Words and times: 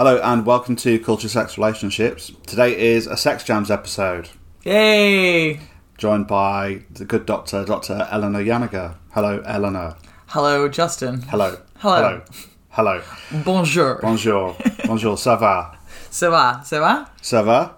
Hello 0.00 0.18
and 0.22 0.46
welcome 0.46 0.76
to 0.76 0.98
Culture 0.98 1.28
Sex 1.28 1.58
Relationships. 1.58 2.32
Today 2.46 2.74
is 2.94 3.06
a 3.06 3.18
Sex 3.18 3.44
Jams 3.44 3.70
episode, 3.70 4.30
Yay! 4.64 5.60
joined 5.98 6.26
by 6.26 6.84
the 6.90 7.04
good 7.04 7.26
doctor, 7.26 7.66
Dr. 7.66 8.08
Eleanor 8.10 8.42
Janega. 8.42 8.94
Hello, 9.10 9.42
Eleanor. 9.44 9.96
Hello, 10.28 10.70
Justin. 10.70 11.20
Hello. 11.20 11.58
Hello. 11.80 12.22
Hello. 12.70 13.02
Bonjour. 13.44 13.98
Bonjour. 14.00 14.56
Bonjour. 14.86 15.18
Ça 15.18 15.36
va? 15.38 15.76
Ça 16.10 16.30
va? 16.30 16.62
Ça 16.64 16.80
va? 16.80 17.06
Ça 17.20 17.42
va? 17.44 17.76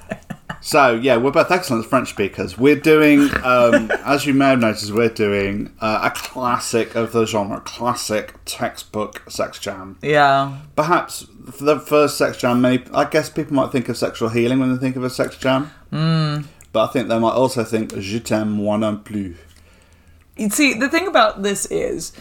so, 0.66 0.94
yeah, 0.94 1.18
we're 1.18 1.30
both 1.30 1.50
excellent 1.50 1.84
French 1.84 2.08
speakers. 2.08 2.56
We're 2.56 2.80
doing, 2.80 3.28
um, 3.44 3.90
as 4.02 4.24
you 4.24 4.32
may 4.32 4.46
have 4.46 4.60
noticed, 4.60 4.90
we're 4.92 5.10
doing 5.10 5.70
uh, 5.78 6.00
a 6.04 6.10
classic 6.10 6.94
of 6.94 7.12
the 7.12 7.26
genre, 7.26 7.60
classic 7.60 8.32
textbook 8.46 9.30
sex 9.30 9.58
jam. 9.58 9.98
Yeah. 10.00 10.56
Perhaps 10.74 11.26
for 11.52 11.64
the 11.64 11.78
first 11.78 12.16
sex 12.16 12.38
jam, 12.38 12.62
many, 12.62 12.82
I 12.94 13.04
guess 13.04 13.28
people 13.28 13.52
might 13.52 13.72
think 13.72 13.90
of 13.90 13.98
sexual 13.98 14.30
healing 14.30 14.58
when 14.58 14.72
they 14.72 14.78
think 14.78 14.96
of 14.96 15.04
a 15.04 15.10
sex 15.10 15.36
jam. 15.36 15.70
Mm. 15.92 16.46
But 16.72 16.88
I 16.88 16.92
think 16.94 17.08
they 17.08 17.18
might 17.18 17.34
also 17.34 17.62
think 17.62 17.94
Je 17.98 18.18
t'aime 18.20 18.48
moi 18.48 18.78
non 18.78 19.04
plus. 19.04 19.36
You 20.38 20.48
See, 20.48 20.72
the 20.72 20.88
thing 20.88 21.06
about 21.06 21.42
this 21.42 21.66
is, 21.66 22.14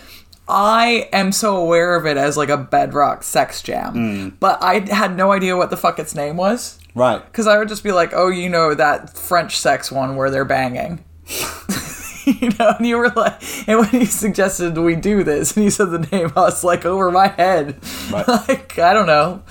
I 0.49 1.07
am 1.13 1.31
so 1.31 1.55
aware 1.55 1.95
of 1.95 2.05
it 2.05 2.17
as 2.17 2.35
like 2.35 2.49
a 2.49 2.57
bedrock 2.57 3.23
sex 3.23 3.61
jam, 3.61 4.35
but 4.41 4.61
I 4.61 4.81
had 4.93 5.15
no 5.15 5.31
idea 5.31 5.55
what 5.55 5.69
the 5.69 5.77
fuck 5.77 5.97
its 5.97 6.13
name 6.13 6.35
was. 6.35 6.77
Right. 6.95 7.23
Because 7.23 7.47
I 7.47 7.57
would 7.57 7.67
just 7.67 7.83
be 7.83 7.91
like, 7.91 8.11
oh, 8.13 8.27
you 8.27 8.49
know, 8.49 8.73
that 8.73 9.17
French 9.17 9.57
sex 9.57 9.91
one 9.91 10.15
where 10.15 10.29
they're 10.29 10.45
banging. 10.45 11.03
you 12.25 12.49
know, 12.59 12.73
and 12.77 12.85
you 12.85 12.97
were 12.97 13.09
like, 13.09 13.41
and 13.67 13.79
when 13.79 13.89
you 13.93 14.05
suggested 14.05 14.77
we 14.77 14.95
do 14.95 15.23
this, 15.23 15.55
and 15.55 15.63
you 15.63 15.71
said 15.71 15.91
the 15.91 15.99
name, 15.99 16.31
I 16.35 16.41
was 16.41 16.63
like, 16.63 16.85
over 16.85 17.11
my 17.11 17.27
head. 17.27 17.77
Right. 18.11 18.27
like, 18.47 18.79
I 18.79 18.93
don't 18.93 19.07
know. 19.07 19.43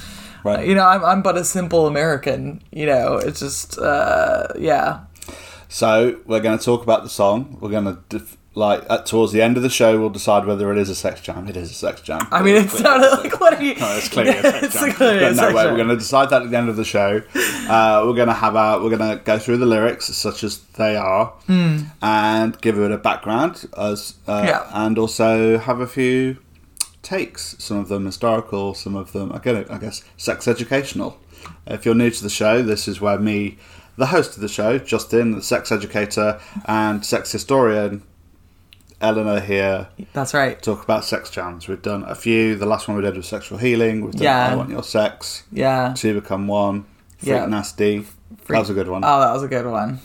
Right. 0.44 0.66
You 0.66 0.74
know, 0.74 0.84
I'm, 0.84 1.04
I'm 1.04 1.22
but 1.22 1.36
a 1.36 1.44
simple 1.44 1.86
American. 1.86 2.62
You 2.70 2.86
know, 2.86 3.16
it's 3.16 3.40
just, 3.40 3.78
uh, 3.78 4.48
yeah. 4.58 5.04
So 5.68 6.20
we're 6.26 6.40
going 6.40 6.58
to 6.58 6.64
talk 6.64 6.82
about 6.82 7.02
the 7.02 7.08
song. 7.08 7.58
We're 7.60 7.70
going 7.70 7.84
to 7.84 7.98
def- 8.08 8.36
like 8.54 8.84
at, 8.90 9.06
towards 9.06 9.32
the 9.32 9.40
end 9.40 9.56
of 9.56 9.62
the 9.62 9.70
show, 9.70 9.98
we'll 9.98 10.10
decide 10.10 10.44
whether 10.44 10.70
it 10.70 10.78
is 10.78 10.90
a 10.90 10.94
sex 10.94 11.20
jam. 11.22 11.48
It 11.48 11.56
is 11.56 11.70
a 11.70 11.74
sex 11.74 12.00
jam. 12.02 12.26
I 12.30 12.42
mean, 12.42 12.56
it's 12.56 12.78
not 12.80 13.00
like, 13.24 13.40
what 13.40 13.54
are 13.54 13.62
you? 13.62 13.74
No, 13.76 13.96
it's 13.96 14.08
clearly 14.10 14.30
a 14.36 14.42
sex 14.70 14.74
jam. 14.74 14.92
clearly 14.92 15.24
a 15.24 15.28
But 15.30 15.36
no, 15.36 15.42
jam. 15.52 15.54
we're 15.54 15.76
going 15.76 15.88
to 15.88 15.96
decide 15.96 16.28
that 16.30 16.42
at 16.42 16.50
the 16.50 16.56
end 16.58 16.68
of 16.68 16.76
the 16.76 16.84
show. 16.84 17.22
Uh, 17.34 18.02
we're 18.06 18.14
going 18.14 18.28
to 18.28 18.34
have 18.34 18.54
our, 18.54 18.82
we're 18.82 18.94
going 18.96 19.16
to 19.18 19.24
go 19.24 19.38
through 19.38 19.56
the 19.56 19.66
lyrics 19.66 20.06
such 20.06 20.44
as 20.44 20.58
they 20.74 20.96
are, 20.96 21.32
and 21.48 22.60
give 22.60 22.78
it 22.78 22.90
a 22.92 22.98
background 22.98 23.68
as, 23.78 24.14
uh. 24.28 24.42
Yeah. 24.46 24.68
and 24.72 24.98
also 24.98 25.58
have 25.58 25.80
a 25.80 25.86
few 25.86 26.36
takes. 27.02 27.56
Some 27.58 27.78
of 27.78 27.88
them 27.88 28.06
historical, 28.06 28.74
some 28.74 28.96
of 28.96 29.12
them 29.12 29.32
again, 29.32 29.64
I 29.70 29.78
guess, 29.78 30.04
sex 30.16 30.46
educational. 30.46 31.18
If 31.66 31.84
you're 31.84 31.94
new 31.94 32.10
to 32.10 32.22
the 32.22 32.30
show, 32.30 32.62
this 32.62 32.86
is 32.86 33.00
where 33.00 33.18
me, 33.18 33.58
the 33.96 34.06
host 34.06 34.36
of 34.36 34.42
the 34.42 34.48
show, 34.48 34.78
Justin, 34.78 35.32
the 35.32 35.42
sex 35.42 35.72
educator 35.72 36.40
and 36.66 37.04
sex 37.04 37.32
historian, 37.32 38.02
Eleanor 39.02 39.40
here, 39.40 39.88
That's 40.12 40.32
right. 40.32 40.60
talk 40.62 40.84
about 40.84 41.04
sex 41.04 41.28
jams. 41.30 41.66
We've 41.68 41.82
done 41.82 42.04
a 42.04 42.14
few. 42.14 42.54
The 42.54 42.66
last 42.66 42.86
one 42.88 42.96
we 42.96 43.02
did 43.02 43.16
was 43.16 43.26
sexual 43.26 43.58
healing. 43.58 44.02
We've 44.02 44.12
done 44.12 44.22
Yeah. 44.22 44.52
I 44.52 44.54
Want 44.54 44.70
Your 44.70 44.82
Sex, 44.84 45.42
Yeah. 45.52 45.92
Two 45.96 46.20
Become 46.20 46.46
One, 46.46 46.84
Freak 47.18 47.30
Yeah. 47.30 47.46
Nasty. 47.46 48.06
That 48.48 48.60
was 48.60 48.70
a 48.70 48.74
good 48.74 48.88
one. 48.88 49.02
Oh, 49.04 49.20
that 49.20 49.32
was 49.32 49.42
a 49.42 49.48
good 49.48 49.66
one. 49.66 49.98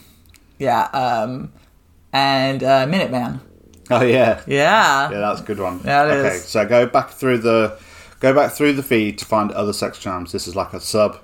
Yeah. 0.59 0.83
Um, 0.85 1.51
and 2.11 2.63
uh, 2.63 2.85
Minuteman. 2.87 3.39
oh 3.91 4.01
yeah. 4.03 4.41
Yeah. 4.47 5.11
Yeah, 5.11 5.19
that's 5.19 5.41
a 5.41 5.43
good 5.43 5.59
one. 5.59 5.81
Yeah, 5.85 6.05
it 6.07 6.17
okay, 6.25 6.35
is. 6.37 6.45
so 6.45 6.65
go 6.65 6.85
back 6.87 7.11
through 7.11 7.37
the 7.39 7.77
go 8.19 8.33
back 8.33 8.51
through 8.51 8.73
the 8.73 8.83
feed 8.83 9.17
to 9.19 9.25
find 9.25 9.51
other 9.51 9.73
sex 9.73 9.99
jams. 9.99 10.31
This 10.31 10.47
is 10.47 10.55
like 10.55 10.73
a 10.73 10.79
sub 10.79 11.19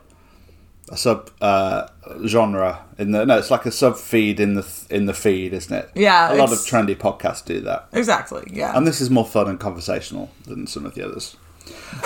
a 0.93 0.97
sub 0.97 1.31
uh, 1.41 1.87
genre 2.27 2.85
in 2.99 3.11
the 3.11 3.25
no, 3.25 3.37
it's 3.37 3.49
like 3.51 3.65
a 3.65 3.71
sub 3.71 3.97
feed 3.97 4.39
in 4.39 4.53
the 4.53 4.65
in 4.89 5.05
the 5.07 5.13
feed, 5.13 5.51
isn't 5.53 5.75
it? 5.75 5.89
Yeah, 5.95 6.31
a 6.33 6.35
lot 6.35 6.51
of 6.51 6.59
trendy 6.59 6.95
podcasts 6.95 7.43
do 7.43 7.59
that. 7.61 7.87
Exactly. 7.91 8.43
Yeah. 8.51 8.77
And 8.77 8.85
this 8.85 9.01
is 9.01 9.09
more 9.09 9.25
fun 9.25 9.47
and 9.49 9.59
conversational 9.59 10.29
than 10.45 10.67
some 10.67 10.85
of 10.85 10.93
the 10.93 11.03
others. 11.05 11.35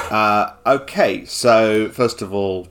Uh, 0.10 0.54
okay, 0.66 1.26
so 1.26 1.90
first 1.90 2.22
of 2.22 2.34
all, 2.34 2.68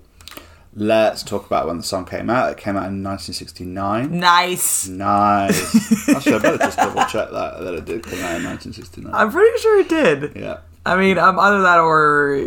let's 0.75 1.23
talk 1.23 1.45
about 1.47 1.67
when 1.67 1.77
the 1.77 1.83
song 1.83 2.07
came 2.07 2.31
out. 2.31 2.51
It 2.51 2.57
came 2.59 2.77
out 2.77 2.89
in 2.89 3.03
1969. 3.03 4.19
nice. 4.19 4.89
Nice. 4.89 6.09
Actually, 6.09 6.35
I 6.37 6.39
better 6.39 6.59
just 6.59 6.79
double 6.79 7.05
check 7.07 7.31
that 7.31 7.61
that 7.61 7.75
it 7.75 7.85
did 7.85 8.03
come 8.05 8.21
out 8.21 8.37
in 8.37 8.45
1969. 8.45 9.13
I'm 9.15 9.31
pretty 9.31 9.59
sure 9.59 9.81
it 9.81 9.89
did. 9.89 10.33
yeah. 10.37 10.59
I 10.87 10.97
mean, 10.97 11.19
um, 11.19 11.39
either 11.39 11.63
that 11.63 11.79
or 11.81 12.39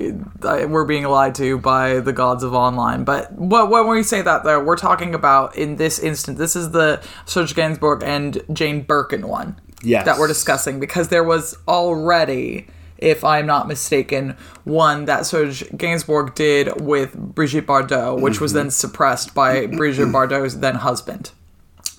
uh, 0.43 0.65
we're 0.67 0.85
being 0.85 1.03
lied 1.03 1.35
to 1.35 1.57
by 1.59 1.99
the 1.99 2.13
gods 2.13 2.41
of 2.41 2.53
online. 2.53 3.03
But 3.03 3.33
what, 3.33 3.69
when 3.69 3.87
we 3.89 4.01
say 4.01 4.21
that, 4.21 4.43
though, 4.45 4.63
we're 4.63 4.77
talking 4.77 5.13
about 5.13 5.57
in 5.57 5.75
this 5.75 5.99
instance, 5.99 6.37
this 6.39 6.55
is 6.55 6.71
the 6.71 7.03
Serge 7.25 7.53
Gainsbourg 7.53 8.01
and 8.01 8.41
Jane 8.53 8.81
Birkin 8.83 9.27
one 9.27 9.59
Yes. 9.83 10.05
that 10.05 10.17
we're 10.17 10.27
discussing 10.27 10.79
because 10.79 11.09
there 11.09 11.23
was 11.23 11.57
already, 11.67 12.67
if 12.97 13.23
I'm 13.23 13.45
not 13.45 13.67
mistaken, 13.67 14.37
one 14.63 15.05
that 15.05 15.25
Serge 15.25 15.65
Gainsbourg 15.71 16.33
did 16.35 16.81
with 16.81 17.13
Brigitte 17.17 17.67
Bardot, 17.67 18.21
which 18.21 18.39
was 18.39 18.53
then 18.53 18.71
suppressed 18.71 19.33
by 19.33 19.65
Brigitte 19.67 20.09
Bardot's 20.09 20.59
then 20.59 20.75
husband. 20.75 21.31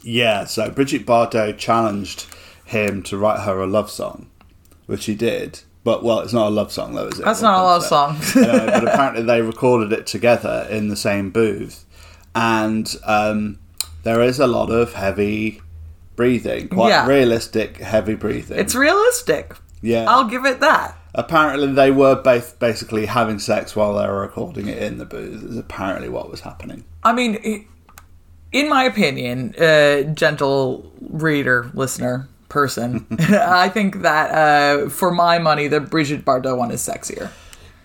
Yeah, 0.02 0.44
so 0.44 0.70
Brigitte 0.70 1.04
Bardot 1.04 1.58
challenged 1.58 2.26
him 2.64 3.02
to 3.02 3.18
write 3.18 3.40
her 3.40 3.60
a 3.60 3.66
love 3.66 3.90
song, 3.90 4.30
which 4.86 5.04
he 5.04 5.14
did. 5.14 5.60
But, 5.82 6.02
well, 6.04 6.20
it's 6.20 6.32
not 6.34 6.48
a 6.48 6.50
love 6.50 6.70
song, 6.70 6.94
though, 6.94 7.06
is 7.08 7.18
it? 7.18 7.24
That's 7.24 7.40
not 7.42 7.60
a 7.60 7.62
love 7.64 7.82
song. 7.84 8.16
uh, 8.36 8.66
but 8.66 8.86
apparently 8.88 9.22
they 9.22 9.40
recorded 9.40 9.92
it 9.92 10.06
together 10.06 10.66
in 10.70 10.88
the 10.88 10.96
same 10.96 11.30
booth, 11.30 11.86
and 12.34 12.94
um, 13.04 13.58
there 14.02 14.20
is 14.20 14.38
a 14.38 14.46
lot 14.46 14.70
of 14.70 14.92
heavy 14.92 15.62
breathing, 16.16 16.68
quite 16.68 16.90
Yeah. 16.90 17.06
realistic 17.06 17.78
heavy 17.78 18.14
breathing. 18.14 18.58
it's 18.58 18.74
realistic. 18.74 19.56
yeah. 19.80 20.04
I'll 20.06 20.28
give 20.28 20.44
it 20.44 20.60
that. 20.60 20.98
apparently 21.14 21.72
they 21.72 21.90
were 21.90 22.14
both 22.14 22.58
basically 22.58 23.06
having 23.06 23.38
sex 23.38 23.74
while 23.74 23.94
they 23.96 24.06
were 24.06 24.20
recording 24.20 24.68
it 24.68 24.82
in 24.82 24.98
the 24.98 25.06
booth. 25.06 25.42
Is 25.42 25.56
apparently 25.56 26.10
what 26.10 26.30
was 26.30 26.40
happening. 26.42 26.84
I 27.02 27.14
mean, 27.14 27.66
in 28.52 28.68
my 28.68 28.84
opinion, 28.84 29.54
uh, 29.58 30.02
gentle 30.14 30.92
reader, 31.00 31.70
listener, 31.72 32.28
person, 32.50 33.06
I 33.30 33.68
think 33.70 34.02
that 34.02 34.30
uh, 34.30 34.88
for 34.90 35.10
my 35.10 35.38
money, 35.38 35.68
the 35.68 35.80
Brigitte 35.80 36.24
Bardot 36.24 36.58
one 36.58 36.70
is 36.70 36.86
sexier. 36.86 37.30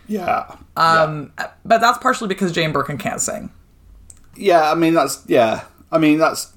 Yeah. 0.07 0.55
Um, 0.75 1.31
But 1.63 1.79
that's 1.81 1.97
partially 1.99 2.27
because 2.27 2.51
Jane 2.51 2.71
Birkin 2.71 2.97
can't 2.97 3.21
sing. 3.21 3.51
yeah. 4.35 4.71
I 4.71 4.75
mean 4.75 4.93
that's 4.93 5.23
yeah. 5.27 5.63
I 5.91 5.97
mean 5.97 6.17
that's. 6.17 6.51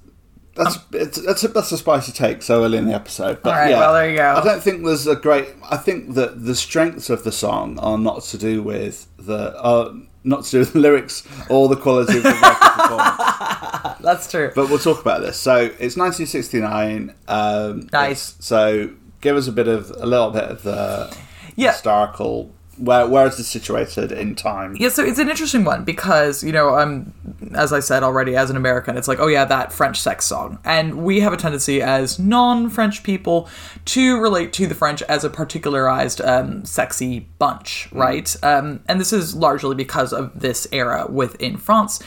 That's 0.54 0.76
it's, 0.90 1.22
that's 1.22 1.44
a, 1.44 1.48
that's 1.48 1.70
a 1.70 1.78
spicy 1.78 2.10
take 2.10 2.42
so 2.42 2.64
early 2.64 2.78
in 2.78 2.86
the 2.86 2.92
episode, 2.92 3.42
but 3.44 3.50
All 3.50 3.60
right, 3.60 3.70
yeah, 3.70 3.78
well, 3.78 3.92
there 3.94 4.10
you 4.10 4.16
go. 4.16 4.34
I 4.34 4.42
don't 4.42 4.60
think 4.60 4.84
there's 4.84 5.06
a 5.06 5.14
great. 5.14 5.46
I 5.70 5.76
think 5.76 6.14
that 6.14 6.44
the 6.44 6.56
strengths 6.56 7.08
of 7.10 7.22
the 7.22 7.30
song 7.30 7.78
are 7.78 7.96
not 7.96 8.22
to 8.24 8.38
do 8.38 8.60
with 8.60 9.06
the 9.16 9.54
uh, 9.56 9.94
not 10.24 10.44
to 10.44 10.50
do 10.50 10.58
with 10.60 10.72
the 10.72 10.78
lyrics 10.80 11.22
or 11.48 11.68
the 11.68 11.76
quality 11.76 12.16
of 12.18 12.22
the 12.22 12.30
vocal 12.32 12.98
performance. 12.98 13.98
That's 14.00 14.30
true. 14.30 14.52
But 14.54 14.68
we'll 14.68 14.78
talk 14.78 15.00
about 15.00 15.20
this. 15.22 15.38
So 15.38 15.56
it's 15.56 15.96
1969. 15.96 17.14
Um, 17.28 17.88
Nice. 17.92 18.30
it's- 18.32 18.36
So 18.40 18.90
give 19.20 19.36
us 19.36 19.48
a 19.48 19.52
bit 19.52 19.68
of 19.68 19.90
a 19.98 20.06
little 20.06 20.30
bit 20.30 20.44
of 20.44 20.62
the 20.62 21.16
Yeah. 21.56 21.72
historical. 21.72 22.50
Where 22.78 23.06
where 23.06 23.26
is 23.26 23.36
this 23.36 23.48
situated 23.48 24.12
in 24.12 24.34
time? 24.34 24.76
Yeah, 24.78 24.88
so 24.88 25.04
it's 25.04 25.18
an 25.18 25.28
interesting 25.28 25.64
one 25.64 25.84
because 25.84 26.42
you 26.44 26.52
know, 26.52 26.78
um, 26.78 27.12
as 27.54 27.72
I 27.72 27.80
said 27.80 28.02
already, 28.02 28.36
as 28.36 28.50
an 28.50 28.56
American, 28.56 28.96
it's 28.96 29.08
like, 29.08 29.18
oh 29.18 29.26
yeah, 29.26 29.44
that 29.44 29.72
French 29.72 30.00
sex 30.00 30.24
song, 30.24 30.58
and 30.64 31.04
we 31.04 31.20
have 31.20 31.32
a 31.32 31.36
tendency 31.36 31.82
as 31.82 32.18
non-French 32.18 33.02
people 33.02 33.48
to 33.86 34.20
relate 34.20 34.52
to 34.54 34.66
the 34.66 34.74
French 34.74 35.02
as 35.02 35.24
a 35.24 35.30
particularized, 35.30 36.20
um, 36.20 36.64
sexy 36.64 37.20
bunch, 37.38 37.88
right? 37.92 38.34
Um, 38.42 38.80
and 38.86 39.00
this 39.00 39.12
is 39.12 39.34
largely 39.34 39.74
because 39.74 40.12
of 40.12 40.38
this 40.38 40.66
era 40.72 41.06
within 41.10 41.56
France. 41.56 42.00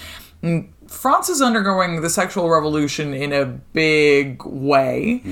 Mm, 0.44 0.69
France 0.88 1.30
is 1.30 1.42
undergoing 1.42 2.01
the 2.01 2.10
sexual 2.10 2.50
revolution 2.50 3.13
in 3.13 3.31
a 3.31 3.45
big 3.45 4.44
way, 4.45 5.24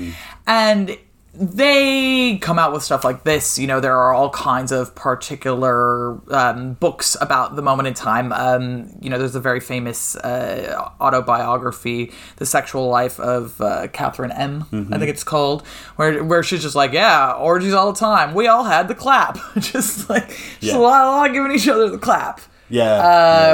and 0.46 0.96
they 1.32 2.38
come 2.38 2.58
out 2.58 2.72
with 2.72 2.82
stuff 2.82 3.04
like 3.04 3.24
this. 3.24 3.58
You 3.58 3.66
know, 3.66 3.80
there 3.80 3.96
are 3.96 4.12
all 4.12 4.30
kinds 4.30 4.72
of 4.72 4.94
particular 4.94 6.18
um, 6.34 6.74
books 6.74 7.16
about 7.20 7.56
the 7.56 7.62
moment 7.62 7.86
in 7.88 7.94
time. 7.94 8.32
Um, 8.32 8.90
you 9.00 9.08
know, 9.10 9.18
there's 9.18 9.34
a 9.36 9.40
very 9.40 9.60
famous 9.60 10.16
uh, 10.16 10.90
autobiography, 11.00 12.12
"The 12.36 12.46
Sexual 12.46 12.88
Life 12.88 13.20
of 13.20 13.60
uh, 13.60 13.88
Catherine 13.88 14.32
M." 14.32 14.64
I 14.92 14.98
think 14.98 15.10
it's 15.10 15.24
called, 15.24 15.66
where 15.96 16.22
where 16.24 16.42
she's 16.42 16.62
just 16.62 16.74
like, 16.74 16.92
yeah, 16.92 17.32
orgies 17.32 17.74
all 17.74 17.92
the 17.92 17.98
time. 17.98 18.34
We 18.34 18.48
all 18.48 18.64
had 18.64 18.88
the 18.88 18.94
clap, 18.94 19.38
just 19.58 20.10
like 20.10 20.28
just 20.28 20.62
Yeah. 20.62 20.76
a, 20.76 20.80
lot, 20.80 21.04
a 21.06 21.10
lot 21.10 21.26
of 21.28 21.32
giving 21.34 21.52
each 21.52 21.68
other 21.68 21.88
the 21.90 21.98
clap 21.98 22.40
Yeah. 22.68 22.84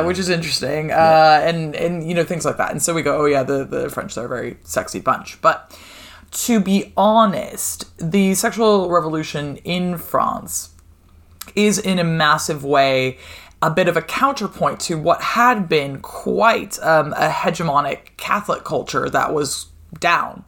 uh, 0.01 0.05
which 0.05 0.19
is 0.19 0.29
interesting, 0.31 0.93
uh, 0.93 1.41
and 1.45 1.77
and 1.77 2.09
you 2.09 2.15
know 2.15 2.25
things 2.25 2.45
like 2.45 2.57
that. 2.57 2.71
And 2.71 2.83
so 2.83 2.95
we 2.95 3.03
go, 3.03 3.21
oh 3.23 3.27
yeah, 3.27 3.43
the 3.43 3.65
the 3.65 3.91
French 3.91 4.17
are 4.17 4.25
a 4.25 4.29
very 4.29 4.57
sexy 4.65 5.01
bunch. 5.01 5.41
But 5.43 5.77
to 6.31 6.61
be 6.61 6.93
honest, 6.97 7.97
the 7.99 8.35
sexual 8.35 8.91
revolution 8.91 9.57
in 9.59 9.99
France 9.99 10.71
is 11.55 11.79
in 11.79 11.99
a 11.99 12.05
massive 12.05 12.65
way 12.65 13.19
a 13.63 13.71
bit 13.71 13.89
of 13.89 13.97
a 13.97 14.03
counterpoint 14.03 14.81
to 14.81 14.99
what 14.99 15.21
had 15.23 15.69
been 15.69 16.01
quite 16.01 16.79
um, 16.83 17.13
a 17.15 17.29
hegemonic 17.29 18.17
Catholic 18.17 18.65
culture 18.65 19.09
that 19.09 19.33
was 19.33 19.67
down 19.99 20.45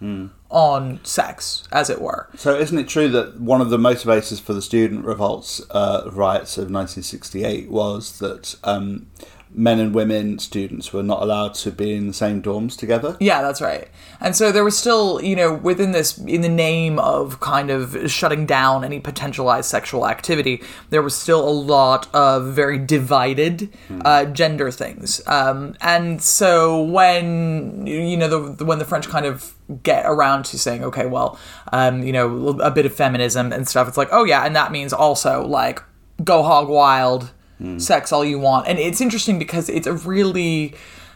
on 0.50 1.02
sex, 1.04 1.66
as 1.72 1.88
it 1.88 2.00
were. 2.00 2.28
So, 2.36 2.56
isn't 2.56 2.78
it 2.78 2.88
true 2.88 3.08
that 3.08 3.40
one 3.40 3.60
of 3.60 3.70
the 3.70 3.78
motivators 3.78 4.40
for 4.40 4.52
the 4.52 4.62
student 4.62 5.04
revolts 5.04 5.62
uh, 5.70 6.08
riots 6.12 6.58
of 6.58 6.70
1968 6.70 7.70
was 7.70 8.18
that 8.18 8.56
um, 8.64 9.06
men 9.50 9.78
and 9.78 9.94
women 9.94 10.38
students 10.38 10.92
were 10.92 11.02
not 11.02 11.22
allowed 11.22 11.54
to 11.54 11.70
be 11.70 11.94
in 11.94 12.06
the 12.06 12.12
same 12.12 12.42
dorms 12.42 12.76
together? 12.76 13.16
Yeah, 13.20 13.42
that's 13.42 13.60
right. 13.60 13.88
And 14.20 14.36
so 14.36 14.52
there 14.52 14.64
was 14.64 14.78
still, 14.78 15.22
you 15.22 15.36
know, 15.36 15.54
within 15.54 15.92
this, 15.92 16.18
in 16.18 16.40
the 16.40 16.48
name 16.48 16.98
of 16.98 17.40
kind 17.40 17.70
of 17.70 18.10
shutting 18.10 18.46
down 18.46 18.84
any 18.84 19.00
potentialized 19.00 19.64
sexual 19.64 20.06
activity, 20.06 20.62
there 20.90 21.02
was 21.02 21.14
still 21.14 21.46
a 21.46 21.50
lot 21.50 22.12
of 22.14 22.54
very 22.54 22.78
divided 22.78 23.70
uh, 24.04 24.24
gender 24.26 24.70
things. 24.70 25.20
Um, 25.26 25.76
and 25.80 26.22
so 26.22 26.82
when, 26.82 27.86
you 27.86 28.16
know, 28.16 28.54
the, 28.54 28.64
when 28.64 28.78
the 28.78 28.84
French 28.84 29.08
kind 29.08 29.26
of 29.26 29.54
get 29.82 30.06
around 30.06 30.44
to 30.46 30.58
saying, 30.58 30.82
okay, 30.84 31.06
well, 31.06 31.38
um, 31.72 32.02
you 32.02 32.12
know, 32.12 32.48
a 32.60 32.70
bit 32.70 32.86
of 32.86 32.94
feminism 32.94 33.52
and 33.52 33.68
stuff, 33.68 33.88
it's 33.88 33.96
like, 33.96 34.08
oh 34.12 34.24
yeah, 34.24 34.44
and 34.44 34.56
that 34.56 34.72
means 34.72 34.92
also 34.92 35.46
like 35.46 35.82
go 36.24 36.42
hog 36.42 36.68
wild, 36.68 37.32
Hmm. 37.58 37.78
sex 37.78 38.12
all 38.12 38.24
you 38.24 38.38
want. 38.38 38.66
And 38.68 38.78
it's 38.78 39.00
interesting 39.00 39.38
because 39.38 39.68
it's 39.68 39.86
a 39.86 39.94
really 39.94 40.74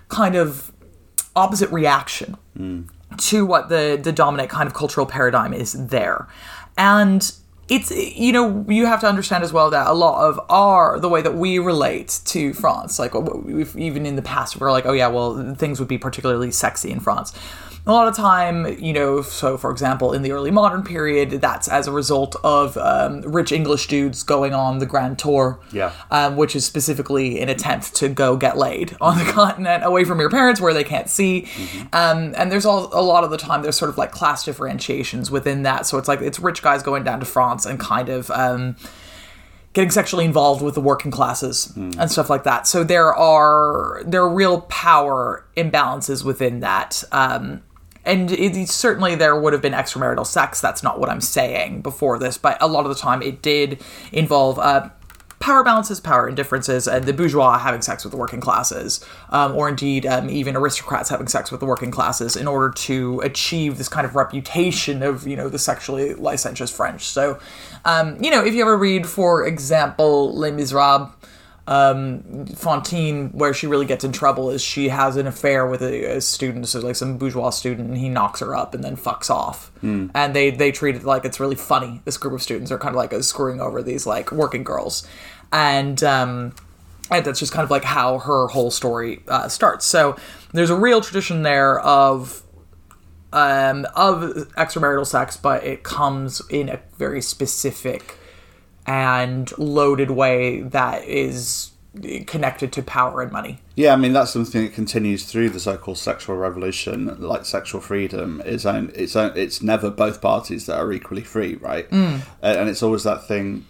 kind 0.09 0.35
of 0.35 0.73
opposite 1.35 1.71
reaction 1.71 2.37
hmm. 2.56 2.83
to 3.19 3.47
what 3.47 3.69
the 3.69 3.99
the 4.03 4.12
dominant 4.12 4.50
kind 4.50 4.67
of 4.67 4.75
cultural 4.75 5.06
paradigm 5.06 5.55
is 5.55 5.73
there. 5.73 6.29
And 6.77 7.33
it's 7.69 7.91
you 7.91 8.33
know 8.33 8.65
you 8.69 8.87
have 8.87 9.00
to 9.00 9.06
understand 9.06 9.44
as 9.44 9.53
well 9.53 9.71
that 9.71 9.87
a 9.87 9.93
lot 9.93 10.29
of 10.29 10.41
our 10.50 10.99
the 10.99 11.09
way 11.09 11.23
that 11.23 11.35
we 11.35 11.59
relate 11.59 12.21
to 12.25 12.53
France 12.53 12.99
like 12.99 13.12
even 13.77 14.05
in 14.05 14.17
the 14.17 14.23
past 14.23 14.59
we're 14.61 14.73
like 14.73 14.85
oh 14.85 14.93
yeah 14.93 15.06
well 15.06 15.55
things 15.55 15.79
would 15.79 15.89
be 15.89 15.97
particularly 15.97 16.50
sexy 16.50 16.91
in 16.91 16.99
France 16.99 17.33
a 17.84 17.90
lot 17.93 18.06
of 18.06 18.14
time 18.14 18.79
you 18.81 18.93
know 18.93 19.23
so 19.23 19.58
for 19.58 19.70
example 19.70 20.12
in 20.12 20.23
the 20.23 20.31
early 20.31 20.52
modern 20.52 20.84
period 20.84 21.31
that's 21.40 21.67
as 21.67 21.88
a 21.88 21.93
result 21.93 22.37
of 22.44 22.76
um, 22.76 23.23
rich 23.23 23.50
english 23.50 23.88
dudes 23.88 24.23
going 24.23 24.55
on 24.55 24.79
the 24.79 24.87
grand 24.87 25.19
tour 25.19 25.58
Yeah. 25.73 25.90
um, 26.12 26.37
which 26.37 26.55
is 26.55 26.64
specifically 26.64 27.40
an 27.40 27.49
attempt 27.49 27.96
to 27.96 28.08
go 28.08 28.37
get 28.37 28.56
laid 28.56 28.96
on 29.00 29.19
the 29.19 29.25
continent 29.32 29.84
away 29.84 30.05
from 30.05 30.20
your 30.20 30.31
parents 30.31 30.61
where 30.61 30.73
they 30.73 30.84
can't 30.84 31.08
see. 31.08 31.49
Um, 31.93 32.34
and 32.37 32.52
there's 32.52 32.64
all, 32.64 32.88
a 32.93 33.02
lot 33.02 33.25
of 33.25 33.31
the 33.31 33.37
time 33.37 33.62
there's 33.62 33.76
sort 33.76 33.88
of 33.88 33.99
like 33.99 34.12
class 34.12 34.44
differentiations 34.44 35.31
within 35.31 35.62
that. 35.62 35.84
So 35.87 35.99
it's 35.99 36.06
like 36.08 36.20
it's 36.20 36.38
rich 36.38 36.62
guys 36.62 36.82
going 36.84 37.02
down 37.02 37.19
to 37.20 37.26
France 37.26 37.67
and 37.67 37.81
kind 37.81 38.08
of. 38.08 38.31
Um, 38.31 38.76
getting 39.75 39.90
sexually 39.90 40.26
involved 40.26 40.61
with 40.62 40.75
the 40.75 40.82
working 40.82 41.11
classes 41.11 41.73
and 41.76 42.11
stuff 42.11 42.29
like 42.29 42.44
that. 42.44 42.67
So 42.67 42.84
there 42.84 43.14
are 43.14 44.02
there 44.05 44.20
are 44.23 44.29
real 44.29 44.61
power 44.62 45.46
imbalances 45.56 46.23
within 46.23 46.61
that. 46.61 47.02
Um, 47.11 47.62
and 48.04 48.31
it, 48.32 48.69
certainly 48.69 49.14
there 49.14 49.38
would 49.38 49.52
have 49.52 49.62
been 49.62 49.72
extramarital 49.72 50.26
sex. 50.26 50.60
That's 50.60 50.82
not 50.82 50.99
what 50.99 51.08
I'm 51.08 51.20
saying 51.20 51.82
before 51.82 52.19
this, 52.19 52.38
but 52.38 52.56
a 52.60 52.66
lot 52.66 52.84
of 52.84 52.88
the 52.88 53.00
time 53.00 53.22
it 53.22 53.43
did 53.43 53.82
involve 54.12 54.58
uh, 54.58 54.90
power 55.43 55.64
balances, 55.64 56.00
power 56.00 56.28
indifferences, 56.28 56.87
and 56.87 57.04
the 57.04 57.12
bourgeois 57.12 57.58
having 57.58 57.82
sex 57.82 58.04
with 58.04 58.12
the 58.12 58.16
working 58.16 58.40
classes, 58.40 59.04
um, 59.31 59.54
or 59.56 59.69
indeed 59.69 60.06
um, 60.06 60.31
even 60.31 60.56
aristocrats 60.56 61.10
having 61.10 61.26
sex 61.26 61.50
with 61.50 61.60
the 61.60 61.66
working 61.66 61.90
classes 61.90 62.37
in 62.37 62.46
order 62.46 62.72
to 62.72 63.20
achieve 63.20 63.76
this 63.76 63.88
kind 63.88 64.06
of 64.06 64.14
reputation 64.14 65.02
of 65.02 65.26
you 65.26 65.37
know 65.37 65.48
the 65.48 65.58
sexually 65.58 66.14
licentious 66.14 66.75
French. 66.75 67.05
So, 67.05 67.38
um, 67.84 68.22
you 68.22 68.31
know, 68.31 68.44
if 68.44 68.55
you 68.55 68.62
ever 68.62 68.78
read, 68.78 69.06
for 69.06 69.46
example, 69.46 70.34
Les 70.34 70.52
Miserables. 70.52 71.10
Um, 71.67 72.47
Fantine, 72.47 73.29
where 73.31 73.55
she 73.55 73.69
really 73.69 73.87
gets 73.87 74.03
in 74.03 74.11
trouble, 74.11 74.50
is 74.50 74.61
she 74.61 74.88
has 74.88 75.17
an 75.17 75.29
affair 75.29 75.64
with 75.67 75.81
a, 75.81 76.17
a 76.17 76.20
student, 76.20 76.67
so 76.67 76.81
like 76.81 76.97
some 76.97 77.19
bourgeois 77.19 77.50
student, 77.50 77.88
and 77.88 77.99
he 77.99 78.09
knocks 78.09 78.41
her 78.41 78.55
up 78.56 78.75
and 78.75 78.82
then 78.82 78.97
fucks 78.97 79.31
off. 79.31 79.70
And 80.12 80.35
they 80.35 80.50
they 80.50 80.73
treat 80.73 80.97
it 80.97 81.05
like 81.05 81.25
it's 81.25 81.38
really 81.38 81.55
funny. 81.55 82.00
This 82.05 82.17
group 82.17 82.35
of 82.35 82.43
students 82.43 82.73
are 82.73 82.79
kind 82.79 82.94
of 82.94 82.97
like 82.97 83.14
screwing 83.23 83.61
over 83.61 83.81
these 83.81 84.06
like 84.06 84.32
working 84.32 84.64
girls, 84.64 85.06
and 85.53 86.03
um, 86.03 86.53
and 87.11 87.25
that's 87.25 87.38
just 87.38 87.53
kind 87.53 87.62
of 87.65 87.70
like 87.70 87.85
how 87.85 88.19
her 88.19 88.49
whole 88.49 88.70
story 88.73 89.23
uh, 89.29 89.49
starts. 89.49 89.87
So 89.87 90.17
there's 90.53 90.70
a 90.70 90.76
real 90.76 91.00
tradition 91.00 91.43
there 91.43 91.79
of 91.81 92.43
um, 93.32 93.87
of 93.94 94.20
extramarital 94.56 95.06
sex, 95.06 95.37
but 95.37 95.65
it 95.65 95.85
comes 95.85 96.43
in 96.50 96.69
a 96.69 96.81
very 96.99 97.23
specific 97.23 98.19
and 98.87 99.56
loaded 99.58 100.11
way 100.11 100.61
that 100.61 101.05
is 101.05 101.73
connected 102.26 102.73
to 102.73 102.82
power 102.82 103.20
and 103.20 103.31
money. 103.31 103.58
Yeah, 103.76 103.93
I 103.93 103.96
mean 103.96 104.12
that's 104.12 104.31
something 104.31 104.64
that 104.64 104.75
continues 104.75 105.25
through 105.25 105.50
the 105.50 105.61
so-called 105.61 105.99
sexual 105.99 106.37
revolution, 106.37 107.20
like 107.20 107.44
sexual 107.44 107.81
freedom. 107.81 108.43
Is 108.44 108.64
own, 108.64 108.90
it's 108.94 109.14
own, 109.14 109.32
it's 109.37 109.62
never 109.62 109.90
both 109.90 110.20
parties 110.20 110.67
that 110.67 110.79
are 110.79 110.93
equally 110.93 111.23
free, 111.23 111.56
right? 111.56 111.88
Mm. 111.90 112.23
and 112.40 112.69
it's 112.69 112.82
always 112.82 113.02
that 113.05 113.26
thing. 113.26 113.67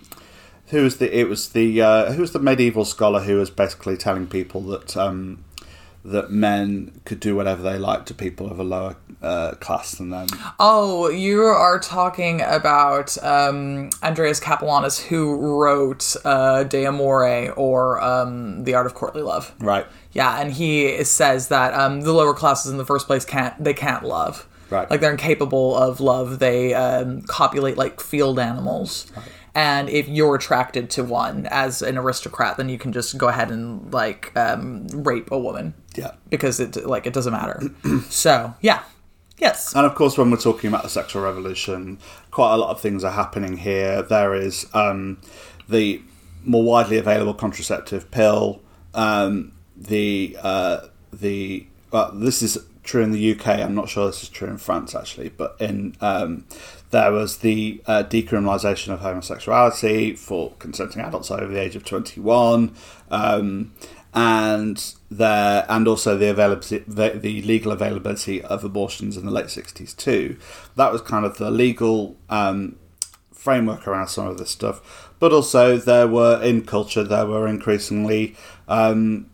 Who 0.68 0.84
was 0.84 0.98
the? 0.98 1.14
It 1.14 1.28
was 1.28 1.50
the 1.50 1.82
uh, 1.82 2.12
who 2.12 2.20
was 2.20 2.32
the 2.32 2.38
medieval 2.38 2.84
scholar 2.84 3.20
who 3.20 3.36
was 3.36 3.50
basically 3.50 3.96
telling 3.96 4.26
people 4.26 4.62
that 4.62 4.96
um, 4.96 5.44
that 6.04 6.30
men 6.30 7.00
could 7.04 7.20
do 7.20 7.36
whatever 7.36 7.62
they 7.62 7.78
like 7.78 8.06
to 8.06 8.14
people 8.14 8.50
of 8.50 8.58
a 8.58 8.64
lower 8.64 8.96
uh, 9.22 9.52
class 9.60 9.92
than 9.92 10.10
them. 10.10 10.26
Oh, 10.58 11.08
you 11.08 11.42
are 11.42 11.78
talking 11.78 12.40
about 12.40 13.16
um, 13.22 13.90
Andreas 14.02 14.40
Capellanus, 14.40 15.00
who 15.06 15.36
wrote 15.36 16.16
uh, 16.24 16.64
De 16.64 16.86
Amore 16.86 17.52
or 17.52 18.00
um, 18.02 18.64
The 18.64 18.74
Art 18.74 18.86
of 18.86 18.94
Courtly 18.94 19.22
Love. 19.22 19.54
Right. 19.60 19.86
Yeah, 20.12 20.40
and 20.40 20.52
he 20.52 21.04
says 21.04 21.48
that 21.48 21.72
um, 21.74 22.00
the 22.00 22.12
lower 22.12 22.34
classes 22.34 22.72
in 22.72 22.78
the 22.78 22.84
first 22.84 23.06
place 23.06 23.24
can't 23.24 23.62
they 23.62 23.74
can't 23.74 24.04
love. 24.04 24.48
Right. 24.70 24.90
Like 24.90 25.00
they're 25.00 25.12
incapable 25.12 25.76
of 25.76 26.00
love. 26.00 26.38
They 26.38 26.74
um, 26.74 27.22
copulate 27.22 27.76
like 27.76 28.00
field 28.00 28.38
animals. 28.38 29.10
And 29.54 29.90
if 29.90 30.08
you're 30.08 30.34
attracted 30.34 30.88
to 30.90 31.04
one 31.04 31.46
as 31.50 31.82
an 31.82 31.98
aristocrat, 31.98 32.56
then 32.56 32.68
you 32.70 32.78
can 32.78 32.92
just 32.92 33.18
go 33.18 33.28
ahead 33.28 33.50
and 33.50 33.92
like 33.92 34.32
um, 34.36 34.86
rape 34.88 35.30
a 35.30 35.38
woman 35.38 35.74
Yeah. 35.94 36.12
because 36.30 36.58
it 36.58 36.76
like 36.86 37.06
it 37.06 37.12
doesn't 37.12 37.32
matter. 37.34 37.60
so 38.08 38.54
yeah, 38.62 38.82
yes, 39.36 39.74
And 39.74 39.84
of 39.84 39.94
course, 39.94 40.16
when 40.16 40.30
we're 40.30 40.38
talking 40.38 40.68
about 40.68 40.82
the 40.84 40.88
sexual 40.88 41.22
revolution, 41.22 41.98
quite 42.30 42.54
a 42.54 42.56
lot 42.56 42.70
of 42.70 42.80
things 42.80 43.04
are 43.04 43.12
happening 43.12 43.58
here. 43.58 44.00
There 44.02 44.34
is 44.34 44.66
um, 44.72 45.18
the 45.68 46.00
more 46.44 46.64
widely 46.64 46.96
available 46.96 47.34
contraceptive 47.34 48.10
pill. 48.10 48.60
Um, 48.94 49.52
the 49.76 50.36
uh, 50.42 50.86
the 51.12 51.66
well, 51.90 52.10
this 52.14 52.40
is 52.42 52.56
true 52.82 53.02
in 53.02 53.12
the 53.12 53.32
UK. 53.32 53.48
I'm 53.48 53.74
not 53.74 53.88
sure 53.88 54.06
this 54.06 54.22
is 54.22 54.28
true 54.28 54.48
in 54.48 54.58
France 54.58 54.94
actually, 54.94 55.28
but 55.30 55.56
in 55.60 55.96
um, 56.00 56.46
there 56.90 57.12
was 57.12 57.38
the 57.38 57.82
uh, 57.86 58.04
decriminalisation 58.04 58.92
of 58.92 59.00
homosexuality 59.00 60.14
for 60.14 60.52
consenting 60.58 61.02
adults 61.02 61.30
over 61.30 61.46
the 61.46 61.60
age 61.60 61.76
of 61.76 61.84
21. 61.84 62.74
Um, 63.10 63.72
and 64.14 64.94
there 65.10 65.64
and 65.68 65.88
also 65.88 66.18
the 66.18 66.28
availability 66.28 66.78
the, 66.86 67.18
the 67.18 67.40
legal 67.42 67.72
availability 67.72 68.42
of 68.42 68.62
abortions 68.62 69.16
in 69.16 69.24
the 69.24 69.30
late 69.30 69.46
60s 69.46 69.96
too 69.96 70.36
that 70.76 70.92
was 70.92 71.00
kind 71.00 71.24
of 71.24 71.38
the 71.38 71.50
legal 71.50 72.16
um, 72.28 72.76
framework 73.32 73.88
around 73.88 74.08
some 74.08 74.26
of 74.26 74.36
this 74.36 74.50
stuff 74.50 75.10
but 75.18 75.32
also 75.32 75.78
there 75.78 76.06
were 76.06 76.42
in 76.42 76.62
culture 76.62 77.02
there 77.02 77.26
were 77.26 77.48
increasingly 77.48 78.36
um, 78.68 79.26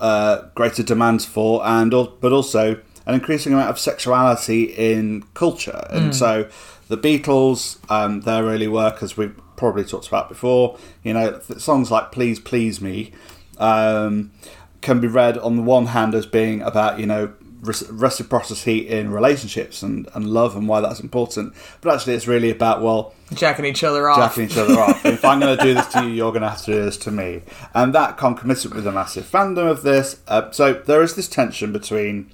uh, 0.00 0.42
greater 0.54 0.82
demands 0.82 1.24
for 1.24 1.64
and 1.66 1.90
but 1.90 2.32
also 2.32 2.80
an 3.06 3.14
increasing 3.14 3.52
amount 3.52 3.70
of 3.70 3.78
sexuality 3.78 4.64
in 4.64 5.22
culture. 5.34 5.86
And 5.90 6.14
so 6.14 6.48
the 6.88 6.98
Beatles 6.98 7.78
um, 7.90 8.22
their 8.22 8.42
early 8.42 8.68
work 8.68 9.02
as 9.02 9.16
we've 9.16 9.38
probably 9.56 9.84
talked 9.84 10.08
about 10.08 10.28
before 10.28 10.78
you 11.02 11.12
know 11.12 11.38
th- 11.38 11.60
songs 11.60 11.90
like 11.90 12.12
please 12.12 12.38
please 12.40 12.80
me 12.80 13.12
um, 13.58 14.32
can 14.80 15.00
be 15.00 15.06
read 15.06 15.36
on 15.38 15.56
the 15.56 15.62
one 15.62 15.86
hand 15.86 16.14
as 16.14 16.26
being 16.26 16.62
about 16.62 16.98
you 16.98 17.06
know 17.06 17.32
reciprocity 17.60 18.88
in 18.88 19.10
relationships 19.10 19.82
and, 19.82 20.08
and 20.14 20.28
love 20.28 20.56
and 20.56 20.68
why 20.68 20.80
that's 20.80 21.00
important. 21.00 21.54
But 21.80 21.94
actually 21.94 22.14
it's 22.14 22.26
really 22.26 22.50
about 22.50 22.82
well 22.82 23.14
jacking 23.32 23.64
each 23.64 23.84
other 23.84 24.08
off. 24.08 24.18
jacking 24.18 24.44
each 24.44 24.56
other 24.56 24.78
off. 24.78 25.04
If 25.04 25.24
i'm 25.24 25.40
going 25.40 25.56
to 25.56 25.62
do 25.62 25.74
this 25.74 25.86
to 25.88 26.04
you 26.04 26.10
you're 26.10 26.32
going 26.32 26.42
to 26.42 26.50
have 26.50 26.64
to 26.64 26.72
do 26.72 26.84
this 26.84 26.96
to 26.98 27.10
me. 27.10 27.42
And 27.74 27.94
that 27.94 28.16
concomitant 28.16 28.74
with 28.74 28.86
a 28.86 28.92
massive 28.92 29.24
fandom 29.24 29.70
of 29.70 29.82
this 29.82 30.20
uh, 30.28 30.50
so 30.50 30.74
there 30.74 31.02
is 31.02 31.14
this 31.14 31.28
tension 31.28 31.72
between 31.72 32.30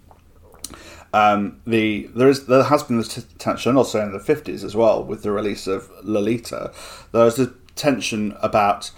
um, 1.15 1.61
the 1.65 2.11
there 2.15 2.29
is 2.29 2.47
there 2.47 2.65
has 2.65 2.83
been 2.83 2.97
this 2.99 3.15
t- 3.15 3.23
tension 3.39 3.77
also 3.77 4.03
in 4.03 4.13
the 4.13 4.19
50s 4.19 4.65
as 4.65 4.75
well 4.75 5.05
with 5.05 5.23
the 5.23 5.31
release 5.31 5.69
of 5.69 5.89
Lolita. 6.03 6.73
There 7.13 7.25
was 7.25 7.39
a 7.39 7.53
tension 7.77 8.37
about 8.43 8.91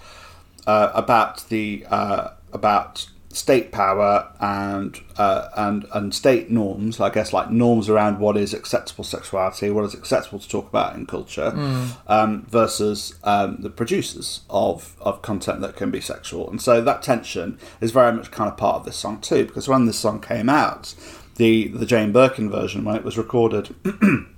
uh, 0.66 0.90
about 0.94 1.46
the 1.50 1.84
uh, 1.90 2.28
about 2.54 3.10
state 3.36 3.70
power 3.70 4.32
and 4.40 4.98
uh, 5.18 5.48
and 5.56 5.86
and 5.92 6.14
state 6.14 6.50
norms. 6.50 7.00
I 7.00 7.10
guess 7.10 7.32
like 7.32 7.50
norms 7.50 7.88
around 7.88 8.18
what 8.18 8.36
is 8.36 8.54
acceptable 8.54 9.04
sexuality, 9.04 9.70
what 9.70 9.84
is 9.84 9.94
acceptable 9.94 10.38
to 10.38 10.48
talk 10.48 10.68
about 10.68 10.96
in 10.96 11.06
culture, 11.06 11.52
um, 12.06 12.46
versus 12.48 13.14
um, 13.24 13.58
the 13.60 13.70
producers 13.70 14.40
of 14.48 14.96
of 15.00 15.22
content 15.22 15.60
that 15.60 15.76
can 15.76 15.90
be 15.90 16.00
sexual. 16.00 16.48
And 16.48 16.60
so 16.60 16.80
that 16.80 17.02
tension 17.02 17.58
is 17.80 17.92
very 17.92 18.12
much 18.12 18.30
kind 18.30 18.50
of 18.50 18.56
part 18.56 18.76
of 18.76 18.84
this 18.84 18.96
song 18.96 19.20
too, 19.20 19.44
because 19.44 19.68
when 19.68 19.84
this 19.84 19.98
song 19.98 20.20
came 20.20 20.48
out, 20.48 20.94
the 21.36 21.68
the 21.68 21.86
Jane 21.86 22.12
Birkin 22.12 22.50
version 22.50 22.84
when 22.84 22.96
it 22.96 23.04
was 23.04 23.18
recorded. 23.18 23.74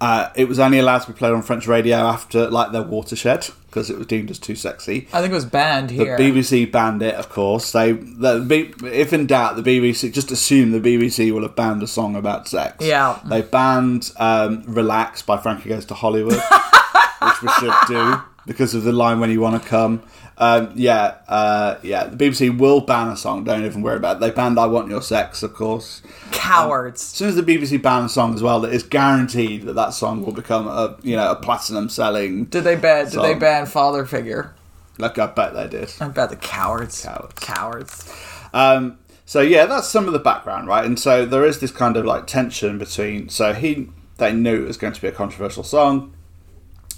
Uh, 0.00 0.30
it 0.36 0.48
was 0.48 0.58
only 0.58 0.78
allowed 0.78 1.00
to 1.00 1.08
be 1.08 1.18
played 1.18 1.32
on 1.32 1.42
French 1.42 1.66
radio 1.66 1.96
after 1.96 2.48
like 2.50 2.72
their 2.72 2.82
watershed 2.82 3.48
because 3.66 3.90
it 3.90 3.98
was 3.98 4.06
deemed 4.06 4.30
as 4.30 4.38
too 4.38 4.54
sexy. 4.54 5.08
I 5.12 5.20
think 5.20 5.32
it 5.32 5.34
was 5.34 5.44
banned 5.44 5.90
here. 5.90 6.16
The. 6.16 6.22
BBC 6.22 6.70
banned 6.70 7.02
it, 7.02 7.14
of 7.16 7.28
course. 7.28 7.72
They, 7.72 7.92
the, 7.92 8.74
if 8.92 9.12
in 9.12 9.26
doubt, 9.26 9.56
the 9.56 9.62
BBC 9.62 10.12
just 10.12 10.30
assume 10.30 10.70
the 10.70 10.80
BBC 10.80 11.32
will 11.32 11.42
have 11.42 11.56
banned 11.56 11.82
a 11.82 11.86
song 11.86 12.16
about 12.16 12.48
sex. 12.48 12.84
Yeah. 12.84 13.18
they 13.24 13.42
banned 13.42 14.12
um, 14.16 14.62
"Relax" 14.66 15.22
by 15.22 15.36
Frankie 15.36 15.68
Goes 15.68 15.84
to 15.86 15.94
Hollywood, 15.94 16.34
which 17.22 17.42
we 17.42 17.48
should 17.58 17.74
do 17.88 18.20
because 18.46 18.74
of 18.74 18.84
the 18.84 18.92
line 18.92 19.20
"When 19.20 19.30
you 19.30 19.40
want 19.40 19.60
to 19.62 19.68
come." 19.68 20.02
Um, 20.40 20.70
yeah, 20.76 21.16
uh, 21.26 21.78
yeah. 21.82 22.04
The 22.04 22.16
BBC 22.16 22.56
will 22.56 22.80
ban 22.80 23.08
a 23.08 23.16
song. 23.16 23.42
Don't 23.42 23.64
even 23.64 23.82
worry 23.82 23.96
about 23.96 24.16
it. 24.16 24.20
They 24.20 24.30
banned 24.30 24.58
"I 24.58 24.66
Want 24.66 24.88
Your 24.88 25.02
Sex," 25.02 25.42
of 25.42 25.52
course. 25.52 26.00
Cowards. 26.30 27.02
As 27.02 27.08
soon 27.08 27.28
as 27.28 27.34
the 27.34 27.42
BBC 27.42 27.82
ban 27.82 28.04
a 28.04 28.08
song 28.08 28.34
as 28.34 28.42
well, 28.42 28.64
it's 28.64 28.84
guaranteed 28.84 29.62
that 29.62 29.74
that 29.74 29.94
song 29.94 30.24
will 30.24 30.32
become 30.32 30.68
a 30.68 30.96
you 31.02 31.16
know 31.16 31.30
a 31.30 31.36
platinum 31.36 31.88
selling. 31.88 32.44
Did 32.44 32.62
they 32.62 32.76
ban? 32.76 33.10
Did 33.10 33.20
they 33.20 33.34
ban 33.34 33.66
father 33.66 34.06
figure? 34.06 34.54
Like 34.98 35.18
I 35.18 35.26
bet 35.26 35.54
they 35.54 35.68
did. 35.68 35.92
I 36.00 36.08
bet 36.08 36.30
the 36.30 36.36
cowards. 36.36 37.04
Cowards. 37.04 37.34
Cowards. 37.40 38.14
Um, 38.52 38.98
so 39.26 39.40
yeah, 39.40 39.66
that's 39.66 39.88
some 39.88 40.06
of 40.06 40.12
the 40.12 40.18
background, 40.18 40.68
right? 40.68 40.84
And 40.84 40.98
so 40.98 41.26
there 41.26 41.44
is 41.44 41.60
this 41.60 41.70
kind 41.70 41.96
of 41.96 42.04
like 42.04 42.26
tension 42.26 42.78
between. 42.78 43.28
So 43.28 43.54
he 43.54 43.88
they 44.18 44.32
knew 44.32 44.62
it 44.62 44.66
was 44.66 44.76
going 44.76 44.92
to 44.92 45.00
be 45.00 45.08
a 45.08 45.12
controversial 45.12 45.64
song. 45.64 46.14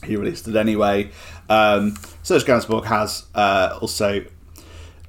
He 0.04 0.16
released 0.16 0.48
it 0.48 0.56
anyway. 0.56 1.10
Um, 1.50 1.96
Serge 2.22 2.44
Gainsbourg 2.44 2.84
has 2.86 3.26
uh, 3.34 3.76
also, 3.82 4.24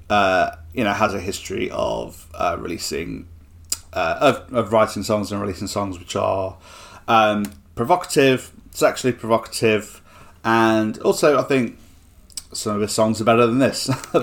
uh, 0.10 0.51
you 0.74 0.83
know, 0.83 0.91
has 0.91 1.13
a 1.13 1.19
history 1.19 1.69
of 1.71 2.27
uh, 2.33 2.57
releasing, 2.60 3.27
uh, 3.93 4.17
of, 4.19 4.53
of 4.53 4.74
writing 4.74 5.03
songs 5.03 5.31
and 5.31 5.39
releasing 5.39 5.67
songs 5.67 5.98
which 6.00 6.15
are 6.15 6.57
um, 7.07 7.45
provocative, 7.75 8.51
sexually 8.71 9.13
provocative, 9.13 10.01
and 10.43 10.98
also 11.00 11.38
I 11.39 11.43
think 11.43 11.77
some 12.53 12.75
of 12.75 12.81
his 12.81 12.91
songs 12.91 13.21
are 13.21 13.24
better 13.24 13.45
than 13.45 13.60
this. 13.60 13.89
I 13.89 13.93
think 13.93 14.15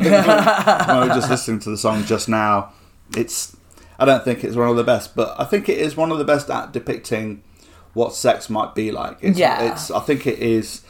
when 0.88 1.00
we 1.00 1.08
were 1.08 1.14
just 1.14 1.30
listening 1.30 1.60
to 1.60 1.70
the 1.70 1.78
song 1.78 2.04
just 2.04 2.28
now, 2.28 2.72
it's 3.16 3.56
I 3.98 4.04
don't 4.04 4.24
think 4.24 4.42
it's 4.44 4.56
one 4.56 4.68
of 4.68 4.76
the 4.76 4.84
best, 4.84 5.14
but 5.14 5.34
I 5.38 5.44
think 5.44 5.68
it 5.68 5.78
is 5.78 5.96
one 5.96 6.10
of 6.10 6.18
the 6.18 6.24
best 6.24 6.50
at 6.50 6.72
depicting 6.72 7.42
what 7.94 8.12
sex 8.14 8.48
might 8.50 8.74
be 8.74 8.90
like. 8.92 9.18
It's, 9.22 9.38
Yeah. 9.38 9.72
it's 9.72 9.90
I 9.90 10.00
think 10.00 10.26
it 10.26 10.38
is. 10.40 10.82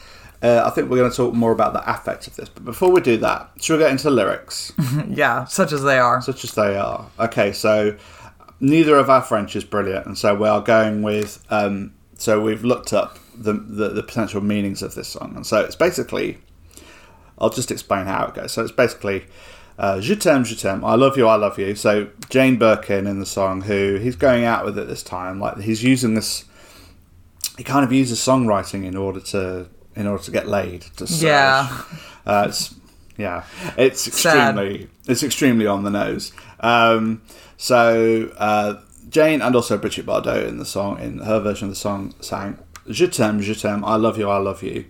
Uh, 0.42 0.62
I 0.64 0.70
think 0.70 0.88
we're 0.88 0.98
going 0.98 1.10
to 1.10 1.16
talk 1.16 1.34
more 1.34 1.50
about 1.52 1.72
the 1.72 1.90
affect 1.90 2.26
of 2.28 2.36
this, 2.36 2.48
but 2.48 2.64
before 2.64 2.90
we 2.92 3.00
do 3.00 3.16
that, 3.18 3.50
should 3.60 3.74
we 3.74 3.80
get 3.84 3.90
into 3.90 4.08
lyrics, 4.08 4.72
Yeah, 5.08 5.44
such 5.46 5.72
as 5.72 5.82
they 5.82 5.98
are. 5.98 6.20
such 6.22 6.44
as 6.44 6.52
they 6.54 6.76
are? 6.76 7.06
Okay, 7.18 7.50
so 7.52 7.96
neither 8.60 8.96
of 8.96 9.10
our 9.10 9.22
French 9.22 9.56
is 9.56 9.64
brilliant, 9.64 10.06
and 10.06 10.16
so 10.16 10.34
we 10.36 10.46
are 10.48 10.60
going 10.60 11.02
with. 11.02 11.44
Um, 11.50 11.92
so 12.16 12.40
we've 12.40 12.62
looked 12.64 12.92
up 12.92 13.18
the, 13.36 13.52
the 13.52 13.88
the 13.90 14.02
potential 14.02 14.40
meanings 14.40 14.82
of 14.82 14.94
this 14.94 15.08
song, 15.08 15.32
and 15.36 15.44
so 15.46 15.60
it's 15.60 15.76
basically 15.76 16.38
I'll 17.38 17.50
just 17.50 17.70
explain 17.70 18.06
how 18.06 18.26
it 18.26 18.34
goes. 18.34 18.52
So 18.52 18.62
it's 18.62 18.72
basically 18.72 19.24
uh, 19.78 20.00
Je 20.00 20.14
t'aime, 20.16 20.44
je 20.44 20.54
t'aime, 20.56 20.84
I 20.84 20.94
love 20.94 21.16
you, 21.16 21.26
I 21.26 21.34
love 21.36 21.58
you. 21.58 21.74
So 21.74 22.08
Jane 22.30 22.58
Birkin 22.58 23.06
in 23.08 23.18
the 23.20 23.26
song, 23.26 23.62
who 23.62 23.96
he's 23.96 24.16
going 24.16 24.44
out 24.44 24.64
with 24.64 24.78
at 24.78 24.86
this 24.88 25.02
time, 25.02 25.40
like 25.40 25.58
he's 25.60 25.82
using 25.82 26.14
this. 26.14 26.44
He 27.56 27.64
kind 27.64 27.84
of 27.84 27.92
uses 27.92 28.20
songwriting 28.20 28.84
in 28.84 28.96
order 28.96 29.18
to 29.20 29.68
in 29.98 30.06
order 30.06 30.22
to 30.22 30.30
get 30.30 30.48
laid. 30.48 30.82
To. 30.96 31.04
Yeah. 31.04 31.82
uh, 32.24 32.46
it's 32.48 32.74
yeah, 33.18 33.44
it's 33.76 34.00
Sad. 34.02 34.56
extremely 34.56 34.88
it's 35.06 35.22
extremely 35.22 35.66
on 35.66 35.82
the 35.82 35.90
nose. 35.90 36.32
Um, 36.60 37.20
so 37.56 38.32
uh, 38.38 38.80
Jane 39.10 39.42
and 39.42 39.54
also 39.54 39.76
Brigitte 39.76 40.06
Bardot 40.06 40.46
in 40.48 40.58
the 40.58 40.64
song 40.64 41.00
in 41.00 41.18
her 41.18 41.40
version 41.40 41.68
of 41.68 41.72
the 41.74 41.80
song 41.80 42.14
sang 42.20 42.58
Je 42.88 43.06
t'aime, 43.06 43.42
je 43.42 43.54
t'aime, 43.54 43.84
I 43.84 43.96
love 43.96 44.16
you, 44.16 44.30
I 44.30 44.38
love 44.38 44.62
you. 44.62 44.86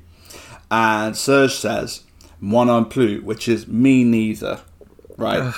And 0.71 1.17
Serge 1.17 1.55
says, 1.55 2.03
Moi 2.41 2.65
non 2.65 2.85
plus, 2.85 3.21
which 3.23 3.49
is 3.49 3.67
me 3.67 4.05
neither. 4.05 4.61
Right? 5.17 5.53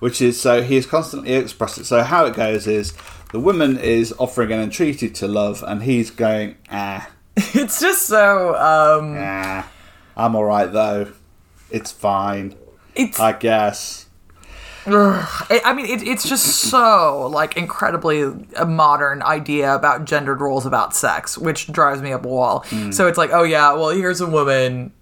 Which 0.00 0.20
is 0.20 0.38
so 0.40 0.62
he 0.62 0.76
is 0.76 0.86
constantly 0.86 1.32
expressing. 1.34 1.84
So 1.84 2.02
how 2.02 2.26
it 2.26 2.34
goes 2.34 2.66
is 2.66 2.92
the 3.32 3.40
woman 3.40 3.78
is 3.78 4.12
offering 4.18 4.52
an 4.52 4.60
entreaty 4.60 5.08
to 5.10 5.28
love, 5.28 5.62
and 5.66 5.82
he's 5.82 6.10
going, 6.10 6.56
ah, 6.70 7.08
It's 7.54 7.80
just 7.80 8.06
so. 8.06 8.50
um 8.54 9.14
ah, 9.16 9.68
I'm 10.16 10.34
alright 10.34 10.72
though. 10.72 11.12
It's 11.70 11.92
fine, 11.92 12.54
It's. 12.94 13.20
I 13.20 13.32
guess. 13.32 14.06
I 14.86 15.74
mean, 15.76 15.86
it, 15.86 16.02
it's 16.02 16.26
just 16.28 16.46
so 16.46 17.26
like 17.26 17.56
incredibly 17.56 18.22
a 18.56 18.64
modern 18.66 19.22
idea 19.22 19.74
about 19.74 20.06
gendered 20.06 20.40
roles 20.40 20.64
about 20.66 20.96
sex, 20.96 21.36
which 21.36 21.70
drives 21.70 22.00
me 22.00 22.12
up 22.12 22.24
a 22.24 22.28
wall. 22.28 22.64
Hmm. 22.68 22.90
So 22.90 23.06
it's 23.06 23.18
like, 23.18 23.30
oh 23.32 23.42
yeah, 23.42 23.72
well 23.74 23.90
here's 23.90 24.20
a 24.20 24.26
woman, 24.26 24.92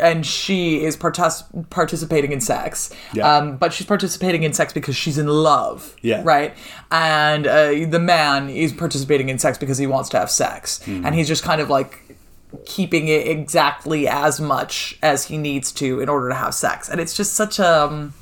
and 0.00 0.24
she 0.24 0.84
is 0.84 0.96
partic- 0.96 1.68
participating 1.70 2.30
in 2.32 2.40
sex, 2.40 2.90
Yeah. 3.12 3.36
um, 3.38 3.56
but 3.56 3.72
she's 3.72 3.86
participating 3.86 4.44
in 4.44 4.52
sex 4.52 4.72
because 4.72 4.94
she's 4.96 5.18
in 5.18 5.26
love, 5.26 5.96
Yeah. 6.00 6.22
right? 6.24 6.54
And 6.92 7.46
uh, 7.46 7.70
the 7.88 7.98
man 7.98 8.50
is 8.50 8.72
participating 8.72 9.28
in 9.28 9.38
sex 9.38 9.58
because 9.58 9.78
he 9.78 9.86
wants 9.86 10.08
to 10.10 10.18
have 10.18 10.30
sex, 10.30 10.80
Hmm. 10.84 11.04
and 11.04 11.14
he's 11.14 11.26
just 11.26 11.42
kind 11.42 11.60
of 11.60 11.68
like 11.68 11.98
keeping 12.66 13.08
it 13.08 13.26
exactly 13.26 14.06
as 14.08 14.40
much 14.40 14.96
as 15.02 15.24
he 15.24 15.36
needs 15.36 15.72
to 15.72 16.00
in 16.00 16.08
order 16.08 16.28
to 16.28 16.34
have 16.34 16.54
sex, 16.54 16.88
and 16.88 17.00
it's 17.00 17.14
just 17.14 17.34
such 17.34 17.58
a. 17.58 17.82
Um, 17.84 18.14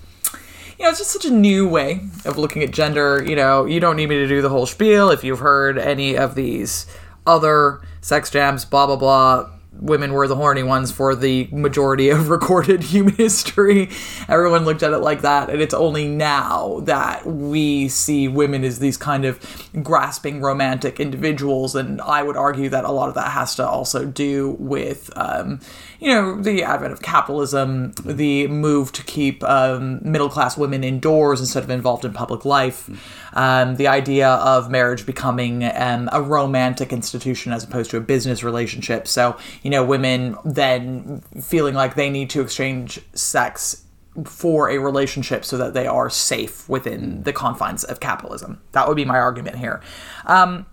you 0.78 0.84
know, 0.84 0.90
it's 0.90 0.98
just 0.98 1.10
such 1.12 1.24
a 1.24 1.30
new 1.30 1.66
way 1.66 2.00
of 2.26 2.36
looking 2.36 2.62
at 2.62 2.70
gender. 2.70 3.22
You 3.26 3.34
know, 3.34 3.64
you 3.64 3.80
don't 3.80 3.96
need 3.96 4.08
me 4.10 4.16
to 4.16 4.26
do 4.28 4.42
the 4.42 4.50
whole 4.50 4.66
spiel. 4.66 5.08
If 5.10 5.24
you've 5.24 5.38
heard 5.38 5.78
any 5.78 6.18
of 6.18 6.34
these 6.34 6.84
other 7.26 7.80
sex 8.02 8.28
jams, 8.30 8.66
blah, 8.66 8.84
blah, 8.86 8.96
blah, 8.96 9.48
women 9.80 10.12
were 10.12 10.26
the 10.28 10.37
horny 10.37 10.62
ones 10.62 10.90
for 10.90 11.14
the 11.14 11.49
majority 11.52 12.09
of 12.09 12.28
recorded 12.30 12.83
human 12.83 13.14
history. 13.14 13.90
Everyone 14.28 14.64
looked 14.64 14.83
at 14.83 14.92
it 14.92 14.99
like 14.99 15.23
that. 15.23 15.50
And 15.50 15.61
it's 15.61 15.75
only 15.75 16.09
now 16.09 16.80
that 16.85 17.26
we 17.26 17.88
see 17.88 18.28
women 18.28 18.64
as 18.64 18.78
these 18.78 18.97
kind 18.97 19.25
of 19.25 19.40
grasping 19.83 20.40
romantic 20.40 21.00
individuals. 21.00 21.75
And 21.75 22.00
I 22.00 22.23
would 22.23 22.37
argue 22.37 22.68
that 22.71 22.85
a 22.85 22.90
lot 22.90 23.09
of 23.09 23.14
that 23.14 23.33
has 23.33 23.54
to 23.56 23.66
also 23.66 24.04
do 24.04 24.56
with, 24.59 25.11
um, 25.16 25.61
you 26.00 26.09
know, 26.09 26.40
the 26.40 26.62
advent 26.62 26.92
of 26.92 27.02
capitalism, 27.02 27.92
the 28.04 28.47
move 28.49 28.92
to 28.92 29.02
keep 29.02 29.42
um, 29.45 30.00
middle 30.02 30.28
class 30.28 30.56
women 30.56 30.85
indoors 30.85 31.40
instead 31.40 31.64
of 31.64 31.71
involved 31.71 32.04
in 32.04 32.12
public 32.12 32.45
life, 32.45 32.88
um, 33.36 33.76
the 33.76 33.86
idea 33.86 34.28
of 34.28 34.70
marriage 34.70 35.06
becoming 35.06 35.62
um, 35.62 36.08
a 36.10 36.20
romantic 36.20 36.92
institution 36.92 37.52
as 37.52 37.62
opposed 37.62 37.90
to 37.90 37.98
a 37.98 38.00
business 38.00 38.42
relationship. 38.42 39.06
So, 39.06 39.36
you 39.62 39.70
know, 39.70 39.84
women 39.84 40.36
then 40.44 41.22
feeling 41.42 41.74
like 41.74 41.94
they 41.94 42.10
need 42.10 42.30
to 42.30 42.40
exchange 42.40 42.98
sex 43.12 43.84
for 44.24 44.70
a 44.70 44.78
relationship 44.78 45.44
so 45.44 45.58
that 45.58 45.74
they 45.74 45.86
are 45.86 46.08
safe 46.08 46.66
within 46.68 47.22
the 47.24 47.32
confines 47.32 47.84
of 47.84 48.00
capitalism. 48.00 48.62
That 48.72 48.88
would 48.88 48.96
be 48.96 49.04
my 49.04 49.18
argument 49.18 49.58
here. 49.58 49.82
Um, 50.24 50.64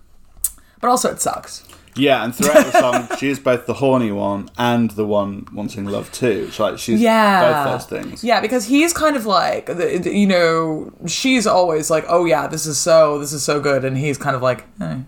but 0.80 0.88
also, 0.88 1.12
it 1.12 1.20
sucks. 1.20 1.62
Yeah, 1.96 2.24
and 2.24 2.34
throughout 2.34 2.66
the 2.66 2.72
song, 2.72 3.08
she 3.18 3.28
is 3.28 3.38
both 3.38 3.66
the 3.66 3.74
horny 3.74 4.10
one 4.10 4.50
and 4.58 4.90
the 4.90 5.06
one 5.06 5.46
wanting 5.52 5.84
love 5.84 6.10
too. 6.10 6.46
It's 6.48 6.58
like 6.58 6.78
she's 6.78 7.00
yeah. 7.00 7.64
both 7.64 7.72
those 7.72 8.00
things. 8.00 8.24
Yeah, 8.24 8.40
because 8.40 8.66
he's 8.66 8.92
kind 8.92 9.16
of 9.16 9.26
like, 9.26 9.68
you 9.68 10.26
know, 10.26 10.92
she's 11.06 11.46
always 11.46 11.90
like, 11.90 12.04
oh 12.08 12.24
yeah, 12.24 12.46
this 12.48 12.66
is 12.66 12.78
so, 12.78 13.18
this 13.18 13.32
is 13.32 13.42
so 13.42 13.60
good, 13.60 13.84
and 13.84 13.96
he's 13.96 14.18
kind 14.18 14.34
of 14.34 14.42
like, 14.42 14.64
eh. 14.80 15.00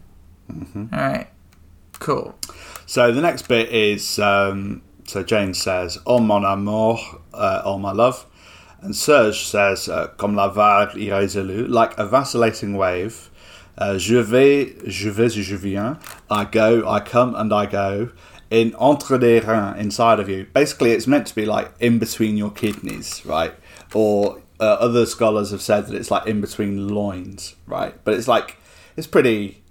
Mm-hmm. 0.52 0.94
All 0.94 1.00
right, 1.00 1.28
cool. 1.98 2.38
So 2.86 3.10
the 3.10 3.20
next 3.20 3.48
bit 3.48 3.70
is 3.70 4.18
um, 4.20 4.82
so 5.04 5.22
Jane 5.22 5.54
says, 5.54 5.98
"Oh 6.06 6.20
mon 6.20 6.44
amour, 6.44 6.98
uh, 7.34 7.62
oh 7.64 7.78
my 7.78 7.92
love," 7.92 8.26
and 8.80 8.94
Serge 8.94 9.44
says, 9.44 9.88
uh, 9.88 10.08
"Comme 10.16 10.36
la 10.36 10.48
vague 10.48 10.96
irrésolue, 10.96 11.68
like 11.68 11.98
a 11.98 12.06
vacillating 12.06 12.76
wave." 12.76 13.30
Uh, 13.78 13.98
je 13.98 14.16
vais, 14.16 14.74
je 14.86 15.10
vais, 15.10 15.28
je 15.28 15.56
viens. 15.56 15.98
I 16.30 16.44
go, 16.44 16.82
I 16.88 17.00
come, 17.00 17.34
and 17.34 17.52
I 17.52 17.66
go. 17.66 18.10
In 18.50 18.74
entre 18.78 19.18
des 19.18 19.40
reins, 19.40 19.76
inside 19.76 20.20
of 20.20 20.28
you. 20.28 20.46
Basically, 20.54 20.92
it's 20.92 21.06
meant 21.06 21.26
to 21.26 21.34
be 21.34 21.44
like 21.44 21.72
in 21.80 21.98
between 21.98 22.36
your 22.36 22.50
kidneys, 22.50 23.22
right? 23.26 23.52
Or 23.92 24.40
uh, 24.60 24.64
other 24.64 25.04
scholars 25.04 25.50
have 25.50 25.60
said 25.60 25.86
that 25.88 25.94
it's 25.94 26.10
like 26.10 26.26
in 26.26 26.40
between 26.40 26.88
loins, 26.88 27.56
right? 27.66 27.94
But 28.04 28.14
it's 28.14 28.28
like 28.28 28.56
it's 28.96 29.06
pretty. 29.06 29.62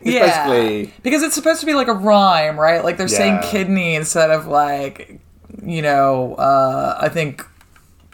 It's 0.00 0.14
yeah, 0.14 0.48
basically 0.48 0.94
because 1.02 1.22
it's 1.22 1.34
supposed 1.34 1.60
to 1.60 1.66
be 1.66 1.74
like 1.74 1.88
a 1.88 1.92
rhyme, 1.94 2.58
right? 2.58 2.82
Like 2.82 2.96
they're 2.96 3.06
saying 3.06 3.40
kidney 3.42 3.94
instead 3.94 4.30
of 4.30 4.46
like, 4.46 5.20
you 5.62 5.82
know, 5.82 6.34
uh, 6.34 6.98
I 7.00 7.08
think 7.10 7.46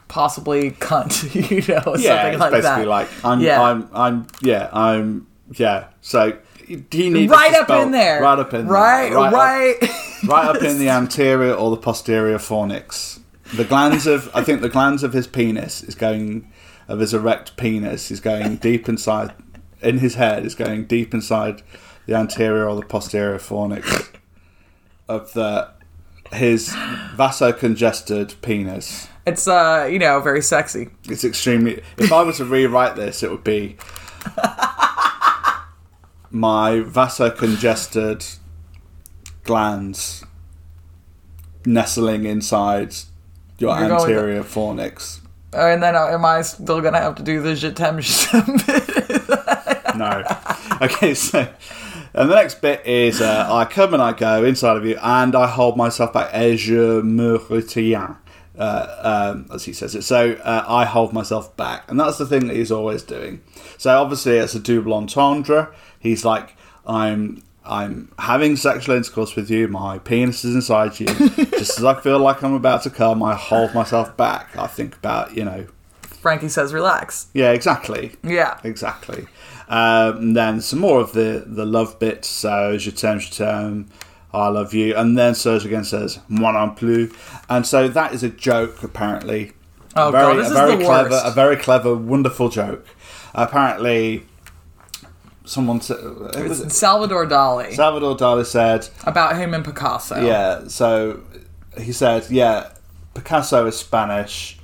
possibly 0.09 0.73
cunt, 0.73 1.33
you 1.50 1.61
know, 1.73 1.95
yeah, 1.97 2.17
something 2.17 2.33
it's 2.33 2.40
like 2.40 2.50
basically 2.50 2.83
that. 2.83 2.88
like 2.88 3.09
I'm, 3.25 3.40
Yeah. 3.40 3.62
I'm, 3.62 3.88
I'm, 3.95 4.26
yeah, 4.43 4.69
I'm, 4.73 5.27
yeah. 5.57 5.88
So 6.00 6.38
do 6.67 7.02
you 7.02 7.11
need 7.11 7.31
right 7.31 7.55
up 7.55 7.71
in 7.71 7.93
there, 7.93 8.23
right 8.23 8.38
up 8.38 8.52
in 8.52 8.67
there. 8.67 8.73
right, 8.73 9.12
up- 9.12 9.33
right, 9.33 9.76
right 10.26 10.57
up 10.57 10.62
in 10.62 10.78
the 10.78 10.88
anterior 10.88 11.55
or 11.55 11.71
the 11.71 11.76
posterior 11.76 12.38
fornix. 12.38 13.21
The 13.55 13.64
glands 13.64 14.07
of, 14.07 14.31
I 14.35 14.45
think 14.45 14.61
the 14.61 14.69
glands 14.69 15.02
of 15.02 15.14
his 15.14 15.26
penis 15.26 15.83
is 15.83 15.95
going, 15.95 16.52
of 16.87 17.00
his 17.00 17.14
erect 17.14 17.57
penis 17.57 18.11
is 18.11 18.21
going 18.21 18.57
deep 18.57 18.88
inside, 18.88 19.33
in 19.81 19.99
his 19.99 20.17
head 20.17 20.45
is 20.45 20.55
going 20.55 20.85
deep 20.85 21.14
inside 21.14 21.62
the 22.07 22.14
anterior 22.14 22.69
or 22.69 22.76
the 22.76 22.83
posterior 22.83 23.38
fornix 23.38 24.11
of 25.09 25.33
the 25.33 25.71
his 26.33 26.69
vasocongested 27.17 28.40
penis. 28.43 29.09
It's 29.26 29.49
uh, 29.49 29.88
you 29.90 29.99
know, 29.99 30.21
very 30.21 30.43
sexy. 30.43 30.90
It's 31.09 31.25
extremely. 31.25 31.83
If 31.97 32.12
I 32.12 32.23
were 32.23 32.33
to 32.35 32.45
rewrite 32.45 32.97
this, 32.97 33.23
it 33.23 33.31
would 33.31 33.45
be 33.45 33.78
my 36.30 36.80
vasocongested 36.80 38.38
glands 39.44 40.25
nestling 41.64 42.25
inside 42.25 42.94
your 43.58 43.78
You're 43.78 43.88
going 43.88 44.00
anterior 44.00 44.42
fornix. 44.42 45.20
Oh, 45.52 45.66
and 45.66 45.82
then 45.82 45.97
uh, 45.97 46.08
am 46.08 46.25
I 46.25 46.42
still 46.42 46.80
gonna 46.80 47.00
have 47.00 47.14
to 47.16 47.23
do 47.23 47.40
the 47.40 47.54
je 47.54 47.70
t'aime, 47.70 47.97
bit? 48.66 49.97
No. 49.97 50.23
okay, 50.82 51.14
so. 51.14 51.49
And 52.14 52.30
the 52.30 52.35
next 52.35 52.61
bit 52.61 52.87
is 52.87 53.20
uh, 53.20 53.49
I 53.50 53.64
come 53.64 53.94
and 53.94 54.02
I 54.02 54.12
go 54.12 54.44
inside 54.44 54.76
of 54.76 54.85
you, 54.85 54.99
and 55.02 55.35
I 55.35 55.47
hold 55.47 55.76
myself 55.76 56.12
back. 56.12 56.30
Et 56.32 56.56
je 56.56 57.02
me 57.02 57.38
retiens, 57.38 58.16
uh, 58.58 59.32
um, 59.35 59.47
as 59.52 59.64
he 59.64 59.73
says 59.73 59.94
it. 59.94 60.02
So 60.02 60.32
uh, 60.42 60.64
I 60.66 60.85
hold 60.85 61.12
myself 61.12 61.56
back, 61.56 61.85
and 61.88 61.99
that's 61.99 62.18
the 62.18 62.26
thing 62.26 62.47
that 62.49 62.56
he's 62.56 62.73
always 62.73 63.02
doing. 63.02 63.42
So 63.76 64.00
obviously 64.00 64.37
it's 64.37 64.54
a 64.54 64.61
double 64.61 64.94
entendre. 64.94 65.73
He's 65.99 66.25
like, 66.25 66.57
I'm. 66.87 67.43
I'm 67.71 68.11
having 68.19 68.57
sexual 68.57 68.95
intercourse 68.97 69.37
with 69.37 69.50
you. 69.50 69.69
My 69.69 69.99
penis 69.99 70.43
is 70.43 70.55
inside 70.55 70.99
you. 70.99 71.07
Just 71.59 71.78
as 71.78 71.85
I 71.85 72.00
feel 72.00 72.19
like 72.19 72.43
I'm 72.43 72.55
about 72.55 72.83
to 72.85 72.90
come, 72.90 73.23
I 73.23 73.35
hold 73.35 73.75
myself 73.75 74.17
back. 74.17 74.57
I 74.57 74.67
think 74.67 74.97
about, 74.97 75.37
you 75.37 75.45
know, 75.45 75.67
Frankie 76.00 76.49
says, 76.49 76.73
"Relax." 76.73 77.26
yeah, 77.35 77.50
exactly. 77.50 78.12
Yeah. 78.25 78.59
Exactly. 78.64 79.26
Um, 79.69 80.33
then 80.33 80.62
some 80.62 80.78
more 80.78 80.99
of 80.99 81.12
the, 81.12 81.45
the 81.47 81.67
love 81.67 81.99
bits. 81.99 82.26
So, 82.26 82.78
je 82.78 82.90
t'aime, 82.90 83.21
je 83.21 83.31
t'aime, 83.31 83.87
I 84.33 84.49
love 84.49 84.73
you. 84.73 84.95
And 84.97 85.19
then 85.19 85.35
Serge 85.35 85.67
again 85.67 85.85
says, 85.85 86.21
moi 86.26 86.52
non 86.52 86.75
plus. 86.75 87.11
And 87.50 87.67
so 87.67 87.87
that 87.88 88.14
is 88.14 88.23
a 88.23 88.31
joke, 88.31 88.83
apparently. 88.83 89.52
Oh, 89.95 90.09
a 90.09 90.12
very, 90.12 90.25
God, 90.25 90.37
this 90.38 90.47
a 90.47 90.50
is 90.52 90.57
very 90.57 90.76
the 90.76 90.85
clever, 90.85 91.11
worst. 91.11 91.26
a 91.26 91.31
very 91.33 91.57
clever, 91.57 91.95
wonderful 91.95 92.49
joke. 92.49 92.87
Apparently, 93.35 94.25
someone 95.49 95.81
said, 95.81 95.97
was? 96.05 96.73
Salvador 96.76 97.26
Dali 97.26 97.73
Salvador 97.75 98.17
Dali 98.17 98.45
said, 98.47 98.88
about 99.05 99.37
him 99.37 99.55
and 99.55 99.64
Picasso. 99.64 100.21
yeah, 100.25 100.69
so 100.69 101.21
he 101.78 101.93
said, 101.93 102.26
yeah, 102.31 102.71
Picasso 103.14 103.67
is 103.67 103.76
Spanish, 103.78 104.59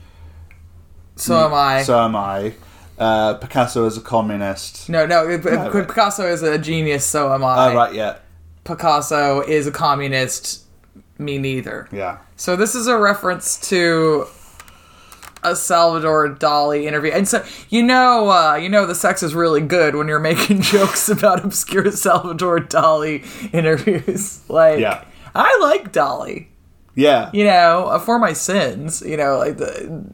So 1.16 1.46
am 1.46 1.54
I. 1.54 1.82
so 1.82 1.98
am 1.98 2.14
I. 2.16 2.54
Uh, 2.98 3.34
Picasso 3.34 3.86
is 3.86 3.96
a 3.96 4.00
communist. 4.00 4.88
no, 4.88 5.04
no. 5.06 5.26
No. 5.36 5.70
Picasso 5.84 6.26
is 6.26 6.42
a 6.42 6.58
genius. 6.58 7.04
So 7.04 7.32
am 7.32 7.42
I. 7.44 7.72
Oh, 7.72 7.74
right, 7.74 7.94
yeah, 7.94 8.18
Picasso 8.64 9.40
is 9.40 9.66
a 9.66 9.72
communist. 9.72 10.62
Me 11.18 11.38
neither. 11.38 11.88
yeah. 11.92 12.18
So 12.36 12.56
this 12.56 12.74
is 12.74 12.86
a 12.88 12.96
reference 12.98 13.58
to 13.70 14.26
a 15.44 15.54
Salvador 15.54 16.34
Dali 16.34 16.84
interview, 16.84 17.12
and 17.12 17.28
so 17.28 17.44
you 17.68 17.82
know, 17.82 18.30
uh, 18.30 18.54
you 18.56 18.68
know, 18.68 18.86
the 18.86 18.94
sex 18.94 19.22
is 19.22 19.34
really 19.34 19.60
good 19.60 19.94
when 19.94 20.08
you're 20.08 20.18
making 20.32 20.62
jokes 20.62 21.08
about 21.08 21.44
obscure 21.44 21.90
Salvador 21.92 22.58
Dali 22.60 23.24
interviews. 23.54 24.40
Like, 24.48 24.80
Yeah. 24.80 25.04
I 25.34 25.58
like 25.62 25.92
Dali. 25.92 26.46
Yeah. 26.94 27.30
You 27.32 27.44
know, 27.44 27.86
uh, 27.86 27.98
for 27.98 28.18
my 28.18 28.32
sins. 28.32 29.02
You 29.02 29.16
know, 29.16 29.38
like 29.38 29.56
the. 29.58 30.04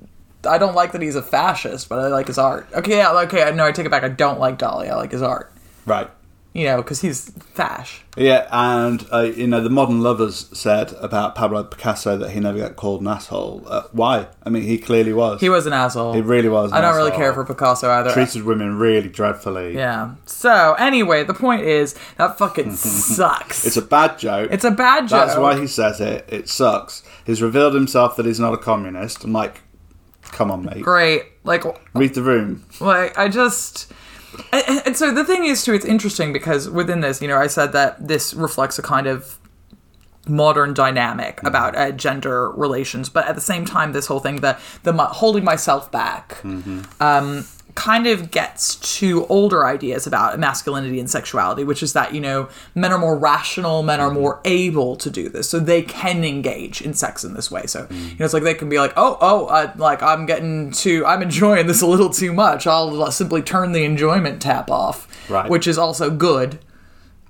I 0.49 0.57
don't 0.57 0.75
like 0.75 0.93
that 0.93 1.03
he's 1.03 1.17
a 1.17 1.23
fascist, 1.23 1.89
but 1.91 1.99
I 1.99 2.07
like 2.09 2.29
his 2.29 2.39
art. 2.39 2.67
Okay, 2.73 2.97
yeah, 2.97 3.13
okay, 3.13 3.53
no, 3.55 3.67
I 3.67 3.73
take 3.73 3.85
it 3.85 3.91
back. 3.91 4.05
I 4.05 4.09
don't 4.09 4.41
like 4.41 4.59
Dali. 4.59 4.89
I 4.89 4.95
like 4.97 5.13
his 5.13 5.21
art. 5.21 5.53
Right. 5.85 6.09
You 6.53 6.65
know, 6.65 6.79
because 6.79 7.01
he's 7.01 7.31
fash. 7.55 8.03
Yeah, 8.17 8.49
and 8.51 9.07
uh, 9.13 9.21
you 9.21 9.47
know 9.47 9.61
the 9.61 9.71
modern 9.71 10.03
lovers 10.03 10.47
said 10.53 10.93
about 10.95 11.37
Pablo 11.37 11.63
Picasso 11.63 12.17
that 12.17 12.31
he 12.31 12.41
never 12.41 12.59
got 12.59 12.75
called 12.75 13.03
an 13.03 13.07
asshole. 13.07 13.63
Uh, 13.69 13.85
why? 13.93 14.27
I 14.43 14.51
mean, 14.51 14.65
he 14.65 14.77
clearly 14.77 15.13
was. 15.13 15.41
He 15.41 15.49
was 15.49 15.67
an 15.67 15.73
asshole. 15.73 16.13
He 16.15 16.21
really 16.21 16.49
was. 16.49 16.73
an 16.73 16.79
I 16.79 16.81
don't 16.81 16.97
really 16.97 17.13
care 17.13 17.33
for 17.33 17.45
Picasso 17.45 17.89
either. 17.89 18.11
Treated 18.11 18.43
women 18.43 18.79
really 18.79 19.09
dreadfully. 19.09 19.77
Yeah. 19.77 20.17
So 20.27 20.75
anyway, 20.75 21.23
the 21.23 21.35
point 21.35 21.63
is 21.63 21.95
that 22.17 22.37
fucking 22.37 22.73
sucks. 22.77 23.65
It's 23.65 23.77
a 23.77 23.83
bad 23.83 24.19
joke. 24.19 24.51
It's 24.51 24.65
a 24.65 24.73
bad 24.73 25.07
joke. 25.07 25.29
That's 25.29 25.39
why 25.39 25.57
he 25.57 25.69
says 25.69 26.01
it. 26.01 26.25
It 26.29 26.49
sucks. 26.49 27.05
He's 27.25 27.41
revealed 27.41 27.75
himself 27.75 28.17
that 28.17 28.27
he's 28.27 28.41
not 28.41 28.55
a 28.55 28.59
communist. 28.59 29.23
I'm 29.23 29.33
like, 29.33 29.61
come 30.23 30.51
on, 30.51 30.65
mate. 30.65 30.83
great. 30.83 31.27
Like, 31.45 31.63
Read 31.95 32.15
the 32.15 32.23
room. 32.23 32.65
like 32.81 33.17
I 33.17 33.29
just. 33.29 33.93
And, 34.53 34.83
and 34.87 34.97
so 34.97 35.13
the 35.13 35.25
thing 35.25 35.45
is, 35.45 35.65
too, 35.65 35.73
it's 35.75 35.85
interesting 35.85 36.33
because 36.33 36.69
within 36.69 37.01
this, 37.01 37.21
you 37.21 37.29
know, 37.29 37.39
I 37.39 37.47
said 37.47 37.73
that 37.73 38.07
this 38.07 38.35
reflects 38.35 38.79
a 38.79 38.83
kind 38.83 39.07
of 39.07 39.39
modern 40.29 40.75
dynamic 40.75 41.43
about 41.45 41.75
uh, 41.77 41.91
gender 41.93 42.51
relations, 42.51 43.09
but 43.09 43.27
at 43.27 43.35
the 43.35 43.41
same 43.41 43.65
time, 43.65 43.93
this 43.93 44.07
whole 44.07 44.21
thing, 44.21 44.37
the 44.37 44.59
the 44.83 44.93
holding 44.93 45.45
myself 45.45 45.91
back, 45.91 46.45
um, 47.01 47.47
kind 47.81 48.07
of 48.07 48.31
gets 48.31 48.77
to 48.99 49.25
older 49.29 49.67
ideas 49.67 50.07
about 50.07 50.39
masculinity 50.39 51.01
and 51.01 51.09
sexuality, 51.09 51.65
which 51.65 51.83
is 51.83 51.93
that 51.95 52.13
you 52.15 52.21
know 52.21 52.49
men 52.75 52.93
are 52.93 52.99
more 52.99 53.17
rational, 53.19 53.83
men 53.83 54.01
are 54.01 54.11
more 54.11 54.41
able 54.45 54.97
to 54.97 55.09
do 55.11 55.29
this, 55.31 55.49
so 55.49 55.59
they 55.59 55.81
can 55.83 56.23
engage 56.25 56.83
in 56.83 56.93
sex 56.93 57.25
in 57.25 57.33
this 57.35 57.51
way. 57.51 57.65
So 57.67 57.87
you 57.91 58.17
know, 58.19 58.25
it's 58.27 58.35
like 58.35 58.43
they 58.43 58.55
can 58.55 58.69
be 58.69 58.79
like, 58.79 58.93
oh, 58.97 59.17
oh, 59.21 59.47
uh, 59.47 59.73
like 59.77 60.03
I'm 60.03 60.27
getting 60.27 60.73
too, 60.73 61.07
I'm 61.07 61.23
enjoying 61.23 61.67
this 61.67 61.81
a 61.81 61.87
little 61.87 62.11
too 62.11 62.33
much. 62.33 62.67
I'll 62.67 63.03
uh, 63.03 63.11
simply 63.11 63.41
turn 63.41 63.73
the 63.73 63.85
enjoyment 63.85 64.43
tap 64.43 64.71
off, 64.71 65.09
Right. 65.31 65.49
which 65.49 65.67
is 65.67 65.79
also 65.79 66.11
good 66.11 66.59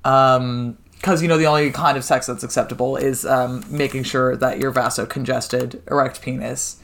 um 0.04 0.76
because 0.96 1.22
you 1.22 1.28
know 1.28 1.38
the 1.38 1.46
only 1.46 1.70
kind 1.70 1.96
of 1.96 2.04
sex 2.04 2.26
that's 2.26 2.42
acceptable 2.42 2.96
is 2.96 3.24
um, 3.24 3.64
making 3.70 4.02
sure 4.02 4.36
that 4.36 4.58
your 4.58 4.72
vasocongested 4.72 5.80
erect 5.90 6.20
penis 6.20 6.76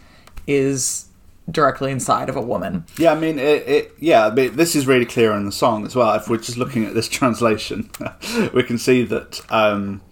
is 0.46 1.05
directly 1.50 1.90
inside 1.90 2.28
of 2.28 2.36
a 2.36 2.40
woman. 2.40 2.84
Yeah, 2.98 3.12
I 3.12 3.18
mean, 3.18 3.38
it, 3.38 3.68
it. 3.68 3.94
Yeah, 3.98 4.26
I 4.26 4.34
mean, 4.34 4.56
this 4.56 4.74
is 4.74 4.86
really 4.86 5.04
clear 5.04 5.32
in 5.32 5.46
the 5.46 5.52
song 5.52 5.86
as 5.86 5.94
well. 5.94 6.12
If 6.14 6.28
we're 6.28 6.38
just 6.38 6.58
looking 6.58 6.84
at 6.84 6.94
this 6.94 7.08
translation, 7.18 7.90
we 8.52 8.62
can 8.62 8.78
see 8.78 9.02
that 9.04 9.40
um, 9.50 10.02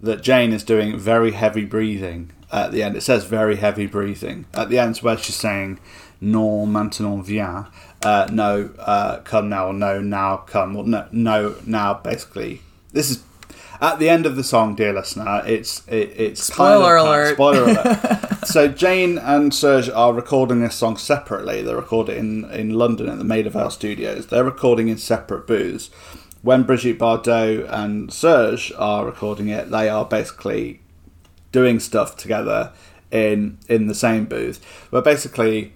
that 0.00 0.22
Jane 0.22 0.52
is 0.52 0.64
doing 0.64 0.98
very 0.98 1.32
heavy 1.32 1.64
breathing 1.64 2.32
at 2.52 2.72
the 2.72 2.82
end. 2.82 2.96
It 2.96 3.02
says 3.02 3.24
very 3.24 3.56
heavy 3.56 3.86
breathing 3.86 4.46
at 4.54 4.68
the 4.68 4.78
end, 4.78 4.98
where 4.98 5.16
she's 5.16 5.36
saying 5.36 5.78
"Non 6.20 6.72
maintenant 6.72 7.24
viens," 7.24 7.66
uh, 8.04 8.28
no, 8.32 8.70
uh, 8.78 9.18
come 9.20 9.48
now, 9.48 9.68
or 9.68 9.72
no, 9.72 10.00
now 10.00 10.38
come, 10.38 10.76
or 10.76 10.84
no, 10.84 11.06
no, 11.12 11.56
now. 11.66 11.94
Basically, 11.94 12.62
this 12.92 13.10
is. 13.10 13.24
At 13.80 13.98
the 13.98 14.10
end 14.10 14.26
of 14.26 14.36
the 14.36 14.44
song, 14.44 14.74
dear 14.74 14.92
listener, 14.92 15.42
it's 15.46 15.86
it, 15.88 16.12
it's 16.16 16.42
Spoiler 16.44 16.96
kind 16.96 16.98
of- 16.98 17.06
alert. 17.06 17.34
Spoiler 17.34 17.62
alert. 17.62 18.28
so 18.46 18.68
Jane 18.68 19.16
and 19.18 19.54
Serge 19.54 19.88
are 19.88 20.12
recording 20.12 20.60
this 20.60 20.74
song 20.74 20.96
separately. 20.98 21.62
They 21.62 21.74
record 21.74 22.08
it 22.10 22.18
in, 22.18 22.44
in 22.50 22.74
London 22.74 23.08
at 23.08 23.18
the 23.18 23.24
Maida 23.24 23.48
Vale 23.50 23.70
Studios. 23.70 24.26
They're 24.26 24.44
recording 24.44 24.88
in 24.88 24.98
separate 24.98 25.46
booths. 25.46 25.88
When 26.42 26.62
Brigitte 26.64 26.98
Bardot 26.98 27.70
and 27.70 28.12
Serge 28.12 28.72
are 28.76 29.04
recording 29.06 29.48
it, 29.48 29.70
they 29.70 29.88
are 29.88 30.04
basically 30.04 30.80
doing 31.52 31.80
stuff 31.80 32.16
together 32.16 32.72
in 33.10 33.58
in 33.68 33.86
the 33.86 33.94
same 33.94 34.26
booth. 34.26 34.60
But 34.90 35.04
basically, 35.04 35.72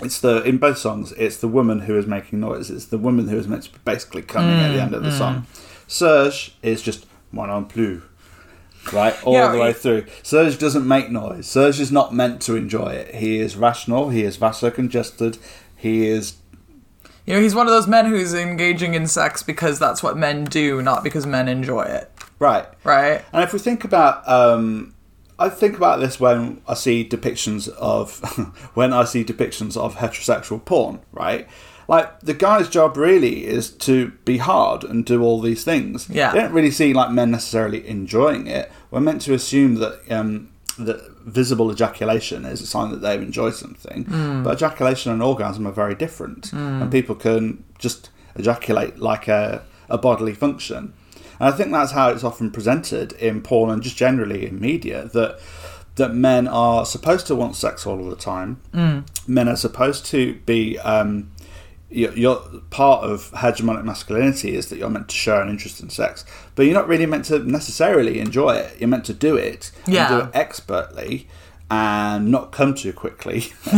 it's 0.00 0.20
the 0.20 0.42
in 0.42 0.58
both 0.58 0.78
songs, 0.78 1.12
it's 1.12 1.36
the 1.36 1.48
woman 1.48 1.80
who 1.80 1.96
is 1.96 2.06
making 2.06 2.40
noise. 2.40 2.70
It's 2.70 2.86
the 2.86 2.98
woman 2.98 3.28
who 3.28 3.36
is 3.36 3.46
meant 3.48 3.64
to 3.64 3.72
be 3.72 3.78
basically 3.84 4.22
coming 4.22 4.58
at 4.58 4.72
the 4.72 4.78
mm, 4.78 4.82
end 4.82 4.94
of 4.94 5.02
the 5.04 5.12
song. 5.12 5.42
Mm. 5.42 5.63
Serge 5.86 6.54
is 6.62 6.82
just 6.82 7.06
moi 7.32 7.46
non 7.46 7.66
plus. 7.66 8.02
Right, 8.92 9.14
all 9.24 9.32
Yeah, 9.32 9.50
the 9.52 9.58
way 9.58 9.72
through. 9.72 10.04
Serge 10.22 10.58
doesn't 10.58 10.86
make 10.86 11.10
noise. 11.10 11.46
Serge 11.46 11.80
is 11.80 11.90
not 11.90 12.12
meant 12.14 12.42
to 12.42 12.54
enjoy 12.54 12.88
it. 12.88 13.14
He 13.14 13.38
is 13.38 13.56
rational. 13.56 14.10
He 14.10 14.24
is 14.24 14.36
vasocongested. 14.36 15.38
He 15.74 16.06
is 16.06 16.34
You 17.24 17.32
know, 17.34 17.40
he's 17.40 17.54
one 17.54 17.66
of 17.66 17.72
those 17.72 17.86
men 17.88 18.04
who's 18.06 18.34
engaging 18.34 18.92
in 18.92 19.06
sex 19.06 19.42
because 19.42 19.78
that's 19.78 20.02
what 20.02 20.18
men 20.18 20.44
do, 20.44 20.82
not 20.82 21.02
because 21.02 21.24
men 21.26 21.48
enjoy 21.48 21.82
it. 21.84 22.10
right. 22.38 22.66
Right? 22.84 23.24
And 23.32 23.42
if 23.42 23.54
we 23.54 23.58
think 23.58 23.84
about, 23.84 24.28
um, 24.28 24.94
I 25.38 25.48
think 25.48 25.76
about 25.78 26.00
this 26.00 26.20
when 26.20 26.60
I 26.68 26.74
see 26.74 27.08
depictions 27.08 27.68
of, 27.70 28.18
when 28.74 28.92
I 28.92 29.04
see 29.04 29.24
depictions 29.24 29.78
of 29.78 29.96
heterosexual 29.96 30.62
porn, 30.62 31.00
right? 31.12 31.48
Like 31.88 32.20
the 32.20 32.34
guy's 32.34 32.68
job 32.68 32.96
really 32.96 33.46
is 33.46 33.70
to 33.70 34.10
be 34.24 34.38
hard 34.38 34.84
and 34.84 35.04
do 35.04 35.22
all 35.22 35.40
these 35.40 35.64
things. 35.64 36.08
Yeah. 36.08 36.32
We 36.32 36.40
don't 36.40 36.52
really 36.52 36.70
see 36.70 36.92
like 36.94 37.10
men 37.10 37.30
necessarily 37.30 37.86
enjoying 37.86 38.46
it. 38.46 38.70
We're 38.90 39.00
meant 39.00 39.22
to 39.22 39.34
assume 39.34 39.76
that 39.76 40.00
um, 40.10 40.48
that 40.78 41.10
visible 41.24 41.70
ejaculation 41.70 42.44
is 42.44 42.60
a 42.60 42.66
sign 42.66 42.90
that 42.90 43.00
they've 43.00 43.22
enjoyed 43.22 43.54
something, 43.54 44.04
but 44.44 44.54
ejaculation 44.54 45.12
and 45.12 45.22
orgasm 45.22 45.66
are 45.66 45.72
very 45.72 45.94
different, 45.94 46.52
and 46.52 46.90
people 46.90 47.14
can 47.14 47.64
just 47.78 48.10
ejaculate 48.36 48.98
like 48.98 49.28
a, 49.28 49.62
a 49.88 49.96
bodily 49.98 50.34
function. 50.34 50.92
And 51.38 51.48
I 51.48 51.56
think 51.56 51.70
that's 51.72 51.92
how 51.92 52.10
it's 52.10 52.24
often 52.24 52.50
presented 52.50 53.12
in 53.14 53.40
porn 53.42 53.70
and 53.70 53.82
just 53.82 53.96
generally 53.96 54.46
in 54.46 54.60
media 54.60 55.04
that 55.12 55.38
that 55.96 56.12
men 56.12 56.48
are 56.48 56.84
supposed 56.84 57.24
to 57.28 57.36
want 57.36 57.54
sex 57.54 57.86
all 57.86 58.00
of 58.00 58.10
the 58.10 58.16
time. 58.16 58.60
Men 59.28 59.48
are 59.48 59.54
supposed 59.56 60.06
to 60.06 60.34
be 60.44 60.76
um, 60.80 61.30
you're, 61.94 62.12
you're 62.12 62.36
part 62.70 63.04
of 63.04 63.30
hegemonic 63.32 63.84
masculinity 63.84 64.54
is 64.56 64.68
that 64.68 64.78
you're 64.78 64.90
meant 64.90 65.08
to 65.08 65.14
share 65.14 65.40
an 65.40 65.48
interest 65.48 65.80
in 65.80 65.90
sex, 65.90 66.24
but 66.54 66.64
you're 66.64 66.74
not 66.74 66.88
really 66.88 67.06
meant 67.06 67.24
to 67.26 67.38
necessarily 67.38 68.18
enjoy 68.20 68.50
it. 68.56 68.78
You're 68.80 68.88
meant 68.88 69.04
to 69.06 69.14
do 69.14 69.36
it 69.36 69.70
Yeah. 69.86 70.12
and 70.12 70.22
do 70.22 70.28
it 70.28 70.30
expertly 70.38 71.28
and 71.70 72.30
not 72.30 72.52
come 72.52 72.74
too 72.74 72.92
quickly. 72.92 73.52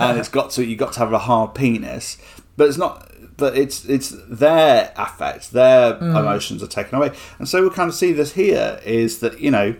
and 0.00 0.18
it's 0.18 0.28
got 0.28 0.50
to 0.52 0.64
you 0.64 0.76
got 0.76 0.92
to 0.94 0.98
have 1.00 1.12
a 1.12 1.18
hard 1.18 1.54
penis, 1.54 2.18
but 2.56 2.68
it's 2.68 2.78
not. 2.78 3.08
But 3.36 3.56
it's 3.56 3.84
it's 3.86 4.14
their 4.28 4.92
affect, 4.96 5.52
their 5.52 5.96
emotions 5.96 6.62
are 6.62 6.66
taken 6.68 6.96
away, 6.96 7.10
and 7.38 7.48
so 7.48 7.62
we 7.62 7.70
kind 7.70 7.88
of 7.88 7.94
see 7.94 8.12
this 8.12 8.32
here 8.34 8.78
is 8.84 9.18
that 9.20 9.40
you 9.40 9.50
know, 9.50 9.74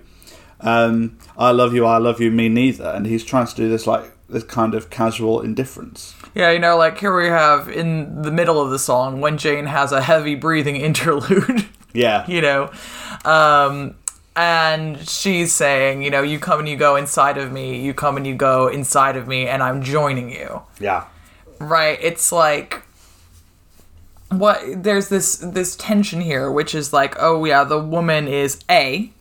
um, 0.61 1.19
I 1.37 1.51
love 1.51 1.73
you, 1.75 1.85
I 1.85 1.99
love 1.99 2.21
you, 2.21 2.31
me 2.31 2.49
neither, 2.49 2.87
and 2.87 3.07
he's 3.07 3.23
trying 3.25 3.47
to 3.47 3.55
do 3.55 3.69
this 3.69 3.87
like 3.87 4.05
this 4.29 4.43
kind 4.43 4.75
of 4.75 4.91
casual 4.91 5.41
indifference. 5.43 6.15
Yeah, 6.35 6.51
you 6.51 6.59
know, 6.59 6.77
like 6.77 6.99
here 6.99 7.15
we 7.15 7.27
have 7.27 7.69
in 7.69 8.23
the 8.23 8.31
middle 8.31 8.61
of 8.61 8.71
the 8.71 8.79
song 8.79 9.21
when 9.21 9.37
Jane 9.39 9.67
has 9.67 9.93
a 9.93 10.01
heavy 10.01 10.35
breathing 10.35 10.77
interlude. 10.89 11.67
Yeah, 11.93 12.27
you 12.29 12.41
know? 12.41 12.71
Um 13.25 13.97
and 14.35 15.07
she's 15.07 15.53
saying 15.53 16.03
you 16.03 16.11
know 16.11 16.23
you 16.23 16.39
come 16.39 16.59
and 16.59 16.67
you 16.69 16.77
go 16.77 16.97
inside 16.97 17.37
of 17.37 17.53
me. 17.53 17.83
You 17.83 17.93
come 17.93 18.17
and 18.17 18.27
you 18.27 18.35
go 18.35 18.69
inside 18.69 19.17
of 19.17 19.29
me 19.29 19.47
and 19.47 19.63
i'm 19.63 19.83
joining 19.83 20.31
you. 20.31 20.63
Yeah, 20.81 21.05
right? 21.59 21.99
It's 22.01 22.33
like 22.33 22.83
what 24.31 24.63
there's 24.83 25.09
this 25.11 25.37
this 25.37 25.77
tension 25.77 26.23
here 26.23 26.51
which 26.51 26.75
is 26.75 26.91
like 26.91 27.15
oh 27.19 27.45
yeah 27.45 27.65
the 27.65 27.79
woman 27.79 28.27
is 28.27 28.59
a 28.71 29.13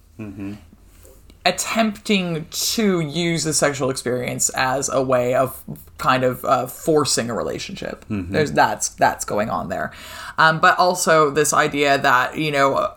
attempting 1.45 2.45
to 2.51 2.99
use 2.99 3.43
the 3.43 3.54
sexual 3.54 3.89
experience 3.89 4.49
as 4.49 4.89
a 4.89 5.01
way 5.01 5.34
of 5.34 5.63
kind 5.97 6.23
of 6.23 6.45
uh, 6.45 6.67
forcing 6.67 7.30
a 7.30 7.34
relationship. 7.34 8.06
There's 8.10 8.51
that's 8.51 8.89
that's 8.89 9.25
going 9.25 9.49
on 9.49 9.69
there. 9.69 9.91
Um, 10.38 10.60
but 10.60 10.77
also 10.77 11.32
this 11.32 11.54
idea 11.54 11.97
that 11.97 12.38
you 12.38 12.51
know 12.51 12.93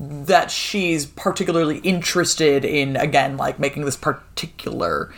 that 0.00 0.50
she's 0.50 1.06
particularly 1.06 1.78
interested 1.78 2.64
in 2.64 2.96
again 2.96 3.36
like 3.36 3.58
making 3.60 3.84
this 3.84 3.96
particular 3.96 5.14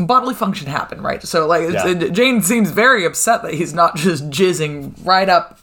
bodily 0.00 0.34
function 0.34 0.66
happen 0.66 1.02
right? 1.02 1.22
So 1.22 1.46
like 1.46 1.70
Yeah. 1.70 1.92
jane 2.08 2.40
seems 2.40 2.70
very 2.70 3.04
upset 3.04 3.42
that 3.42 3.54
he's 3.54 3.74
not 3.74 3.94
just 3.96 4.30
jizzing 4.30 4.94
right 5.04 5.28
up 5.28 5.60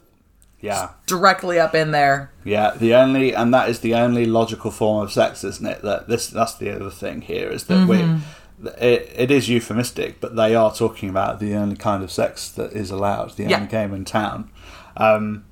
yeah. 0.61 0.89
directly 1.07 1.59
up 1.59 1.73
in 1.75 1.91
there 1.91 2.31
Yeah, 2.43 2.71
the 2.77 2.93
only 2.95 3.33
and 3.33 3.53
that 3.53 3.69
is 3.69 3.79
the 3.79 3.95
only 3.95 4.25
logical 4.25 4.71
form 4.71 5.03
of 5.03 5.11
sex, 5.11 5.43
isn't 5.43 5.65
it? 5.65 5.81
That 5.81 6.07
this 6.07 6.27
that's 6.27 6.55
the 6.55 6.73
other 6.75 6.89
thing 6.91 7.21
here 7.21 7.49
is 7.49 7.65
that 7.65 7.87
we 7.87 7.99
it, 8.79 9.11
it 9.15 9.31
is 9.31 9.49
euphemistic, 9.49 10.19
but 10.21 10.35
they 10.35 10.53
are 10.55 10.73
talking 10.73 11.09
about 11.09 11.39
the 11.39 11.55
only 11.55 11.75
kind 11.75 12.03
of 12.03 12.11
sex 12.11 12.49
that 12.49 12.73
is 12.73 12.91
allowed, 12.91 13.35
the 13.35 13.43
Yeah. 13.45 13.55
only 13.57 13.67
game 13.67 13.93
in 13.93 14.05
town. 14.05 14.49
Um, 14.95 15.45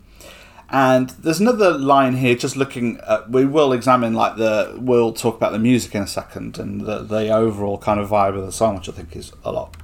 and 0.72 1.10
there's 1.22 1.40
another 1.40 1.72
line 1.76 2.18
here. 2.18 2.36
Just 2.36 2.56
looking, 2.56 3.00
at, 3.08 3.32
we 3.32 3.46
will 3.46 3.74
examine 3.74 4.14
like 4.14 4.36
the 4.38 4.76
we'll 4.80 5.14
talk 5.14 5.36
about 5.36 5.52
the 5.52 5.58
music 5.60 5.96
in 5.96 6.04
a 6.04 6.08
second 6.08 6.60
and 6.60 6.82
the 6.82 7.00
the 7.00 7.30
overall 7.30 7.80
kind 7.80 8.00
of 8.00 8.10
vibe 8.10 8.38
of 8.38 8.46
the 8.46 8.52
song, 8.52 8.76
which 8.76 8.88
I 8.88 8.92
think 8.92 9.16
is 9.16 9.32
a 9.44 9.52
lot 9.52 9.76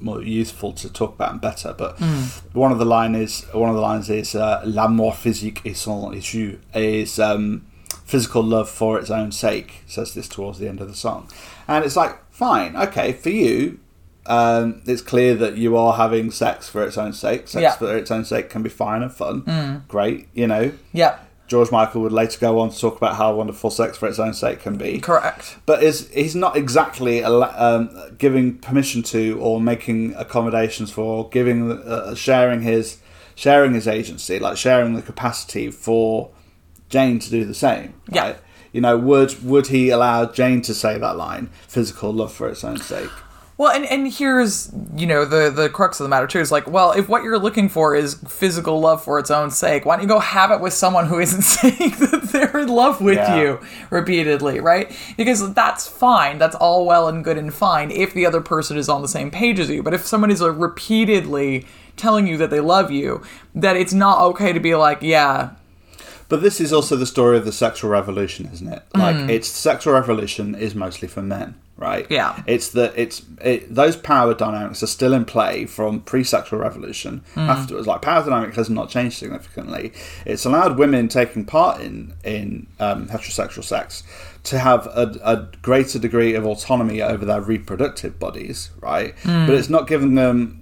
more 0.00 0.22
useful 0.22 0.72
to 0.74 0.92
talk 0.92 1.14
about 1.14 1.32
and 1.32 1.40
better. 1.40 1.74
But 1.76 1.98
one 2.52 2.72
of 2.72 2.78
the 2.78 2.84
line 2.84 3.14
is 3.14 3.42
one 3.52 3.68
of 3.70 3.74
the 3.76 3.82
lines 3.82 4.08
is 4.10 4.34
uh, 4.34 4.62
l'amour 4.64 5.12
physique 5.12 5.62
et 5.64 5.76
son 5.76 6.14
issue 6.14 6.58
is 6.74 7.18
um, 7.18 7.66
physical 8.04 8.42
love 8.42 8.68
for 8.68 8.98
its 8.98 9.10
own 9.10 9.32
sake. 9.32 9.82
Says 9.86 10.14
this 10.14 10.28
towards 10.28 10.58
the 10.58 10.68
end 10.68 10.80
of 10.80 10.88
the 10.88 10.94
song, 10.94 11.28
and 11.66 11.84
it's 11.84 11.96
like 11.96 12.16
fine, 12.30 12.76
okay, 12.76 13.12
for 13.12 13.30
you. 13.30 13.80
Um, 14.26 14.82
it's 14.84 15.00
clear 15.00 15.34
that 15.36 15.56
you 15.56 15.74
are 15.76 15.94
having 15.94 16.30
sex 16.30 16.68
for 16.68 16.82
its 16.84 16.98
own 16.98 17.14
sake. 17.14 17.48
Sex 17.48 17.62
Yeah. 17.62 17.72
for 17.76 17.96
its 17.96 18.10
own 18.10 18.26
sake 18.26 18.50
can 18.50 18.62
be 18.62 18.68
fine 18.68 19.02
and 19.02 19.10
fun. 19.12 19.84
Great, 19.88 20.28
you 20.34 20.46
know. 20.46 20.72
yep 20.92 21.24
George 21.48 21.70
Michael 21.72 22.02
would 22.02 22.12
later 22.12 22.38
go 22.38 22.60
on 22.60 22.70
to 22.70 22.78
talk 22.78 22.96
about 22.96 23.16
how 23.16 23.34
wonderful 23.34 23.70
sex 23.70 23.96
for 23.98 24.06
its 24.06 24.18
own 24.18 24.34
sake 24.34 24.60
can 24.60 24.76
be 24.76 25.00
correct 25.00 25.56
but 25.66 25.82
is 25.82 26.08
he's 26.10 26.36
not 26.36 26.56
exactly 26.56 27.24
um, 27.24 27.90
giving 28.18 28.58
permission 28.58 29.02
to 29.02 29.38
or 29.40 29.60
making 29.60 30.14
accommodations 30.14 30.90
for 30.90 31.28
giving 31.30 31.72
uh, 31.72 32.14
sharing 32.14 32.62
his 32.62 32.98
sharing 33.34 33.74
his 33.74 33.88
agency 33.88 34.38
like 34.38 34.56
sharing 34.56 34.94
the 34.94 35.02
capacity 35.02 35.70
for 35.70 36.30
Jane 36.88 37.18
to 37.18 37.30
do 37.30 37.44
the 37.44 37.54
same 37.54 37.94
Yeah. 38.10 38.22
right? 38.22 38.36
you 38.72 38.80
know 38.80 38.96
would 38.96 39.42
would 39.42 39.68
he 39.68 39.90
allow 39.90 40.26
Jane 40.26 40.60
to 40.62 40.74
say 40.74 40.98
that 40.98 41.16
line 41.16 41.48
physical 41.66 42.12
love 42.12 42.32
for 42.32 42.48
its 42.48 42.62
own 42.64 42.76
sake 42.78 43.10
Well, 43.58 43.72
and, 43.72 43.84
and 43.86 44.06
here's 44.12 44.72
you 44.96 45.04
know 45.06 45.24
the 45.24 45.50
the 45.50 45.68
crux 45.68 45.98
of 45.98 46.04
the 46.04 46.08
matter 46.08 46.28
too 46.28 46.38
is 46.38 46.52
like, 46.52 46.70
well, 46.70 46.92
if 46.92 47.08
what 47.08 47.24
you're 47.24 47.40
looking 47.40 47.68
for 47.68 47.96
is 47.96 48.14
physical 48.28 48.78
love 48.80 49.02
for 49.02 49.18
its 49.18 49.32
own 49.32 49.50
sake, 49.50 49.84
why 49.84 49.96
don't 49.96 50.02
you 50.04 50.08
go 50.08 50.20
have 50.20 50.52
it 50.52 50.60
with 50.60 50.72
someone 50.72 51.06
who 51.06 51.18
isn't 51.18 51.42
saying 51.56 51.90
that 51.98 52.28
they're 52.32 52.56
in 52.58 52.68
love 52.68 53.00
with 53.00 53.16
Yeah. 53.16 53.40
you 53.40 53.60
repeatedly, 53.90 54.60
right? 54.60 54.96
Because 55.16 55.52
that's 55.54 55.88
fine, 55.88 56.38
that's 56.38 56.54
all 56.54 56.86
well 56.86 57.08
and 57.08 57.24
good 57.24 57.36
and 57.36 57.52
fine 57.52 57.90
if 57.90 58.14
the 58.14 58.24
other 58.26 58.40
person 58.40 58.76
is 58.78 58.88
on 58.88 59.02
the 59.02 59.08
same 59.08 59.28
page 59.30 59.58
as 59.58 59.68
you. 59.68 59.82
But 59.82 59.92
if 59.92 60.06
someone 60.06 60.30
is 60.30 60.40
uh, 60.40 60.52
repeatedly 60.52 61.66
telling 61.96 62.28
you 62.28 62.36
that 62.36 62.50
they 62.50 62.60
love 62.60 62.92
you, 62.92 63.22
that 63.56 63.76
it's 63.76 63.92
not 63.92 64.20
okay 64.20 64.52
to 64.52 64.60
be 64.60 64.76
like, 64.76 64.98
yeah, 65.02 65.50
But 66.28 66.42
this 66.42 66.60
is 66.60 66.72
also 66.72 66.94
the 66.94 67.06
story 67.06 67.36
of 67.36 67.44
the 67.44 67.50
sexual 67.52 67.90
revolution, 67.90 68.48
isn't 68.52 68.68
it? 68.72 68.82
Like, 68.94 69.16
Mm. 69.16 69.30
it's 69.30 69.48
sexual 69.48 69.94
revolution 69.94 70.54
is 70.54 70.76
mostly 70.76 71.08
for 71.08 71.22
men, 71.22 71.56
right? 71.78 72.06
Yeah. 72.10 72.42
It's 72.46 72.68
that 72.70 72.92
it's 72.96 73.22
it, 73.40 73.72
those 73.74 73.96
power 73.96 74.34
dynamics 74.34 74.82
are 74.82 74.86
still 74.88 75.14
in 75.14 75.24
play 75.24 75.64
from 75.64 76.00
pre-sexual 76.00 76.58
revolution 76.58 77.22
Mm. 77.34 77.48
afterwards. 77.48 77.86
Like, 77.86 78.02
power 78.02 78.22
dynamic 78.24 78.54
has 78.56 78.68
not 78.68 78.90
changed 78.90 79.16
significantly. 79.16 79.92
It's 80.26 80.44
allowed 80.44 80.76
women 80.78 81.08
taking 81.08 81.44
part 81.44 81.80
in 81.80 82.12
in 82.24 82.66
um, 82.80 83.06
heterosexual 83.08 83.64
sex 83.64 84.02
to 84.44 84.58
have 84.58 84.86
a, 84.88 85.14
a 85.24 85.36
greater 85.62 85.98
degree 85.98 86.34
of 86.34 86.44
autonomy 86.46 87.00
over 87.02 87.24
their 87.24 87.40
reproductive 87.40 88.18
bodies, 88.18 88.70
right? 88.80 89.14
Mm. 89.22 89.46
But 89.46 89.54
it's 89.56 89.68
not 89.70 89.86
giving 89.86 90.14
them 90.16 90.60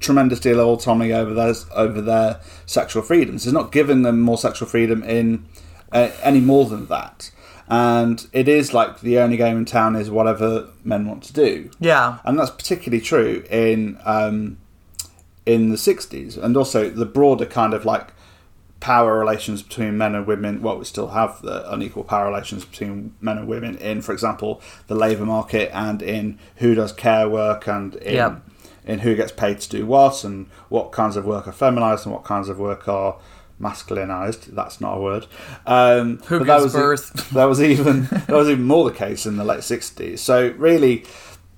tremendous 0.00 0.40
deal 0.40 0.60
of 0.60 0.66
autonomy 0.66 1.12
over 1.12 1.34
their 1.34 1.54
over 1.74 2.00
their 2.00 2.40
sexual 2.66 3.02
freedoms. 3.02 3.46
It's 3.46 3.52
not 3.52 3.72
giving 3.72 4.02
them 4.02 4.20
more 4.20 4.38
sexual 4.38 4.68
freedom 4.68 5.02
in 5.02 5.46
uh, 5.92 6.10
any 6.22 6.40
more 6.40 6.66
than 6.66 6.86
that. 6.86 7.30
And 7.70 8.26
it 8.32 8.48
is 8.48 8.72
like 8.72 9.00
the 9.00 9.18
only 9.18 9.36
game 9.36 9.58
in 9.58 9.64
town 9.66 9.94
is 9.94 10.10
whatever 10.10 10.68
men 10.84 11.06
want 11.06 11.22
to 11.24 11.32
do, 11.34 11.70
yeah, 11.78 12.18
and 12.24 12.38
that's 12.38 12.50
particularly 12.50 13.02
true 13.02 13.44
in 13.50 13.98
um, 14.06 14.56
in 15.44 15.68
the 15.68 15.76
'60s, 15.76 16.42
and 16.42 16.56
also 16.56 16.88
the 16.88 17.04
broader 17.04 17.44
kind 17.44 17.74
of 17.74 17.84
like 17.84 18.08
power 18.80 19.18
relations 19.18 19.62
between 19.62 19.98
men 19.98 20.14
and 20.14 20.26
women. 20.26 20.62
Well, 20.62 20.78
we 20.78 20.84
still 20.86 21.08
have 21.08 21.42
the 21.42 21.70
unequal 21.70 22.04
power 22.04 22.26
relations 22.26 22.64
between 22.64 23.14
men 23.20 23.36
and 23.36 23.48
women 23.48 23.76
in, 23.78 24.00
for 24.02 24.12
example, 24.12 24.62
the 24.86 24.94
labour 24.94 25.26
market 25.26 25.70
and 25.74 26.00
in 26.00 26.38
who 26.56 26.74
does 26.74 26.92
care 26.92 27.28
work 27.28 27.66
and 27.66 27.96
in 27.96 28.14
Yep. 28.14 28.42
in 28.86 28.98
who 29.00 29.14
gets 29.14 29.32
paid 29.32 29.60
to 29.60 29.68
do 29.68 29.84
what 29.84 30.24
and 30.24 30.46
what 30.70 30.92
kinds 30.92 31.16
of 31.16 31.26
work 31.26 31.46
are 31.46 31.52
feminised 31.52 32.06
and 32.06 32.14
what 32.14 32.24
kinds 32.24 32.48
of 32.48 32.58
work 32.58 32.88
are 32.88 33.16
masculinized. 33.60 34.46
That's 34.46 34.80
not 34.80 34.96
a 34.96 35.00
word. 35.00 35.26
Um, 35.66 36.18
Who 36.26 36.38
but 36.38 36.46
that 36.46 36.60
gives 36.60 36.64
was 36.64 36.72
birth? 36.72 37.30
that 37.32 37.44
was 37.44 37.62
even 37.62 38.04
that 38.04 38.30
was 38.30 38.48
even 38.48 38.64
more 38.64 38.88
the 38.88 38.96
case 38.96 39.26
in 39.26 39.36
the 39.36 39.44
late 39.44 39.62
sixties. 39.62 40.20
So 40.20 40.54
really, 40.56 41.04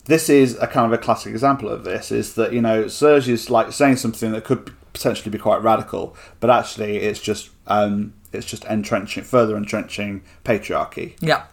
this 0.06 0.28
is 0.28 0.56
a 0.58 0.66
kind 0.66 0.86
of 0.86 0.92
a 0.92 1.02
classic 1.02 1.32
example 1.32 1.68
of 1.68 1.84
this. 1.84 2.10
Is 2.10 2.34
that 2.34 2.52
you 2.52 2.60
know 2.60 2.88
Serge 2.88 3.28
is 3.28 3.50
like 3.50 3.72
saying 3.72 3.96
something 3.96 4.32
that 4.32 4.44
could 4.44 4.72
potentially 4.92 5.30
be 5.30 5.38
quite 5.38 5.62
radical, 5.62 6.16
but 6.40 6.50
actually 6.50 6.98
it's 6.98 7.20
just 7.20 7.50
um, 7.66 8.14
it's 8.32 8.46
just 8.46 8.64
entrenching 8.64 9.24
further 9.24 9.56
entrenching 9.56 10.22
patriarchy. 10.44 11.16
Yeah. 11.20 11.44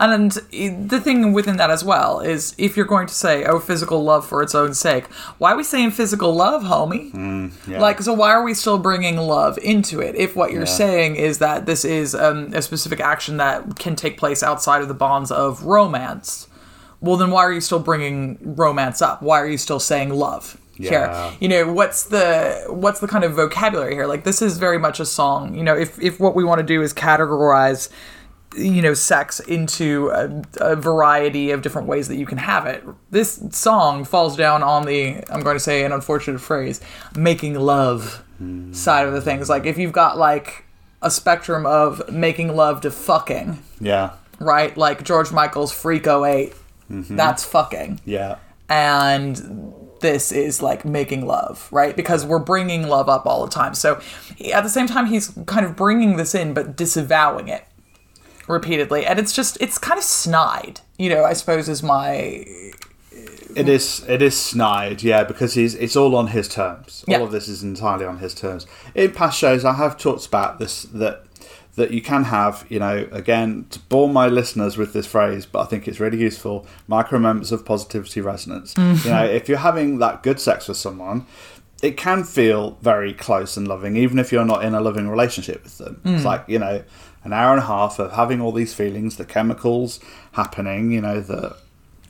And 0.00 0.32
the 0.32 1.00
thing 1.02 1.32
within 1.32 1.56
that 1.58 1.70
as 1.70 1.84
well 1.84 2.20
is 2.20 2.54
if 2.58 2.76
you're 2.76 2.86
going 2.86 3.06
to 3.06 3.14
say, 3.14 3.44
oh, 3.44 3.58
physical 3.58 4.02
love 4.02 4.26
for 4.26 4.42
its 4.42 4.54
own 4.54 4.74
sake, 4.74 5.06
why 5.38 5.52
are 5.52 5.56
we 5.56 5.64
saying 5.64 5.90
physical 5.90 6.34
love, 6.34 6.62
homie? 6.62 7.52
yeah. 7.66 7.80
Like, 7.80 8.00
so 8.00 8.14
why 8.14 8.30
are 8.30 8.42
we 8.42 8.54
still 8.54 8.78
bringing 8.78 9.16
love 9.16 9.58
into 9.58 10.00
it 10.00 10.14
if 10.14 10.34
what 10.36 10.52
you're 10.52 10.60
Yeah. 10.62 10.66
saying 10.66 11.16
is 11.16 11.38
that 11.38 11.66
this 11.66 11.84
is 11.84 12.14
um, 12.14 12.52
a 12.54 12.62
specific 12.62 13.00
action 13.00 13.36
that 13.38 13.78
can 13.78 13.94
take 13.96 14.16
place 14.18 14.42
outside 14.42 14.80
of 14.82 14.88
the 14.88 14.94
bonds 14.94 15.30
of 15.30 15.62
romance? 15.64 16.48
Well, 17.00 17.16
then 17.16 17.30
why 17.30 17.42
are 17.42 17.52
you 17.52 17.60
still 17.60 17.78
bringing 17.78 18.38
romance 18.42 19.00
up? 19.02 19.22
Why 19.22 19.40
are 19.40 19.46
you 19.46 19.58
still 19.58 19.80
saying 19.80 20.10
love? 20.10 20.56
Yeah. 20.80 20.90
Here, 21.30 21.36
you 21.40 21.48
know 21.48 21.72
what's 21.72 22.04
the 22.04 22.64
what's 22.68 23.00
the 23.00 23.08
kind 23.08 23.24
of 23.24 23.32
vocabulary 23.34 23.94
here? 23.94 24.06
Like 24.06 24.22
this 24.22 24.40
is 24.40 24.58
very 24.58 24.78
much 24.78 25.00
a 25.00 25.04
song. 25.06 25.56
You 25.56 25.64
know, 25.64 25.76
if 25.76 26.00
if 26.00 26.20
what 26.20 26.36
we 26.36 26.44
want 26.44 26.60
to 26.60 26.64
do 26.66 26.82
is 26.82 26.94
categorize 26.94 27.88
you 28.56 28.82
know 28.82 28.94
sex 28.94 29.40
into 29.40 30.08
a, 30.08 30.42
a 30.72 30.76
variety 30.76 31.50
of 31.50 31.62
different 31.62 31.86
ways 31.86 32.08
that 32.08 32.16
you 32.16 32.26
can 32.26 32.38
have 32.38 32.66
it. 32.66 32.82
This 33.10 33.42
song 33.52 34.04
falls 34.04 34.36
down 34.36 34.62
on 34.62 34.84
the 34.86 35.22
I'm 35.30 35.40
going 35.42 35.56
to 35.56 35.60
say 35.60 35.84
an 35.84 35.92
unfortunate 35.92 36.38
phrase, 36.40 36.80
making 37.16 37.54
love 37.54 38.24
side 38.72 39.06
of 39.06 39.12
the 39.12 39.20
things. 39.20 39.48
Like 39.48 39.66
if 39.66 39.78
you've 39.78 39.92
got 39.92 40.16
like 40.16 40.64
a 41.02 41.10
spectrum 41.10 41.66
of 41.66 42.10
making 42.12 42.54
love 42.56 42.80
to 42.82 42.90
fucking, 42.90 43.62
Yeah. 43.80 44.12
right? 44.40 44.76
Like 44.76 45.02
George 45.04 45.30
Michael's 45.32 45.72
Freak 45.72 46.06
8, 46.06 46.52
Mm-hmm. 46.90 47.16
that's 47.16 47.44
fucking 47.44 48.00
Yeah. 48.06 48.36
and 48.70 49.74
this 50.00 50.30
is 50.32 50.62
like 50.62 50.84
making 50.84 51.26
love, 51.26 51.68
right? 51.72 51.94
Because 51.96 52.24
we're 52.24 52.38
bringing 52.38 52.86
love 52.88 53.08
up 53.08 53.26
all 53.26 53.44
the 53.44 53.50
time. 53.50 53.74
So 53.74 54.00
at 54.54 54.62
the 54.62 54.68
same 54.70 54.86
time, 54.86 55.06
he's 55.06 55.36
kind 55.46 55.66
of 55.66 55.74
bringing 55.76 56.16
this 56.16 56.34
in, 56.34 56.54
but 56.54 56.76
disavowing 56.76 57.48
it 57.48 57.64
repeatedly. 58.48 59.06
And 59.06 59.18
it's 59.18 59.32
just, 59.32 59.58
it's 59.60 59.78
kind 59.78 59.98
of 59.98 60.04
snide, 60.04 60.80
you 60.98 61.08
know, 61.08 61.24
I 61.24 61.32
suppose 61.32 61.68
is 61.68 61.82
my. 61.82 62.44
It 63.56 63.68
is 63.68 64.04
it 64.06 64.22
is 64.22 64.36
snide, 64.36 65.02
yeah, 65.02 65.24
because 65.24 65.54
he's 65.54 65.74
it's 65.74 65.96
all 65.96 66.14
on 66.14 66.28
his 66.28 66.48
terms. 66.48 67.04
Yeah. 67.08 67.18
All 67.18 67.24
of 67.24 67.32
this 67.32 67.48
is 67.48 67.64
entirely 67.64 68.04
on 68.04 68.18
his 68.18 68.32
terms. 68.34 68.66
In 68.94 69.10
past 69.10 69.38
shows, 69.38 69.64
I 69.64 69.72
have 69.72 69.96
talked 69.96 70.26
about 70.26 70.58
this 70.58 70.82
that 70.82 71.24
that 71.78 71.92
you 71.92 72.02
can 72.02 72.24
have, 72.24 72.66
you 72.68 72.78
know, 72.78 73.08
again 73.10 73.66
to 73.70 73.78
bore 73.78 74.08
my 74.08 74.28
listeners 74.28 74.76
with 74.76 74.92
this 74.92 75.06
phrase, 75.06 75.46
but 75.46 75.60
I 75.60 75.64
think 75.64 75.88
it's 75.88 75.98
really 75.98 76.18
useful. 76.18 76.66
Micro 76.86 77.18
moments 77.18 77.50
of 77.50 77.64
positivity 77.64 78.20
resonance. 78.20 78.74
Mm-hmm. 78.74 79.08
You 79.08 79.14
know, 79.14 79.24
if 79.24 79.48
you're 79.48 79.58
having 79.58 79.98
that 79.98 80.22
good 80.22 80.38
sex 80.38 80.68
with 80.68 80.76
someone, 80.76 81.26
it 81.82 81.96
can 81.96 82.24
feel 82.24 82.76
very 82.82 83.14
close 83.14 83.56
and 83.56 83.66
loving, 83.66 83.96
even 83.96 84.18
if 84.18 84.32
you're 84.32 84.44
not 84.44 84.64
in 84.64 84.74
a 84.74 84.80
loving 84.80 85.08
relationship 85.08 85.62
with 85.62 85.78
them. 85.78 86.00
It's 86.04 86.22
mm. 86.22 86.24
like 86.24 86.44
you 86.48 86.58
know, 86.58 86.82
an 87.28 87.34
hour 87.34 87.52
and 87.52 87.62
a 87.62 87.66
half 87.66 87.98
of 87.98 88.12
having 88.12 88.40
all 88.40 88.52
these 88.52 88.72
feelings, 88.72 89.18
the 89.18 89.24
chemicals 89.24 90.00
happening, 90.32 90.90
you 90.90 91.02
know, 91.02 91.20
the 91.20 91.54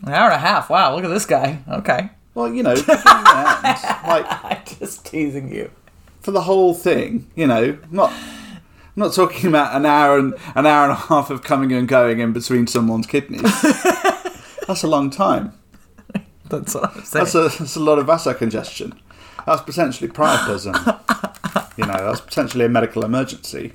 An 0.07 0.12
hour 0.12 0.26
and 0.26 0.35
a 0.35 0.38
half. 0.38 0.70
Wow, 0.70 0.94
look 0.94 1.04
at 1.04 1.09
this 1.09 1.26
guy. 1.26 1.59
Okay. 1.68 2.11
well, 2.35 2.54
you 2.54 2.62
know, 2.62 2.70
end, 2.72 2.87
like 2.87 4.26
I'm 4.44 4.62
just 4.78 5.04
teasing 5.04 5.52
you. 5.52 5.72
for 6.20 6.31
the 6.31 6.42
whole 6.42 6.72
thing, 6.72 7.28
you 7.35 7.48
know, 7.48 7.76
not 7.90 8.11
I'm 8.12 8.92
not 8.94 9.12
talking 9.12 9.48
about 9.48 9.74
an 9.74 9.87
hour 9.87 10.20
and 10.20 10.35
an 10.54 10.66
hour 10.66 10.85
and 10.85 10.92
a 10.92 10.96
half 10.96 11.31
of 11.31 11.42
coming 11.42 11.72
and 11.72 11.88
going 11.88 12.20
in 12.20 12.33
between 12.33 12.68
someone's 12.68 13.09
kidneys. 13.09 13.42
That's 14.68 14.85
a 14.85 14.88
long 14.88 15.11
time. 15.11 15.52
That's 16.48 16.74
what 16.76 16.96
I'm 16.96 17.04
saying. 17.04 17.24
That's 17.24 17.35
a 17.35 17.48
that's 17.59 17.76
a 17.76 17.81
lot 17.81 17.98
of 17.98 18.07
vasocongestion. 18.07 18.96
That's 19.46 19.62
potentially 19.62 20.09
priapism. 20.11 20.74
you 21.76 21.87
know, 21.87 22.07
that's 22.07 22.20
potentially 22.20 22.64
a 22.64 22.68
medical 22.68 23.04
emergency. 23.04 23.72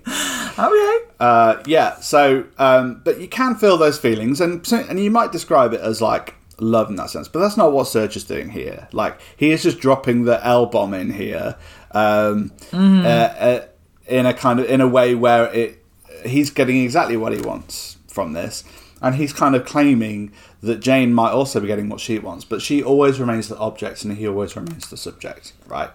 Okay. 0.58 0.98
Uh, 1.20 1.62
yeah. 1.66 2.00
So, 2.00 2.46
um, 2.58 3.02
but 3.04 3.20
you 3.20 3.28
can 3.28 3.56
feel 3.56 3.78
those 3.78 3.98
feelings, 3.98 4.42
and 4.42 4.66
and 4.72 5.00
you 5.00 5.12
might 5.12 5.32
describe 5.32 5.74
it 5.74 5.82
as 5.82 6.02
like 6.02 6.36
love 6.60 6.90
in 6.90 6.96
that 6.98 7.10
sense, 7.10 7.28
but 7.28 7.40
that's 7.40 7.58
not 7.58 7.72
what 7.72 7.88
Serge 7.88 8.16
is 8.16 8.24
doing 8.24 8.50
here. 8.50 8.88
Like 8.92 9.20
he 9.36 9.52
is 9.52 9.64
just 9.64 9.80
dropping 9.80 10.26
the 10.26 10.46
L 10.46 10.66
bomb 10.66 10.94
in 10.94 11.12
here, 11.14 11.56
um, 11.92 12.52
uh, 12.72 12.78
uh, 12.78 13.66
in 14.08 14.26
a 14.26 14.34
kind 14.34 14.60
of 14.60 14.70
in 14.70 14.82
a 14.82 14.88
way 14.88 15.16
where 15.16 15.52
it 15.54 15.84
he's 16.26 16.50
getting 16.50 16.84
exactly 16.84 17.18
what 17.18 17.34
he 17.34 17.42
wants 17.42 17.98
from 18.08 18.34
this, 18.34 18.64
and 19.02 19.16
he's 19.16 19.34
kind 19.34 19.56
of 19.56 19.66
claiming 19.66 20.32
that 20.62 20.80
Jane 20.80 21.14
might 21.14 21.32
also 21.32 21.60
be 21.60 21.68
getting 21.68 21.90
what 21.90 22.00
she 22.00 22.20
wants, 22.20 22.46
but 22.46 22.62
she 22.62 22.82
always 22.82 23.20
remains 23.20 23.50
the 23.50 23.58
object, 23.58 24.06
and 24.06 24.18
he 24.18 24.28
always 24.28 24.56
remains 24.56 24.90
the 24.90 24.96
subject, 24.96 25.52
right? 25.68 25.90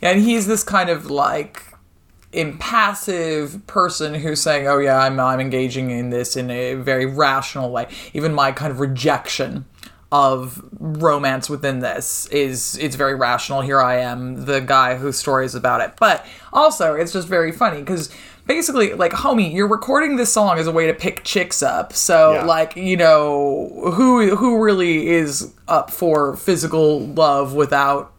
Yeah, 0.00 0.10
and 0.10 0.22
he's 0.22 0.46
this 0.48 0.64
kind 0.64 0.90
of 0.90 1.10
like 1.10 1.62
impassive 2.38 3.66
person 3.66 4.14
who's 4.14 4.40
saying, 4.40 4.66
"Oh 4.68 4.78
yeah, 4.78 4.98
I'm 4.98 5.18
I'm 5.20 5.40
engaging 5.40 5.90
in 5.90 6.10
this 6.10 6.36
in 6.36 6.50
a 6.50 6.74
very 6.74 7.06
rational 7.06 7.70
way." 7.70 7.88
Even 8.14 8.34
my 8.34 8.52
kind 8.52 8.70
of 8.70 8.80
rejection 8.80 9.64
of 10.10 10.62
romance 10.78 11.50
within 11.50 11.80
this 11.80 12.26
is 12.28 12.78
it's 12.80 12.96
very 12.96 13.14
rational. 13.14 13.60
Here 13.60 13.80
I 13.80 13.96
am, 14.00 14.46
the 14.46 14.60
guy 14.60 14.96
whose 14.96 15.18
story 15.18 15.44
is 15.44 15.54
about 15.54 15.80
it. 15.82 15.92
But 15.98 16.24
also, 16.52 16.94
it's 16.94 17.12
just 17.12 17.28
very 17.28 17.52
funny 17.52 17.80
because 17.80 18.08
basically, 18.46 18.94
like, 18.94 19.12
homie, 19.12 19.52
you're 19.52 19.68
recording 19.68 20.16
this 20.16 20.32
song 20.32 20.58
as 20.58 20.66
a 20.66 20.72
way 20.72 20.86
to 20.86 20.94
pick 20.94 21.24
chicks 21.24 21.62
up. 21.62 21.92
So, 21.92 22.32
Yeah. 22.32 22.44
like, 22.46 22.74
you 22.76 22.96
know, 22.96 23.70
who 23.94 24.34
who 24.34 24.62
really 24.62 25.08
is 25.08 25.52
up 25.68 25.90
for 25.90 26.36
physical 26.36 27.00
love 27.08 27.52
without 27.52 28.10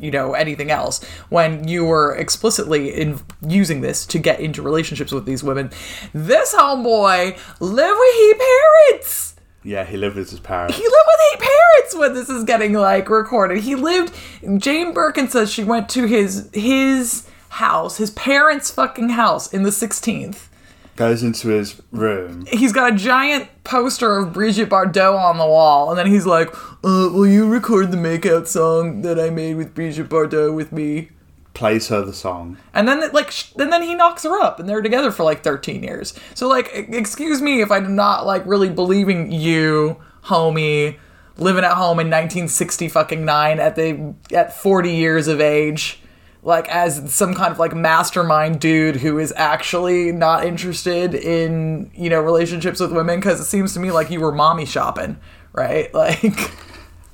you 0.00 0.10
know 0.10 0.34
anything 0.34 0.70
else 0.70 1.02
when 1.28 1.66
you 1.66 1.84
were 1.84 2.14
explicitly 2.16 2.90
in 2.90 3.20
using 3.46 3.80
this 3.80 4.06
to 4.06 4.18
get 4.18 4.40
into 4.40 4.62
relationships 4.62 5.12
with 5.12 5.26
these 5.26 5.42
women 5.42 5.70
this 6.12 6.54
homeboy 6.54 7.36
live 7.60 7.96
with 7.98 8.14
he 8.14 8.34
parents! 8.34 9.30
Yeah, 9.66 9.84
he 9.84 9.96
lived 9.96 10.16
with 10.16 10.30
his 10.30 10.40
parents. 10.40 10.76
he 10.76 10.82
lived 10.82 10.92
with 11.06 11.20
his 11.30 11.48
parents 11.48 11.96
when 11.96 12.14
this 12.14 12.28
is 12.28 12.44
getting 12.44 12.74
like 12.74 13.08
recorded. 13.08 13.58
He 13.58 13.74
lived 13.74 14.14
jane 14.58 14.92
birkin 14.92 15.28
says 15.28 15.50
she 15.50 15.64
went 15.64 15.88
to 15.90 16.06
his 16.06 16.50
his 16.52 17.26
house 17.48 17.96
his 17.98 18.10
parents 18.10 18.70
fucking 18.70 19.10
house 19.10 19.52
in 19.52 19.62
the 19.62 19.70
16th 19.70 20.48
Goes 20.96 21.22
into 21.24 21.48
his 21.48 21.80
room. 21.90 22.46
he's 22.46 22.72
got 22.72 22.92
a 22.92 22.96
giant 22.96 23.48
poster 23.64 24.16
of 24.18 24.32
Brigitte 24.32 24.68
Bardot 24.68 25.18
on 25.18 25.38
the 25.38 25.46
wall, 25.46 25.90
and 25.90 25.98
then 25.98 26.06
he's 26.06 26.24
like, 26.26 26.54
uh, 26.84 27.10
"Will 27.12 27.26
you 27.26 27.48
record 27.48 27.90
the 27.90 27.96
makeout 27.96 28.46
song 28.46 29.02
that 29.02 29.18
I 29.18 29.30
made 29.30 29.56
with 29.56 29.74
Brigitte 29.74 30.08
Bardot 30.08 30.54
with 30.54 30.70
me?" 30.72 31.08
plays 31.52 31.86
her 31.86 32.02
the 32.02 32.12
song. 32.12 32.56
And 32.74 32.88
then, 32.88 33.00
like, 33.12 33.30
sh- 33.30 33.52
and 33.56 33.72
then 33.72 33.82
he 33.82 33.94
knocks 33.94 34.24
her 34.24 34.40
up, 34.40 34.58
and 34.58 34.68
they're 34.68 34.82
together 34.82 35.10
for 35.12 35.22
like 35.22 35.44
13 35.44 35.82
years. 35.84 36.12
So, 36.34 36.48
like, 36.48 36.68
excuse 36.72 37.40
me 37.40 37.60
if 37.60 37.70
I'm 37.70 37.94
not 37.94 38.26
like 38.26 38.44
really 38.44 38.68
believing 38.68 39.30
you, 39.30 39.96
homie, 40.24 40.96
living 41.38 41.64
at 41.64 41.72
home 41.74 41.98
in 42.00 42.08
1960 42.08 42.88
fucking 42.88 43.24
nine 43.24 43.58
at 43.60 43.76
the 43.76 44.14
at 44.32 44.56
40 44.56 44.92
years 44.94 45.28
of 45.28 45.40
age, 45.40 46.00
like 46.44 46.68
as 46.68 47.12
some 47.12 47.34
kind 47.34 47.50
of 47.50 47.58
like 47.58 47.74
mastermind 47.74 48.60
dude 48.60 48.96
who 48.96 49.18
is 49.18 49.32
actually 49.34 50.12
not 50.12 50.44
interested 50.44 51.14
in 51.14 51.90
you 51.94 52.10
know 52.10 52.20
relationships 52.20 52.78
with 52.80 52.92
women 52.92 53.18
because 53.18 53.40
it 53.40 53.44
seems 53.44 53.72
to 53.72 53.80
me 53.80 53.90
like 53.90 54.10
you 54.10 54.20
were 54.20 54.32
mommy 54.32 54.66
shopping, 54.66 55.18
right? 55.52 55.92
Like, 56.04 56.50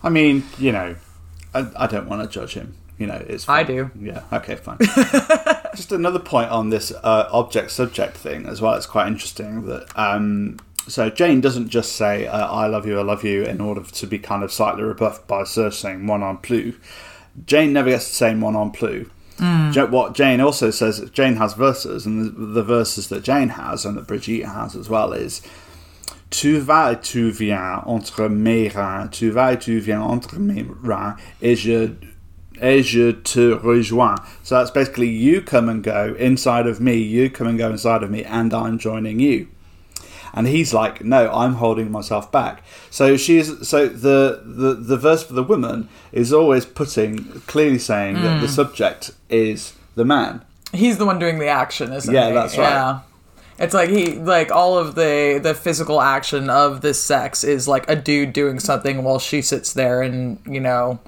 I 0.02 0.08
mean, 0.08 0.42
you 0.58 0.72
know, 0.72 0.96
I, 1.54 1.66
I 1.76 1.86
don't 1.86 2.08
want 2.08 2.22
to 2.22 2.28
judge 2.28 2.54
him. 2.54 2.74
You 2.98 3.06
know, 3.06 3.22
it's. 3.28 3.48
I 3.48 3.62
do. 3.62 3.90
Yeah. 4.00 4.24
Okay. 4.32 4.56
Fine. 4.56 4.78
Just 5.76 5.92
another 5.92 6.18
point 6.18 6.50
on 6.50 6.70
this 6.70 6.90
uh, 6.90 7.28
object-subject 7.30 8.16
thing 8.16 8.46
as 8.46 8.60
well. 8.60 8.74
It's 8.74 8.86
quite 8.86 9.06
interesting 9.06 9.66
that. 9.66 9.86
Um, 9.96 10.58
so 10.88 11.08
Jane 11.08 11.40
doesn't 11.40 11.68
just 11.68 11.92
say 11.92 12.26
uh, 12.26 12.50
"I 12.50 12.66
love 12.66 12.86
you, 12.86 12.98
I 12.98 13.02
love 13.02 13.22
you" 13.22 13.44
in 13.44 13.60
order 13.60 13.82
to 13.82 14.06
be 14.06 14.18
kind 14.18 14.42
of 14.42 14.50
slightly 14.50 14.82
rebuffed 14.82 15.28
by 15.28 15.44
Serge 15.44 15.74
saying 15.74 16.04
"moi 16.04 16.16
non 16.16 16.38
plus." 16.38 16.74
Jane 17.46 17.72
never 17.72 17.90
gets 17.90 18.08
to 18.08 18.14
say 18.14 18.34
"moi 18.34 18.50
non 18.50 18.70
plus." 18.70 19.06
Mm. 19.40 19.74
Ja- 19.74 19.86
What 19.86 20.14
Jane 20.14 20.40
also 20.40 20.70
says, 20.70 21.00
Jane 21.12 21.36
has 21.36 21.54
verses, 21.54 22.04
and 22.06 22.26
the, 22.36 22.46
the 22.60 22.62
verses 22.62 23.08
that 23.08 23.22
Jane 23.24 23.48
has 23.50 23.84
and 23.86 23.96
that 23.96 24.06
Brigitte 24.06 24.44
has 24.46 24.76
as 24.76 24.88
well 24.88 25.12
is 25.12 25.40
Tu 26.30 26.60
vas 26.60 26.92
et 26.92 27.02
tu 27.02 27.30
viens 27.32 27.82
entre 27.86 28.28
mes 28.28 28.68
reins, 28.68 29.08
tu 29.10 29.30
vas 29.32 29.52
et 29.54 29.60
tu 29.60 29.80
viens 29.80 30.00
entre 30.00 30.38
mes 30.38 30.64
reins, 30.82 31.16
et 31.42 31.56
je, 31.56 31.90
et 32.60 32.82
je 32.84 33.12
te 33.12 33.52
rejoins. 33.54 34.16
So 34.44 34.54
that's 34.56 34.70
basically 34.70 35.08
you 35.08 35.40
come 35.40 35.68
and 35.68 35.82
go 35.82 36.14
inside 36.18 36.68
of 36.68 36.80
me, 36.80 36.94
you 36.98 37.30
come 37.30 37.48
and 37.48 37.58
go 37.58 37.70
inside 37.70 38.04
of 38.04 38.10
me, 38.10 38.22
and 38.24 38.54
I'm 38.54 38.78
joining 38.78 39.18
you. 39.18 39.48
And 40.32 40.46
he's 40.46 40.72
like, 40.72 41.04
no, 41.04 41.30
I'm 41.32 41.54
holding 41.54 41.90
myself 41.90 42.30
back. 42.30 42.62
So 42.90 43.16
she 43.16 43.38
is. 43.38 43.68
so 43.68 43.88
the 43.88 44.42
the 44.44 44.74
the 44.74 44.96
verse 44.96 45.24
for 45.24 45.32
the 45.34 45.42
woman 45.42 45.88
is 46.12 46.32
always 46.32 46.64
putting 46.64 47.24
clearly 47.46 47.78
saying 47.78 48.14
that 48.16 48.40
the 48.40 48.46
mm. 48.46 48.50
subject 48.50 49.10
is 49.28 49.74
the 49.94 50.04
man. 50.04 50.42
he's 50.72 50.98
the 50.98 51.06
one 51.06 51.18
doing 51.18 51.38
the 51.38 51.48
action, 51.48 51.92
isn't 51.92 52.14
it? 52.14 52.16
Yeah, 52.16 52.28
he? 52.28 52.34
that's 52.34 52.56
right. 52.56 52.70
Yeah. 52.70 53.00
It's 53.58 53.74
like 53.74 53.90
he 53.90 54.14
like 54.14 54.50
all 54.50 54.78
of 54.78 54.94
the 54.94 55.38
the 55.42 55.54
physical 55.54 56.00
action 56.00 56.48
of 56.48 56.80
this 56.80 57.00
sex 57.00 57.44
is 57.44 57.68
like 57.68 57.88
a 57.90 57.96
dude 57.96 58.32
doing 58.32 58.58
something 58.58 59.04
while 59.04 59.18
she 59.18 59.42
sits 59.42 59.74
there 59.74 60.00
and, 60.00 60.40
you 60.46 60.60
know, 60.60 60.98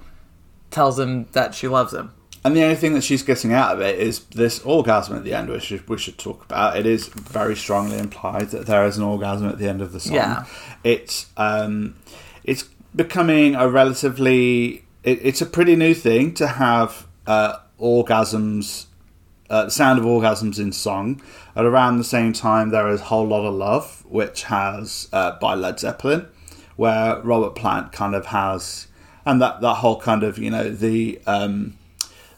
tells 0.70 0.98
him 0.98 1.26
that 1.32 1.54
she 1.54 1.66
loves 1.66 1.94
him. 1.94 2.12
And 2.44 2.57
the 2.57 2.64
only 2.64 2.74
thing 2.74 2.94
that 2.94 3.05
she's 3.05 3.22
getting 3.22 3.52
out 3.52 3.72
of 3.72 3.81
it 3.81 4.00
is 4.00 4.24
this 4.26 4.61
orgasm 4.64 5.16
at 5.16 5.22
the 5.22 5.33
end, 5.33 5.48
which 5.48 5.70
we 5.87 5.98
should 5.98 6.18
talk 6.18 6.44
about. 6.44 6.76
It 6.76 6.87
is 6.87 7.07
very 7.07 7.55
strongly 7.55 7.98
implied 7.98 8.50
that 8.50 8.66
there 8.66 8.85
is 8.85 8.98
an 8.98 9.05
orgasm 9.05 9.48
at 9.48 9.59
the 9.59 9.68
end 9.68 9.81
of 9.81 9.92
the 9.92 10.00
song. 10.00 10.16
Yeah. 10.16 10.44
It's 10.83 11.26
um, 11.37 11.94
it's 12.42 12.64
becoming 12.94 13.55
a 13.55 13.68
relatively. 13.68 14.85
It, 15.05 15.20
it's 15.22 15.40
a 15.40 15.46
pretty 15.46 15.76
new 15.76 15.94
thing 15.94 16.35
to 16.35 16.48
have 16.48 17.07
uh, 17.28 17.59
orgasms, 17.81 18.87
uh, 19.48 19.68
sound 19.68 20.00
of 20.00 20.05
orgasms 20.05 20.59
in 20.59 20.72
song. 20.72 21.22
At 21.55 21.64
around 21.64 21.98
the 21.98 22.05
same 22.05 22.33
time, 22.33 22.70
there 22.70 22.88
is 22.88 23.02
"Whole 23.02 23.26
Lot 23.26 23.46
of 23.46 23.55
Love," 23.55 24.05
which 24.09 24.44
has 24.44 25.09
uh, 25.12 25.38
by 25.38 25.55
Led 25.55 25.78
Zeppelin, 25.78 26.26
where 26.74 27.20
Robert 27.20 27.55
Plant 27.55 27.92
kind 27.92 28.16
of 28.16 28.26
has, 28.26 28.88
and 29.24 29.40
that 29.40 29.61
that 29.61 29.74
whole 29.74 30.00
kind 30.00 30.24
of 30.24 30.38
you 30.38 30.50
know 30.50 30.68
the. 30.68 31.20
Um, 31.24 31.78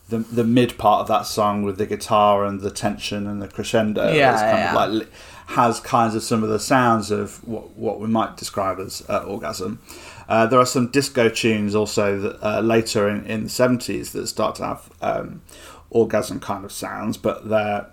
the, 0.08 0.18
the 0.18 0.44
mid 0.44 0.76
part 0.78 1.00
of 1.00 1.08
that 1.08 1.26
song 1.26 1.62
with 1.62 1.78
the 1.78 1.86
guitar 1.86 2.44
and 2.44 2.60
the 2.60 2.70
tension 2.70 3.26
and 3.26 3.40
the 3.40 3.48
crescendo 3.48 4.12
Yeah, 4.12 4.32
yeah. 4.40 4.74
of 4.76 4.92
like 4.92 5.08
has 5.46 5.80
kinds 5.80 6.14
of 6.14 6.22
some 6.22 6.42
of 6.42 6.48
the 6.48 6.58
sounds 6.58 7.10
of 7.10 7.46
what, 7.46 7.70
what 7.76 8.00
we 8.00 8.06
might 8.06 8.36
describe 8.36 8.78
as 8.80 9.04
uh, 9.08 9.18
orgasm. 9.18 9.80
Uh, 10.28 10.46
there 10.46 10.58
are 10.58 10.66
some 10.66 10.88
disco 10.88 11.28
tunes 11.28 11.74
also 11.74 12.18
that 12.18 12.46
uh, 12.46 12.60
later 12.60 13.08
in, 13.08 13.24
in 13.26 13.44
the 13.44 13.50
70s 13.50 14.12
that 14.12 14.26
start 14.26 14.54
to 14.56 14.64
have 14.64 14.90
um, 15.02 15.42
orgasm 15.90 16.40
kind 16.40 16.64
of 16.64 16.72
sounds, 16.72 17.16
but 17.16 17.48
they're 17.48 17.86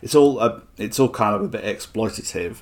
it's 0.00 0.14
all 0.14 0.38
a, 0.40 0.62
it's 0.76 1.00
all 1.00 1.08
kind 1.08 1.34
of 1.34 1.42
a 1.42 1.48
bit 1.48 1.64
exploitative. 1.64 2.58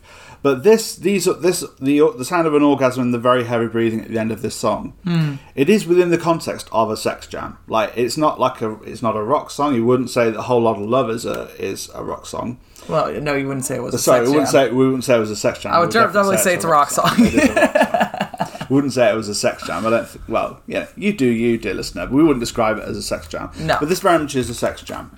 But 0.46 0.62
this 0.62 0.94
these 0.94 1.24
this 1.24 1.64
the 1.80 2.08
the 2.16 2.24
sound 2.24 2.46
of 2.46 2.54
an 2.54 2.62
orgasm 2.62 3.02
and 3.02 3.12
the 3.12 3.18
very 3.18 3.42
heavy 3.42 3.66
breathing 3.66 4.02
at 4.02 4.12
the 4.12 4.18
end 4.20 4.30
of 4.30 4.42
this 4.42 4.54
song, 4.54 4.92
hmm. 5.02 5.34
it 5.56 5.68
is 5.68 5.88
within 5.88 6.10
the 6.10 6.18
context 6.18 6.68
of 6.70 6.88
a 6.88 6.96
sex 6.96 7.26
jam. 7.26 7.58
Like 7.66 7.90
it's 7.96 8.16
not 8.16 8.38
like 8.38 8.62
a 8.62 8.74
it's 8.84 9.02
not 9.02 9.16
a 9.16 9.22
rock 9.24 9.50
song. 9.50 9.74
You 9.74 9.84
wouldn't 9.84 10.08
say 10.08 10.30
that 10.30 10.38
a 10.38 10.42
whole 10.42 10.60
lot 10.60 10.76
of 10.76 10.88
love 10.88 11.10
is 11.10 11.26
a 11.26 11.50
is 11.58 11.90
a 11.96 12.04
rock 12.04 12.26
song. 12.26 12.60
Well, 12.88 13.20
no, 13.20 13.34
you 13.34 13.48
wouldn't 13.48 13.64
say 13.64 13.74
it 13.74 13.82
was. 13.82 13.94
A 13.94 13.98
Sorry, 13.98 14.20
sex 14.20 14.28
we 14.28 14.36
wouldn't 14.36 14.52
jam. 14.52 14.68
say 14.68 14.70
we 14.70 14.84
wouldn't 14.84 15.02
say 15.02 15.16
it 15.16 15.18
was 15.18 15.32
a 15.32 15.36
sex 15.36 15.58
jam. 15.58 15.72
I 15.72 15.80
We 15.80 15.86
would 15.86 15.92
definitely 15.92 16.36
say 16.36 16.54
it's 16.54 16.64
a 16.64 16.68
rock 16.68 16.90
song. 16.90 17.10
It 17.18 17.34
a 17.34 17.52
rock 17.52 18.48
song. 18.48 18.66
we 18.70 18.74
wouldn't 18.76 18.92
say 18.92 19.10
it 19.10 19.16
was 19.16 19.28
a 19.28 19.34
sex 19.34 19.66
jam. 19.66 19.84
I 19.84 19.90
don't. 19.90 20.08
Think, 20.08 20.28
well, 20.28 20.62
yeah, 20.68 20.86
you 20.94 21.12
do, 21.12 21.26
you 21.26 21.58
dear 21.58 21.74
listener. 21.74 22.06
But 22.06 22.12
we 22.12 22.22
wouldn't 22.22 22.38
describe 22.38 22.78
it 22.78 22.84
as 22.84 22.96
a 22.96 23.02
sex 23.02 23.26
jam. 23.26 23.50
No. 23.58 23.78
but 23.80 23.88
this 23.88 23.98
very 23.98 24.20
much 24.20 24.36
is 24.36 24.48
a 24.48 24.54
sex 24.54 24.80
jam. 24.82 25.10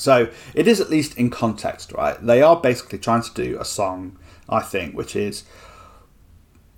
So 0.00 0.28
it 0.54 0.66
is 0.66 0.80
at 0.80 0.88
least 0.88 1.18
in 1.18 1.28
context, 1.28 1.92
right? 1.92 2.16
They 2.24 2.40
are 2.40 2.56
basically 2.58 2.98
trying 2.98 3.20
to 3.20 3.34
do 3.34 3.58
a 3.60 3.66
song, 3.66 4.16
I 4.50 4.60
think, 4.60 4.94
which 4.94 5.16
is 5.16 5.44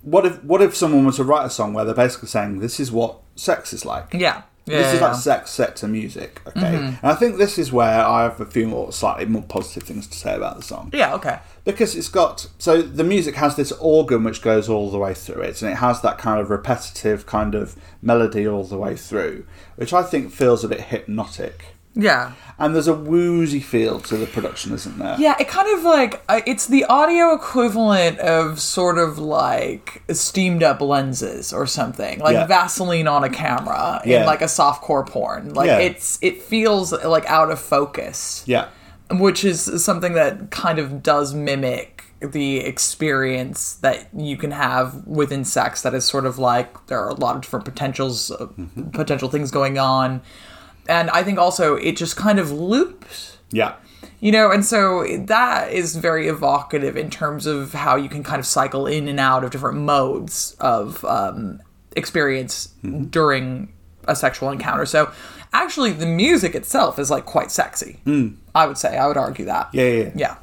what 0.02 0.26
if 0.26 0.42
what 0.44 0.61
if 0.61 0.76
someone 0.76 1.06
was 1.06 1.16
to 1.16 1.24
write 1.24 1.46
a 1.46 1.50
song 1.50 1.72
where 1.72 1.85
they're 1.85 1.94
basically 1.94 2.28
saying 2.28 2.58
this 2.58 2.78
is 2.78 2.92
what 2.92 3.18
sex 3.35 3.72
is 3.72 3.85
like. 3.85 4.12
Yeah. 4.12 4.42
Yeah. 4.64 4.78
This 4.78 4.94
is 4.94 5.00
yeah, 5.00 5.08
like 5.08 5.16
sex 5.16 5.50
set 5.50 5.74
to 5.76 5.88
music, 5.88 6.40
okay? 6.46 6.61
Mm-hmm. 6.61 6.87
And 6.87 6.98
I 7.02 7.14
think 7.16 7.37
this 7.37 7.58
is 7.58 7.72
where 7.72 7.98
I 8.04 8.22
have 8.22 8.40
a 8.40 8.46
few 8.46 8.68
more 8.68 8.92
slightly 8.92 9.24
more 9.24 9.42
positive 9.42 9.82
things 9.82 10.06
to 10.06 10.16
say 10.16 10.37
about 10.37 10.56
the 10.56 10.62
song 10.62 10.90
Yeah, 10.94 11.14
okay. 11.14 11.40
because 11.64 11.96
it's 11.96 12.08
got 12.08 12.46
so 12.58 12.80
the 12.80 13.02
music 13.02 13.35
has 13.35 13.56
this 13.56 13.72
organ 13.72 14.22
which 14.22 14.40
goes 14.40 14.68
all 14.68 14.88
the 14.92 14.98
way 14.98 15.14
through 15.14 15.42
it, 15.42 15.62
and 15.62 15.72
it 15.72 15.78
has 15.78 16.00
that 16.02 16.16
kind 16.18 16.40
of 16.40 16.48
repetitive 16.48 17.26
kind 17.26 17.56
of 17.56 17.74
melody 18.00 18.46
all 18.46 18.62
the 18.62 18.78
way 18.78 18.94
through, 18.96 19.46
which 19.74 19.92
I 19.92 20.04
think 20.04 20.30
feels 20.30 20.62
a 20.62 20.68
bit 20.68 20.80
hypnotic. 20.80 21.64
Yeah. 21.94 22.33
And 22.59 22.74
there's 22.74 22.88
a 22.88 22.94
woozy 22.94 23.61
feel 23.61 24.00
to 24.00 24.16
the 24.16 24.26
production, 24.26 24.72
isn't 24.72 24.98
there? 24.98 25.16
Yeah, 25.18 25.35
it 25.38 25.48
kind 25.48 25.68
of 25.76 25.85
like 25.85 26.22
uh, 26.28 26.40
it's 26.46 26.66
the 26.66 26.85
audio 26.85 27.35
equivalent 27.35 28.18
of 28.20 28.61
sort 28.61 28.98
of 28.98 29.18
like 29.18 30.02
steamed 30.11 30.62
up 30.62 30.81
lenses 30.81 31.52
or 31.52 31.66
something, 31.66 32.20
like 32.20 32.35
Yeah. 32.35 32.46
Vaseline 32.46 33.09
on 33.09 33.24
a 33.24 33.28
camera 33.31 34.00
Yeah. 34.05 34.20
in 34.20 34.26
like 34.26 34.42
a 34.42 34.46
softcore 34.46 35.07
porn. 35.07 35.55
Like 35.55 35.66
Yeah. 35.66 35.78
it's 35.78 36.18
it 36.22 36.40
feels 36.42 36.92
like 36.92 37.26
out 37.26 37.50
of 37.50 37.59
focus, 37.59 38.42
Yeah. 38.46 38.66
which 39.11 39.44
is 39.44 39.83
something 39.85 40.14
that 40.14 40.50
kind 40.50 40.78
of 40.78 41.02
does 41.02 41.35
mimic 41.35 42.05
the 42.20 42.59
experience 42.61 43.74
that 43.83 44.07
you 44.16 44.37
can 44.37 44.52
have 44.52 45.05
within 45.07 45.44
sex. 45.44 45.83
That 45.83 45.92
is 45.94 46.05
sort 46.05 46.24
of 46.24 46.38
like 46.38 46.87
there 46.87 47.00
are 47.00 47.09
a 47.09 47.14
lot 47.14 47.35
of 47.35 47.42
different 47.42 47.64
potentials, 47.64 48.31
uh, 48.31 48.46
potential 48.92 49.28
things 49.28 49.50
going 49.50 49.76
on, 49.78 50.22
and 50.92 51.11
I 51.11 51.22
think 51.22 51.38
also 51.38 51.76
it 51.76 51.96
just 51.96 52.16
kind 52.16 52.38
of 52.38 52.50
loops. 52.50 53.38
Yeah. 53.50 53.74
you 54.20 54.33
know 54.33 54.50
and 54.50 54.64
so 54.64 55.05
that 55.26 55.70
is 55.72 55.96
very 55.96 56.26
evocative 56.26 56.96
in 56.96 57.11
terms 57.11 57.44
of 57.46 57.74
how 57.74 57.96
you 57.96 58.09
can 58.09 58.22
kind 58.22 58.40
of 58.40 58.46
cycle 58.46 58.87
in 58.87 59.07
and 59.09 59.20
out 59.20 59.44
of 59.44 59.50
different 59.50 59.78
modes 59.78 60.57
of 60.59 61.05
um, 61.05 61.61
experience 61.94 62.68
during 63.11 63.70
a 64.09 64.16
sexual 64.16 64.50
encounter. 64.50 64.87
So 64.87 65.12
actually 65.52 65.92
the 65.92 66.07
music 66.07 66.55
itself 66.55 66.98
is 66.98 67.11
like 67.11 67.26
quite 67.26 67.50
sexy 67.50 68.00
i 68.55 68.66
would 68.66 68.78
say. 68.78 68.96
I 68.96 69.07
would 69.07 69.18
argue 69.18 69.44
that. 69.46 69.68
Yeah, 69.72 69.85
yeah, 69.85 70.02
yeah. 70.02 70.12
yeah. 70.16 70.37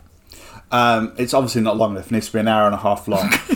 Um, 0.72 1.14
it's 1.18 1.34
obviously 1.34 1.62
not 1.62 1.78
long 1.78 1.92
enough. 1.92 2.08
It 2.08 2.12
needs 2.12 2.28
to 2.28 2.34
be 2.34 2.40
an 2.40 2.48
hour 2.48 2.66
and 2.68 2.76
a 2.76 2.78
half 2.78 3.08
long, 3.08 3.28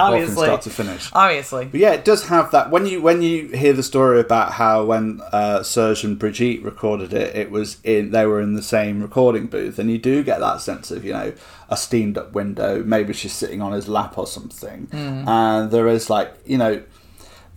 both 0.00 0.12
from 0.12 0.22
obviously 0.22 0.46
start 0.46 0.62
to 0.62 0.70
finish. 0.70 1.10
obviously 1.12 1.64
But 1.66 1.80
yeah, 1.80 1.92
it 1.92 2.04
does 2.04 2.26
have 2.28 2.50
that. 2.52 2.70
When 2.70 2.86
you 2.86 3.02
when 3.02 3.22
you 3.22 3.48
hear 3.48 3.72
the 3.72 3.82
story 3.82 4.20
about 4.20 4.52
how 4.52 4.84
when 4.84 5.20
uh, 5.32 5.62
Serge 5.62 6.04
and 6.04 6.18
Brigitte 6.18 6.62
recorded 6.62 7.12
it, 7.12 7.36
it 7.36 7.50
was 7.50 7.78
in 7.84 8.10
they 8.10 8.26
were 8.26 8.40
in 8.40 8.54
the 8.54 8.62
same 8.62 9.02
recording 9.02 9.46
booth, 9.46 9.78
and 9.78 9.90
you 9.90 9.98
do 9.98 10.22
get 10.22 10.40
that 10.40 10.60
sense 10.60 10.90
of 10.90 11.04
you 11.04 11.12
know 11.12 11.32
a 11.68 11.76
steamed 11.76 12.18
up 12.18 12.32
window. 12.32 12.82
Maybe 12.82 13.12
she's 13.12 13.32
sitting 13.32 13.60
on 13.62 13.72
his 13.72 13.88
lap 13.88 14.18
or 14.18 14.26
something, 14.26 14.88
and 14.92 15.70
there 15.70 15.88
is 15.88 16.10
like 16.10 16.34
you 16.44 16.58
know 16.58 16.82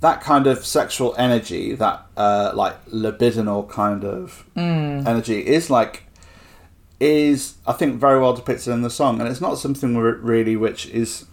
that 0.01 0.19
kind 0.19 0.47
of 0.47 0.65
sexual 0.65 1.15
energy, 1.17 1.75
that 1.75 2.05
uh, 2.17 2.51
like 2.53 2.85
libidinal 2.87 3.69
kind 3.69 4.03
of 4.03 4.43
energy 4.57 5.45
is 5.47 5.69
like 5.69 6.03
is 6.99 7.55
I 7.65 7.73
think 7.73 7.99
very 7.99 8.19
well 8.19 8.33
depicted 8.33 8.73
in 8.73 8.81
the 8.81 8.89
song, 8.89 9.19
and 9.19 9.29
it's 9.29 9.41
not 9.41 9.57
something 9.57 9.97
really 9.97 10.55
which 10.55 10.87
is. 10.87 11.25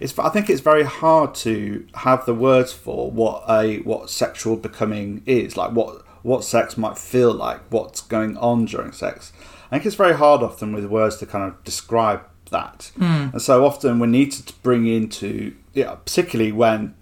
It's, 0.00 0.18
I 0.18 0.28
think 0.28 0.50
it's 0.50 0.60
very 0.60 0.84
hard 0.84 1.34
to 1.36 1.86
have 1.94 2.26
the 2.26 2.34
words 2.34 2.72
for 2.72 3.10
what 3.10 3.44
a 3.48 3.78
what 3.78 4.10
sexual 4.10 4.56
becoming 4.56 5.22
is 5.26 5.56
like 5.56 5.72
what 5.72 6.04
what 6.22 6.44
sex 6.44 6.76
might 6.76 6.98
feel 6.98 7.32
like 7.32 7.60
what's 7.70 8.00
going 8.00 8.36
on 8.36 8.66
during 8.66 8.92
sex. 8.92 9.32
I 9.70 9.76
think 9.76 9.86
it's 9.86 9.96
very 9.96 10.14
hard 10.14 10.42
often 10.42 10.72
with 10.72 10.84
words 10.86 11.16
to 11.18 11.26
kind 11.26 11.44
of 11.44 11.62
describe 11.64 12.22
that. 12.50 12.90
And 13.32 13.42
so 13.42 13.64
often 13.64 13.98
we 13.98 14.08
need 14.08 14.32
to 14.32 14.52
bring 14.62 14.86
into 14.86 15.54
yeah 15.72 15.94
particularly 15.94 16.52
when 16.52 16.94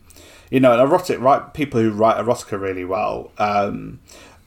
you 0.50 0.60
know, 0.60 0.72
an 0.72 0.80
erotic 0.80 1.20
right 1.20 1.52
people 1.52 1.80
who 1.80 1.90
write 1.90 2.16
erotica 2.16 2.60
really 2.60 2.84
well, 2.84 3.32
um, 3.38 4.00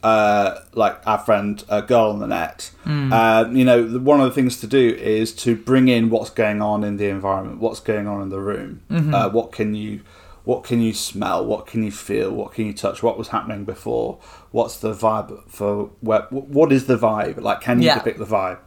uh, 0.04 0.62
like 0.74 1.00
our 1.06 1.18
friend 1.20 1.64
uh, 1.70 1.82
Girl 1.82 2.10
on 2.12 2.20
the 2.20 2.28
Net. 2.28 2.72
Uh, 2.86 3.46
you 3.52 3.64
know, 3.66 3.88
the, 3.88 4.00
one 4.00 4.20
of 4.22 4.26
the 4.28 4.34
things 4.34 4.60
to 4.62 4.68
do 4.68 4.90
is 4.90 5.34
to 5.36 5.56
bring 5.56 5.88
in 5.88 6.10
what's 6.10 6.30
going 6.30 6.62
on 6.62 6.84
in 6.84 6.98
the 6.98 7.08
environment, 7.10 7.60
what's 7.60 7.80
going 7.80 8.08
on 8.08 8.22
in 8.22 8.30
the 8.30 8.40
room, 8.40 8.82
uh, 8.90 9.30
what 9.30 9.52
can 9.52 9.74
you. 9.76 10.02
What 10.44 10.64
can 10.64 10.82
you 10.82 10.92
smell? 10.96 11.46
What 11.46 11.68
can 11.68 11.84
you 11.84 11.92
feel? 11.92 12.32
What 12.32 12.54
can 12.54 12.66
you 12.66 12.74
touch? 12.74 13.04
What 13.04 13.16
was 13.16 13.28
happening 13.28 13.64
before? 13.64 14.18
What's 14.50 14.78
the 14.78 14.92
vibe 14.92 15.48
for? 15.48 15.92
Where, 16.02 16.22
what 16.32 16.72
is 16.72 16.88
the 16.88 16.98
vibe? 16.98 17.40
Like, 17.40 17.62
can 17.62 17.80
you 17.80 17.86
Yeah. 17.86 17.94
depict 18.00 18.18
the 18.18 18.26
vibe? 18.26 18.58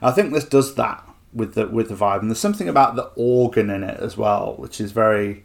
I 0.00 0.12
think 0.12 0.32
this 0.32 0.44
does 0.44 0.76
that 0.76 1.02
with 1.32 1.54
the 1.54 1.66
with 1.66 1.88
the 1.88 1.96
vibe, 1.96 2.20
and 2.20 2.30
there's 2.30 2.38
something 2.38 2.68
about 2.68 2.94
the 2.94 3.10
organ 3.16 3.68
in 3.68 3.82
it 3.82 3.98
as 3.98 4.16
well, 4.16 4.54
which 4.58 4.80
is 4.80 4.92
very 4.92 5.42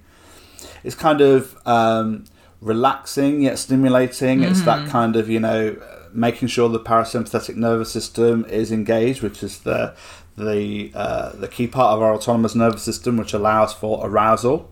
it's 0.83 0.93
kind 0.93 1.21
of 1.21 1.57
um, 1.65 2.25
relaxing 2.61 3.41
yet 3.41 3.57
stimulating. 3.57 4.43
It's 4.43 4.61
that 4.63 4.89
kind 4.89 5.15
of 5.15 5.29
you 5.29 5.39
know 5.39 5.77
making 6.11 6.47
sure 6.47 6.69
the 6.69 6.79
parasympathetic 6.79 7.55
nervous 7.55 7.91
system 7.91 8.45
is 8.45 8.71
engaged, 8.71 9.21
which 9.21 9.43
is 9.43 9.59
the 9.59 9.95
the 10.37 10.91
uh, 10.95 11.31
the 11.33 11.47
key 11.47 11.67
part 11.67 11.95
of 11.95 12.01
our 12.01 12.13
autonomous 12.13 12.55
nervous 12.55 12.83
system, 12.83 13.17
which 13.17 13.33
allows 13.33 13.73
for 13.73 14.05
arousal. 14.05 14.71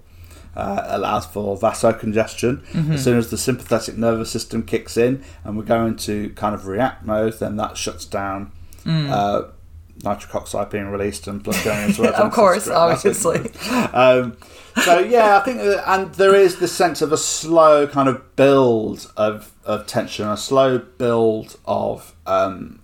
Uh, 0.56 0.84
allows 0.88 1.24
for 1.28 1.56
vasocongestion. 1.56 2.64
As 2.94 3.04
soon 3.04 3.16
as 3.20 3.30
the 3.30 3.38
sympathetic 3.38 3.96
nervous 3.96 4.32
system 4.32 4.64
kicks 4.64 4.98
in 4.98 5.24
and 5.44 5.56
we 5.56 5.64
go 5.64 5.86
into 5.86 6.32
kind 6.34 6.56
of 6.56 6.66
react 6.66 7.06
mode, 7.06 7.34
then 7.34 7.58
that 7.58 7.78
shuts 7.78 8.06
down 8.06 8.52
uh, 8.88 9.44
nitric 10.04 10.34
oxide 10.36 10.70
being 10.70 10.88
released 10.88 11.28
and 11.28 11.42
blood 11.44 11.64
going 11.64 11.90
into 11.90 12.04
of 12.24 12.32
course 12.32 12.68
obviously. 12.70 13.52
Um, 13.94 14.38
so 14.84 15.00
yeah, 15.00 15.38
I 15.38 15.40
think, 15.40 15.60
and 15.60 16.14
there 16.16 16.36
is 16.36 16.60
this 16.60 16.72
sense 16.72 17.02
of 17.02 17.12
a 17.12 17.18
slow 17.18 17.88
kind 17.88 18.08
of 18.08 18.36
build 18.36 19.12
of, 19.18 19.52
of 19.66 19.88
tension, 19.88 20.28
a 20.28 20.38
slow 20.38 20.78
build 20.78 21.58
of 21.66 22.14
um, 22.28 22.82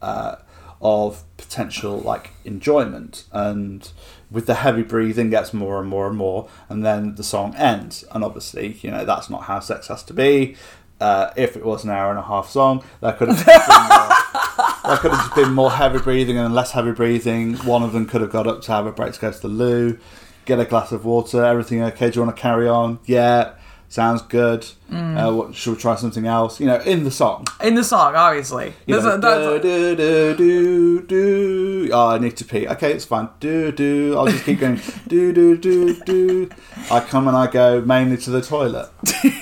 uh, 0.00 0.36
of 0.80 1.24
potential 1.36 1.98
like 1.98 2.30
enjoyment, 2.44 3.24
and 3.32 3.90
with 4.30 4.46
the 4.46 4.54
heavy 4.54 4.82
breathing 4.82 5.30
gets 5.30 5.52
more 5.52 5.80
and 5.80 5.88
more 5.88 6.06
and 6.06 6.16
more, 6.16 6.48
and 6.68 6.84
then 6.84 7.16
the 7.16 7.24
song 7.24 7.54
ends, 7.56 8.04
and 8.12 8.22
obviously 8.22 8.78
you 8.82 8.90
know 8.90 9.04
that's 9.04 9.28
not 9.28 9.44
how 9.44 9.58
sex 9.58 9.88
has 9.88 10.02
to 10.04 10.14
be. 10.14 10.56
Uh, 11.00 11.32
if 11.34 11.56
it 11.56 11.64
was 11.64 11.82
an 11.82 11.90
hour 11.90 12.10
and 12.10 12.18
a 12.20 12.22
half 12.22 12.48
song, 12.48 12.84
that 13.00 13.18
could 13.18 13.28
have 13.28 13.44
been 13.44 13.58
more, 13.66 14.61
there 14.84 14.96
could 14.98 15.10
have 15.12 15.20
just 15.24 15.34
been 15.34 15.52
more 15.52 15.70
heavy 15.70 15.98
breathing 15.98 16.38
and 16.38 16.54
less 16.54 16.72
heavy 16.72 16.92
breathing. 16.92 17.54
One 17.58 17.82
of 17.82 17.92
them 17.92 18.06
could 18.06 18.20
have 18.20 18.30
got 18.30 18.46
up 18.46 18.62
to 18.62 18.72
have 18.72 18.86
a 18.86 18.92
break 18.92 19.12
to 19.14 19.20
go 19.20 19.30
to 19.32 19.40
the 19.40 19.48
loo, 19.48 19.98
get 20.44 20.58
a 20.60 20.64
glass 20.64 20.92
of 20.92 21.04
water. 21.04 21.44
Everything 21.44 21.82
okay? 21.84 22.10
Do 22.10 22.20
you 22.20 22.24
want 22.26 22.36
to 22.36 22.40
carry 22.42 22.68
on? 22.68 22.98
Yeah, 23.04 23.54
sounds 23.88 24.22
good. 24.22 24.66
Uh, 24.90 25.32
what, 25.32 25.54
should 25.54 25.74
we 25.74 25.80
try 25.80 25.94
something 25.96 26.26
else? 26.26 26.58
You 26.60 26.66
know, 26.66 26.78
in 26.80 27.04
the 27.04 27.10
song. 27.10 27.46
in 27.62 27.74
the 27.76 27.84
song 27.84 28.14
obviously 28.14 28.74
You 28.86 29.00
know, 29.00 29.14
a- 29.14 29.18
do, 29.60 29.96
do, 29.96 30.36
do, 30.36 31.02
do. 31.06 31.90
Oh, 31.92 32.08
I 32.08 32.18
need 32.18 32.36
to 32.38 32.44
pee. 32.44 32.66
Okay, 32.68 32.92
it's 32.92 33.04
fine. 33.04 33.28
Do 33.40 33.70
do. 33.72 34.14
I'll 34.18 34.26
just 34.26 34.44
keep 34.44 34.60
going. 34.60 34.80
do 35.06 35.32
do 35.32 35.56
do 35.56 35.94
do. 36.04 36.50
I 36.90 37.00
come 37.00 37.28
and 37.28 37.36
I 37.36 37.46
go 37.46 37.80
mainly 37.82 38.16
to 38.18 38.30
the 38.30 38.42
toilet. 38.42 38.90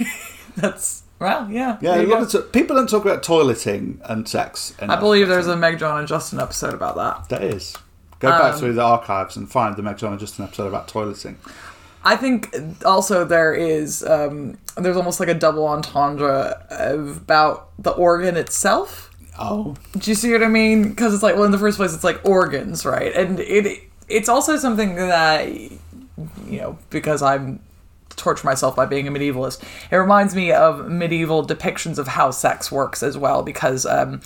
that's 0.57 1.00
well 1.21 1.49
yeah 1.51 1.77
Yeah, 1.81 1.93
there 1.95 2.03
you 2.03 2.09
a 2.09 2.19
lot 2.19 2.33
go. 2.33 2.39
of 2.41 2.53
people 2.53 2.75
don't 2.77 2.89
talk 2.89 3.05
about 3.05 3.23
toileting 3.23 3.99
and 4.05 4.27
sex. 4.29 4.75
i 4.81 4.97
believe 4.97 5.29
there's 5.29 5.47
a 5.47 5.57
meg 5.57 5.79
john 5.79 5.99
and 5.99 6.09
justin 6.09 6.41
episode 6.41 6.75
about 6.75 6.97
that 6.97 7.29
There 7.29 7.55
is. 7.57 7.77
Go 8.19 8.29
back 8.31 8.53
Um, 8.55 8.59
through 8.61 8.73
the 8.75 8.83
archives 8.83 9.37
and 9.37 9.51
find 9.51 9.77
the 9.77 9.83
Meg 9.83 9.97
John 9.97 10.11
and 10.13 10.21
Justin 10.21 10.45
episode 10.45 10.67
about 10.67 10.89
toileting. 10.89 11.37
I 12.05 12.17
think 12.17 12.55
also 12.85 13.25
there 13.25 13.55
is 13.55 14.03
um, 14.05 14.59
there's 14.77 14.97
almost 14.99 15.21
like 15.21 15.31
a 15.31 15.35
double 15.47 15.67
entendre 15.67 16.67
about 17.17 17.71
the 17.79 17.93
organ 17.93 18.37
itself. 18.37 19.11
Oh, 19.39 19.75
Do 19.97 20.11
you 20.11 20.15
see 20.15 20.33
what 20.33 20.43
I 20.43 20.49
mean? 20.49 20.91
Because 20.91 21.15
it's 21.15 21.23
like, 21.23 21.35
well, 21.37 21.45
in 21.45 21.51
the 21.51 21.59
first 21.59 21.79
place, 21.79 21.95
it's 21.95 22.05
like 22.05 22.21
organs, 22.27 22.85
right? 22.85 23.11
And 23.17 23.41
it 23.41 23.85
it's 24.09 24.29
also 24.29 24.59
something 24.59 24.97
that 24.97 25.49
you 25.49 26.61
know 26.61 26.79
because 26.91 27.23
I'm 27.23 27.61
torture 28.21 28.47
myself 28.47 28.77
by 28.77 28.87
being 28.87 29.09
a 29.09 29.11
medievalist. 29.11 29.63
It 29.91 29.97
reminds 29.97 30.35
me 30.35 30.53
of 30.53 30.89
medieval 30.89 31.47
depictions 31.47 31.99
of 31.99 32.09
how 32.09 32.31
sex 32.31 32.71
works 32.71 33.03
as 33.03 33.19
well, 33.19 33.43
because 33.43 33.87
um, 33.87 34.21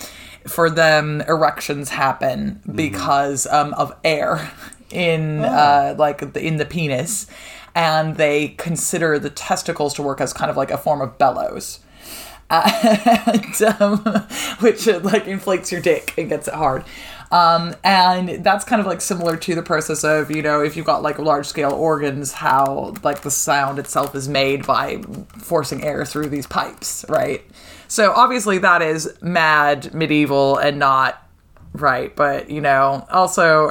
for 0.47 0.69
them 0.69 1.23
erections 1.23 1.91
happen 1.91 2.61
because 2.75 3.47
um, 3.47 3.73
of 3.75 3.95
air 4.05 4.51
in 4.91 5.45
uh, 5.45 5.95
like 5.99 6.33
the, 6.33 6.45
in 6.45 6.59
the 6.59 6.67
penis, 6.67 7.27
and 7.75 8.17
they 8.17 8.49
consider 8.49 9.19
the 9.19 9.31
testicles 9.31 9.95
to 9.95 10.03
work 10.03 10.21
as 10.21 10.33
kind 10.33 10.51
of 10.51 10.57
like 10.57 10.71
a 10.71 10.79
form 10.79 11.01
of 11.01 11.19
bellows 11.19 11.81
and 12.51 13.63
um, 13.81 13.99
which 14.61 14.87
like 14.87 15.27
inflates 15.27 15.73
your 15.73 15.81
dick 15.81 16.15
and 16.19 16.29
gets 16.29 16.47
it 16.47 16.55
hard. 16.55 16.85
Um, 17.31 17.75
and 17.83 18.45
that's 18.45 18.65
kind 18.65 18.81
of 18.81 18.87
like 18.87 19.01
similar 19.01 19.37
to 19.37 19.55
the 19.55 19.63
process 19.63 20.05
of 20.05 20.31
you 20.31 20.43
know 20.43 20.63
if 20.63 20.77
you've 20.77 20.87
got 20.87 21.03
like 21.03 21.19
large 21.19 21.47
scale 21.47 21.73
organs, 21.73 22.33
how 22.33 22.95
like 23.03 23.23
the 23.23 23.31
sound 23.31 23.79
itself 23.79 24.15
is 24.15 24.29
made 24.29 24.67
by 24.67 24.99
forcing 25.39 25.85
air 25.85 26.05
through 26.05 26.29
these 26.29 26.47
pipes, 26.47 27.05
right? 27.09 27.43
So 27.89 28.13
obviously 28.13 28.59
that 28.59 28.83
is 28.83 29.17
mad 29.21 29.93
medieval 29.95 30.59
and 30.59 30.79
not 30.79 31.27
right, 31.73 32.15
but 32.15 32.51
you 32.51 32.61
know 32.61 33.07
also 33.11 33.67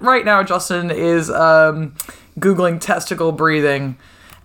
right 0.00 0.24
now 0.24 0.42
Justin 0.42 0.90
is 0.90 1.30
um, 1.30 1.94
googling 2.38 2.80
testicle 2.80 3.32
breathing 3.32 3.96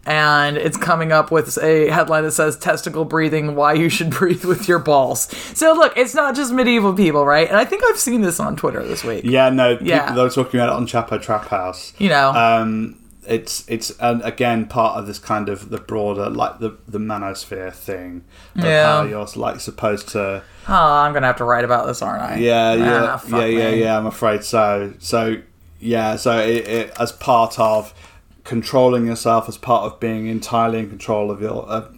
and 0.05 0.57
it's 0.57 0.75
coming 0.77 1.11
up 1.11 1.31
with 1.31 1.57
a 1.63 1.87
headline 1.89 2.23
that 2.23 2.31
says 2.31 2.57
testicle 2.57 3.05
breathing 3.05 3.55
why 3.55 3.73
you 3.73 3.87
should 3.89 4.09
breathe 4.19 4.43
with 4.43 4.67
your 4.67 4.79
balls 4.79 5.21
so 5.57 5.73
look 5.73 5.93
it's 5.95 6.13
not 6.13 6.35
just 6.35 6.51
medieval 6.51 6.93
people 6.93 7.25
right 7.25 7.47
and 7.47 7.57
i 7.57 7.63
think 7.63 7.83
i've 7.85 7.97
seen 7.97 8.21
this 8.21 8.39
on 8.39 8.55
twitter 8.55 8.85
this 8.85 9.03
week 9.03 9.23
yeah, 9.23 9.49
no. 9.49 9.73
People, 9.75 9.87
Yeah. 9.87 10.13
they 10.13 10.21
were 10.21 10.29
talking 10.29 10.59
about 10.59 10.69
it 10.69 10.75
on 10.75 10.87
Chapo 10.87 11.21
Trap 11.21 11.47
House. 11.47 11.93
you 11.97 12.09
know 12.09 12.29
Um, 12.31 12.99
it's 13.25 13.63
it's 13.69 13.91
and 14.01 14.21
again 14.23 14.65
part 14.65 14.97
of 14.97 15.07
this 15.07 15.17
kind 15.19 15.47
of 15.47 15.69
the 15.69 15.77
broader 15.77 16.29
like 16.29 16.59
the 16.59 16.77
the 16.89 16.97
manosphere 16.97 17.71
thing. 17.71 18.25
Of 18.57 18.65
Yeah. 18.65 18.97
How 18.97 19.03
you're 19.03 19.25
like 19.37 19.61
supposed 19.61 20.09
to. 20.09 20.43
oh 20.67 20.73
i'm 20.73 21.13
gonna 21.13 21.27
have 21.27 21.37
to 21.37 21.45
write 21.45 21.63
about 21.63 21.87
this 21.87 22.01
aren't 22.01 22.21
i 22.21 22.35
Yeah, 22.35 22.73
yeah, 22.73 23.19
Ah, 23.31 23.37
yeah, 23.39 23.45
yeah, 23.45 23.69
yeah. 23.69 23.97
I'm 23.97 24.05
afraid 24.07 24.43
so. 24.43 24.91
So 24.99 25.37
yeah, 25.79 26.17
so 26.17 26.37
it, 26.39 26.67
it 26.67 26.93
as 26.99 27.13
part 27.13 27.57
of 27.59 27.93
controlling 28.43 29.05
yourself, 29.05 29.47
as 29.47 29.57
part 29.57 29.85
of 29.85 29.99
being 29.99 30.27
entirely 30.27 30.79
in 30.79 30.89
control 30.89 31.31
of 31.31 31.41
your. 31.41 31.69
Uh, 31.69 31.89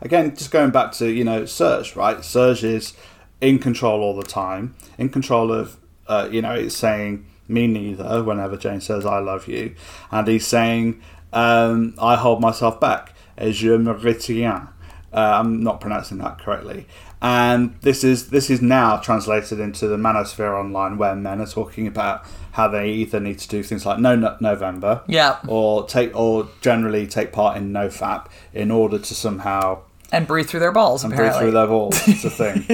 again, 0.00 0.34
just 0.34 0.50
going 0.50 0.70
back 0.70 0.92
to 0.92 1.10
you 1.10 1.24
know 1.24 1.44
Serge, 1.44 1.96
right? 1.96 2.24
Serge 2.24 2.64
is 2.64 2.94
in 3.40 3.58
control 3.58 4.00
all 4.00 4.16
the 4.16 4.22
time, 4.22 4.74
in 4.98 5.08
control 5.08 5.52
of 5.52 5.76
uh, 6.06 6.28
you 6.30 6.42
know 6.42 6.52
it's 6.52 6.76
saying 6.76 7.26
me 7.48 7.66
neither 7.66 8.22
whenever 8.22 8.56
Jane 8.56 8.80
says 8.80 9.04
I 9.04 9.18
love 9.18 9.48
you, 9.48 9.74
and 10.10 10.26
he's 10.26 10.46
saying 10.46 11.02
um, 11.32 11.94
I 12.00 12.16
hold 12.16 12.40
myself 12.40 12.80
back. 12.80 13.14
Et 13.38 13.52
je 13.52 13.78
me 13.78 13.92
retiens. 13.92 14.68
Uh, 15.12 15.40
I'm 15.40 15.62
not 15.62 15.80
pronouncing 15.80 16.18
that 16.18 16.38
correctly. 16.38 16.86
And 17.24 17.76
this 17.82 18.02
is 18.02 18.30
this 18.30 18.50
is 18.50 18.60
now 18.60 18.96
translated 18.96 19.60
into 19.60 19.86
the 19.86 19.96
manosphere 19.96 20.58
online, 20.58 20.98
where 20.98 21.14
men 21.14 21.40
are 21.40 21.46
talking 21.46 21.86
about 21.86 22.24
how 22.50 22.66
they 22.66 22.90
either 22.90 23.20
need 23.20 23.38
to 23.38 23.48
do 23.48 23.62
things 23.62 23.86
like 23.86 24.00
no, 24.00 24.16
no 24.16 24.36
November, 24.40 25.02
Yeah. 25.06 25.38
or 25.46 25.86
take 25.86 26.14
or 26.18 26.48
generally 26.60 27.06
take 27.06 27.32
part 27.32 27.56
in 27.56 27.70
no 27.72 27.86
fap 27.88 28.26
in 28.52 28.72
order 28.72 28.98
to 28.98 29.14
somehow 29.14 29.78
and 30.10 30.26
breathe 30.26 30.46
through 30.48 30.60
their 30.60 30.72
balls 30.72 31.02
breathe 31.04 31.14
apparently 31.14 31.40
through 31.42 31.50
their 31.52 31.66
balls. 31.68 32.08
It's 32.08 32.24
a 32.24 32.30
thing. 32.42 32.64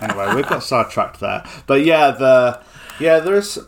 Anyway, 0.00 0.34
we've 0.36 0.48
got 0.48 0.62
sidetracked 0.62 1.18
there, 1.18 1.44
but 1.66 1.84
yeah, 1.84 2.12
the 2.12 2.60
yeah 3.00 3.18
there 3.18 3.34
is, 3.34 3.58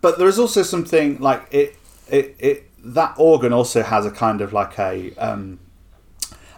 but 0.00 0.16
there 0.16 0.28
is 0.28 0.38
also 0.38 0.62
something 0.62 1.18
like 1.18 1.42
it 1.50 1.76
it 2.08 2.36
it 2.38 2.68
that 2.84 3.14
organ 3.18 3.52
also 3.52 3.82
has 3.82 4.06
a 4.06 4.12
kind 4.12 4.40
of 4.40 4.52
like 4.52 4.78
a. 4.78 5.12
Um, 5.16 5.58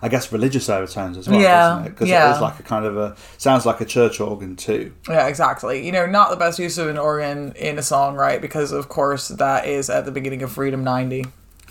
I 0.04 0.08
guess 0.08 0.30
religious 0.30 0.68
overtones 0.68 1.16
as 1.16 1.26
well, 1.26 1.40
Yeah, 1.40 1.68
doesn't 1.68 1.86
it? 1.86 1.90
Because 1.90 2.08
yeah. 2.10 2.30
it 2.30 2.34
is 2.34 2.42
like 2.42 2.60
a 2.60 2.62
kind 2.62 2.84
of 2.84 2.98
a 2.98 3.16
sounds 3.38 3.64
like 3.64 3.80
a 3.80 3.86
church 3.86 4.20
organ 4.20 4.54
too. 4.54 4.92
Yeah, 5.08 5.28
exactly. 5.28 5.84
You 5.84 5.92
know, 5.92 6.04
not 6.04 6.28
the 6.28 6.36
best 6.36 6.58
use 6.58 6.76
of 6.76 6.88
an 6.88 6.98
organ 6.98 7.52
in 7.52 7.78
a 7.78 7.82
song, 7.82 8.14
right? 8.14 8.38
Because 8.38 8.70
of 8.70 8.90
course 8.90 9.28
that 9.28 9.66
is 9.66 9.88
at 9.88 10.04
the 10.04 10.12
beginning 10.12 10.42
of 10.42 10.52
Freedom 10.52 10.84
90 10.84 11.24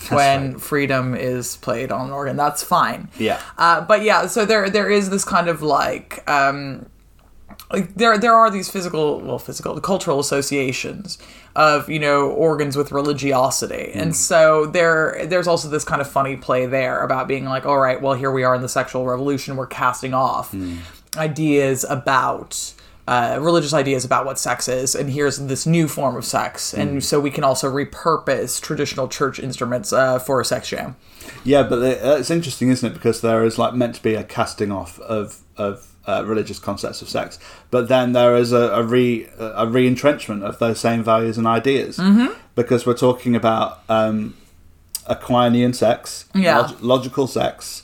when 0.09 0.53
right. 0.53 0.61
freedom 0.61 1.13
is 1.13 1.57
played 1.57 1.91
on 1.91 2.07
an 2.07 2.11
organ. 2.11 2.35
That's 2.35 2.63
fine. 2.63 3.07
Yeah. 3.19 3.39
Uh, 3.55 3.81
but 3.81 4.01
yeah, 4.01 4.25
so 4.25 4.45
there 4.45 4.67
there 4.67 4.89
is 4.89 5.11
this 5.11 5.23
kind 5.23 5.47
of 5.47 5.61
like 5.61 6.27
um 6.27 6.87
like 7.73 7.95
there 7.95 8.17
there 8.17 8.33
are 8.33 8.49
these 8.49 8.69
physical 8.69 9.19
well 9.19 9.39
physical 9.39 9.73
the 9.73 9.81
cultural 9.81 10.19
associations 10.19 11.17
of 11.55 11.89
you 11.89 11.99
know 11.99 12.29
organs 12.29 12.77
with 12.77 12.91
religiosity. 12.91 13.91
And 13.93 14.15
so 14.15 14.67
there 14.67 15.25
there's 15.25 15.47
also 15.47 15.67
this 15.67 15.83
kind 15.83 15.99
of 15.99 16.09
funny 16.09 16.37
play 16.37 16.67
there 16.67 17.03
about 17.03 17.27
being 17.27 17.45
like 17.45 17.65
all 17.65 17.79
right 17.79 18.01
well 18.01 18.13
here 18.13 18.31
we 18.31 18.43
are 18.43 18.55
in 18.55 18.61
the 18.61 18.69
sexual 18.69 19.05
revolution 19.05 19.57
we're 19.57 19.67
casting 19.67 20.13
off 20.13 20.55
ideas 21.17 21.83
about 21.89 22.73
uh, 23.07 23.37
religious 23.41 23.73
ideas 23.73 24.05
about 24.05 24.25
what 24.25 24.39
sex 24.39 24.69
is, 24.69 24.95
and 24.95 25.09
here's 25.09 25.37
this 25.37 25.65
new 25.65 25.89
form 25.89 26.15
of 26.15 26.23
sex, 26.23 26.73
and 26.73 27.03
so 27.03 27.19
we 27.19 27.29
can 27.29 27.43
also 27.43 27.69
repurpose 27.69 28.61
traditional 28.61 29.09
church 29.09 29.39
instruments 29.39 29.91
uh, 29.91 30.17
for 30.19 30.39
a 30.39 30.45
sex 30.45 30.69
jam. 30.69 30.95
Yeah, 31.43 31.63
but 31.63 31.79
uh, 31.79 32.15
it's 32.19 32.31
interesting, 32.31 32.69
isn't 32.69 32.89
it? 32.89 32.93
Because 32.93 33.19
there 33.19 33.43
is 33.43 33.57
like 33.57 33.73
meant 33.73 33.95
to 33.95 34.01
be 34.01 34.15
a 34.15 34.23
casting 34.23 34.71
off 34.71 35.01
of 35.01 35.41
of 35.57 35.92
uh, 36.07 36.23
religious 36.25 36.59
concepts 36.59 37.01
of 37.01 37.09
sex, 37.09 37.39
but 37.71 37.87
then 37.87 38.11
there 38.13 38.35
is 38.35 38.51
a, 38.51 38.69
a 38.73 38.83
re 38.83 39.27
a 39.39 39.65
re 39.67 39.87
entrenchment 39.87 40.43
of 40.43 40.59
those 40.59 40.79
same 40.79 41.03
values 41.03 41.37
and 41.37 41.47
ideas. 41.47 41.97
Mm-hmm. 41.97 42.33
Because 42.55 42.85
we're 42.85 42.93
talking 42.97 43.35
about 43.35 43.79
um, 43.89 44.35
Aquinian 45.09 45.73
sex, 45.73 46.25
Yeah. 46.35 46.59
log- 46.59 46.81
logical 46.81 47.27
sex, 47.27 47.83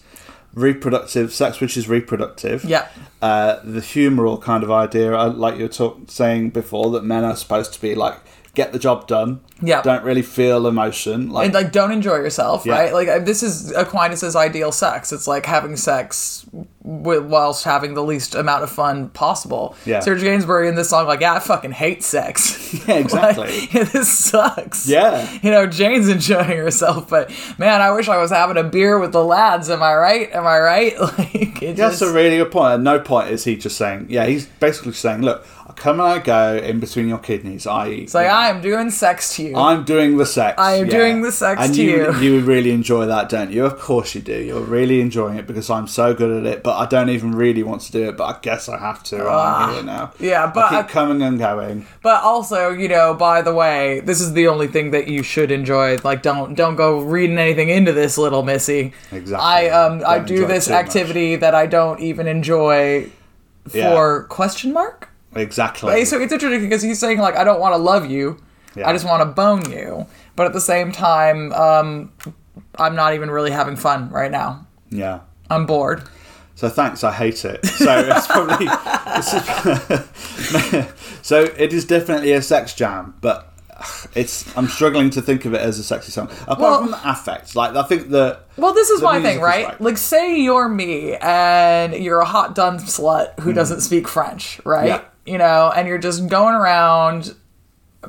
reproductive 0.54 1.34
sex, 1.34 1.60
which 1.60 1.78
is 1.78 1.88
reproductive. 1.88 2.64
Yeah. 2.64 2.88
Uh, 3.22 3.60
the 3.64 3.80
humoral 3.82 4.42
kind 4.42 4.64
of 4.64 4.72
idea, 4.72 5.12
like 5.28 5.56
you 5.58 5.64
were 5.64 5.68
talk- 5.70 6.00
saying 6.08 6.52
before, 6.52 6.92
that 6.92 7.04
men 7.04 7.24
are 7.24 7.36
supposed 7.36 7.74
to 7.74 7.82
be 7.82 7.96
like 7.96 8.18
get 8.54 8.72
the 8.74 8.80
job 8.80 9.08
done. 9.08 9.42
Yeah. 9.62 9.82
Don't 9.82 10.04
really 10.04 10.22
feel 10.22 10.68
emotion. 10.68 11.30
Like 11.32 11.46
And 11.46 11.54
like, 11.54 11.72
don't 11.72 11.92
enjoy 11.92 12.16
yourself, 12.16 12.66
Yeah. 12.66 12.74
right? 12.74 12.94
Like, 12.94 13.26
this 13.26 13.44
is 13.44 13.72
Aquinas's 13.74 14.36
ideal 14.36 14.72
sex. 14.72 15.12
It's 15.12 15.28
like 15.28 15.46
having 15.46 15.76
sex 15.76 16.46
whilst 16.82 17.66
having 17.66 17.94
the 17.94 18.04
least 18.04 18.34
amount 18.36 18.64
of 18.64 18.70
fun 18.70 19.10
possible. 19.10 19.76
Yeah. 19.86 20.00
Serge 20.00 20.22
Gainsbourg 20.22 20.68
in 20.68 20.76
this 20.76 20.90
song, 20.90 21.06
like, 21.08 21.20
yeah, 21.20 21.34
I 21.36 21.40
fucking 21.40 21.72
hate 21.72 22.04
sex. 22.04 22.58
Yeah, 22.88 22.96
exactly. 22.98 23.48
Like, 23.60 23.74
yeah, 23.74 23.84
this 23.94 24.10
sucks. 24.10 24.88
Yeah. 24.88 25.28
You 25.42 25.52
know, 25.52 25.66
Jane's 25.68 26.08
enjoying 26.08 26.58
herself, 26.58 27.10
but 27.10 27.32
man, 27.58 27.82
I 27.82 27.92
wish 27.92 28.08
I 28.08 28.18
was 28.18 28.30
having 28.32 28.58
a 28.58 28.64
beer 28.64 29.00
with 29.00 29.12
the 29.12 29.24
lads. 29.24 29.70
Am 29.70 29.82
I 29.84 29.96
right? 29.96 30.32
Am 30.34 30.46
I 30.46 30.60
right? 30.60 30.94
Like, 31.00 31.60
That's 31.60 32.00
just, 32.00 32.02
a 32.04 32.12
really 32.12 32.38
good 32.38 32.52
point. 32.52 32.74
At 32.76 32.80
no 32.82 33.00
point 33.00 33.30
is 33.32 33.44
he 33.44 33.56
just 33.58 33.76
saying, 33.78 34.08
yeah, 34.10 34.26
he's 34.26 34.46
basically 34.46 34.94
saying, 34.94 35.22
look, 35.22 35.46
I 35.68 35.74
come 35.74 36.00
and 36.00 36.10
I 36.10 36.20
go 36.20 36.58
in 36.58 36.80
between 36.80 37.08
your 37.10 37.18
kidneys, 37.20 37.68
i.e., 37.68 38.02
it's 38.04 38.14
like, 38.14 38.28
I 38.28 38.50
am 38.50 38.62
doing 38.62 38.90
sex 38.92 39.36
to 39.36 39.44
you. 39.44 39.49
I'm 39.58 39.84
doing 39.84 40.18
the 40.18 40.26
sex. 40.26 40.56
I 40.60 40.76
am 40.76 40.86
yeah. 40.86 40.98
doing 40.98 41.22
the 41.22 41.32
sex 41.32 41.62
and 41.62 41.74
to 41.74 41.84
you. 41.84 42.16
You 42.20 42.40
really 42.42 42.72
enjoy 42.72 43.06
that, 43.06 43.30
don't 43.30 43.52
you? 43.52 43.66
Of 43.66 43.80
course 43.80 44.16
you 44.16 44.22
do. 44.22 44.38
You're 44.42 44.62
really 44.62 45.02
enjoying 45.02 45.38
it 45.38 45.48
because 45.48 45.70
I'm 45.70 45.88
so 45.88 46.14
good 46.14 46.46
at 46.46 46.52
it, 46.52 46.64
but 46.64 46.78
I 46.78 46.86
don't 46.86 47.10
even 47.10 47.34
really 47.34 47.64
want 47.64 47.82
to 47.82 47.92
do 47.92 48.10
it, 48.10 48.18
but 48.18 48.26
I 48.26 48.40
guess 48.42 48.68
I 48.70 48.78
have 48.78 49.04
to. 49.06 49.28
I'm 49.28 49.74
here 49.74 49.84
now. 49.84 50.12
Ah. 50.14 50.16
yeah, 50.20 50.52
but 50.54 50.72
I 50.72 50.80
I- 50.80 50.82
keep 50.82 50.92
coming 50.92 51.22
and 51.22 51.40
going. 51.40 51.86
But 52.02 52.24
also, 52.24 52.70
you 52.70 52.88
know, 52.88 53.14
by 53.14 53.42
the 53.42 53.54
way, 53.54 54.02
this 54.02 54.22
is 54.22 54.34
the 54.34 54.48
only 54.48 54.68
thing 54.68 54.92
that 54.92 55.08
you 55.08 55.24
should 55.24 55.52
enjoy. 55.52 55.98
Like, 56.04 56.22
don't 56.22 56.56
don't 56.56 56.76
go 56.76 57.00
reading 57.00 57.38
anything 57.38 57.70
into 57.70 57.92
this, 57.92 58.18
little 58.18 58.44
missy. 58.44 58.94
Exactly. 59.12 59.46
I 59.46 59.70
um 59.70 60.02
I 60.06 60.20
do 60.20 60.46
this 60.46 60.68
too 60.68 60.74
much. 60.74 60.86
activity 60.86 61.36
that 61.36 61.56
I 61.56 61.66
don't 61.66 62.00
even 62.00 62.28
enjoy 62.28 63.10
for 63.68 64.24
question 64.26 64.74
mark. 64.74 65.10
Exactly. 65.36 66.06
So 66.06 66.20
it's 66.20 66.34
interesting 66.34 66.62
because 66.62 66.82
he's 66.82 67.00
saying 67.00 67.20
like 67.20 67.36
I 67.36 67.44
don't 67.44 67.60
want 67.60 67.74
to 67.74 67.78
love 67.78 68.10
you, 68.10 68.42
Yeah. 68.80 68.90
I 68.90 68.94
just 68.94 69.06
want 69.06 69.22
to 69.22 69.26
bone 69.26 69.70
you. 69.72 70.06
But 70.36 70.46
at 70.48 70.54
the 70.54 70.62
same 70.62 70.92
time, 70.92 71.52
um, 71.54 72.12
I'm 72.76 72.96
not 72.96 73.14
even 73.14 73.30
really 73.30 73.52
having 73.52 73.76
fun 73.76 74.10
right 74.10 74.32
now. 74.32 74.66
yeah. 74.90 75.20
I'm 75.52 75.66
bored. 75.66 76.04
So 76.56 76.70
thanks, 76.70 77.04
I 77.04 77.12
hate 77.12 77.44
it. 77.46 77.66
So 77.66 78.00
it's 78.08 78.28
probably 78.28 78.68
is, 79.18 80.86
so 81.22 81.44
it 81.58 81.74
is 81.74 81.86
definitely 81.86 82.34
a 82.34 82.42
sex 82.42 82.74
jam, 82.74 83.16
but 83.22 83.52
it's 84.14 84.56
I'm 84.58 84.68
struggling 84.68 85.10
to 85.12 85.22
think 85.22 85.46
of 85.46 85.54
it 85.54 85.62
as 85.62 85.80
a 85.80 85.84
sexy 85.84 86.12
song. 86.12 86.30
Apart 86.44 86.60
Well- 86.60 86.82
from 86.82 86.92
the 86.92 87.10
affect, 87.10 87.56
like 87.56 87.76
I 87.76 87.84
think 87.84 88.10
that 88.10 88.42
Well, 88.58 88.74
this 88.74 88.90
is 88.90 89.02
my 89.02 89.22
thing, 89.22 89.40
right? 89.40 89.66
right. 89.68 89.82
Like, 89.82 89.98
say 89.98 90.40
you're 90.40 90.70
me 90.70 91.16
and 91.16 91.94
you're 91.96 92.20
a 92.20 92.26
hot 92.26 92.56
dumb 92.56 92.78
slut 92.78 93.40
who 93.40 93.54
doesn't 93.54 93.82
speak 93.82 94.08
French, 94.08 94.60
right? 94.66 94.88
Yeah. 94.88 95.02
You 95.26 95.38
know, 95.38 95.72
and 95.76 95.88
you're 95.88 95.98
just 95.98 96.28
going 96.28 96.56
around, 96.56 97.36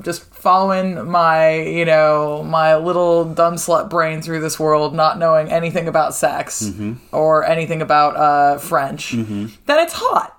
just 0.03 0.30
following 0.41 1.09
my, 1.11 1.55
you 1.61 1.85
know, 1.85 2.43
my 2.43 2.77
little 2.77 3.25
dumb 3.25 3.55
slut 3.55 3.89
brain 3.91 4.23
through 4.23 4.41
this 4.41 4.59
world, 4.59 4.95
not 4.95 5.19
knowing 5.19 5.51
anything 5.51 5.87
about 5.89 6.15
sex 6.15 6.63
Mm-hmm. 6.63 6.95
or 7.15 7.45
anything 7.45 7.83
about 7.83 8.17
uh, 8.17 8.59
French. 8.59 9.13
Then 9.13 9.51
it's 9.69 9.93
hot. 9.95 10.37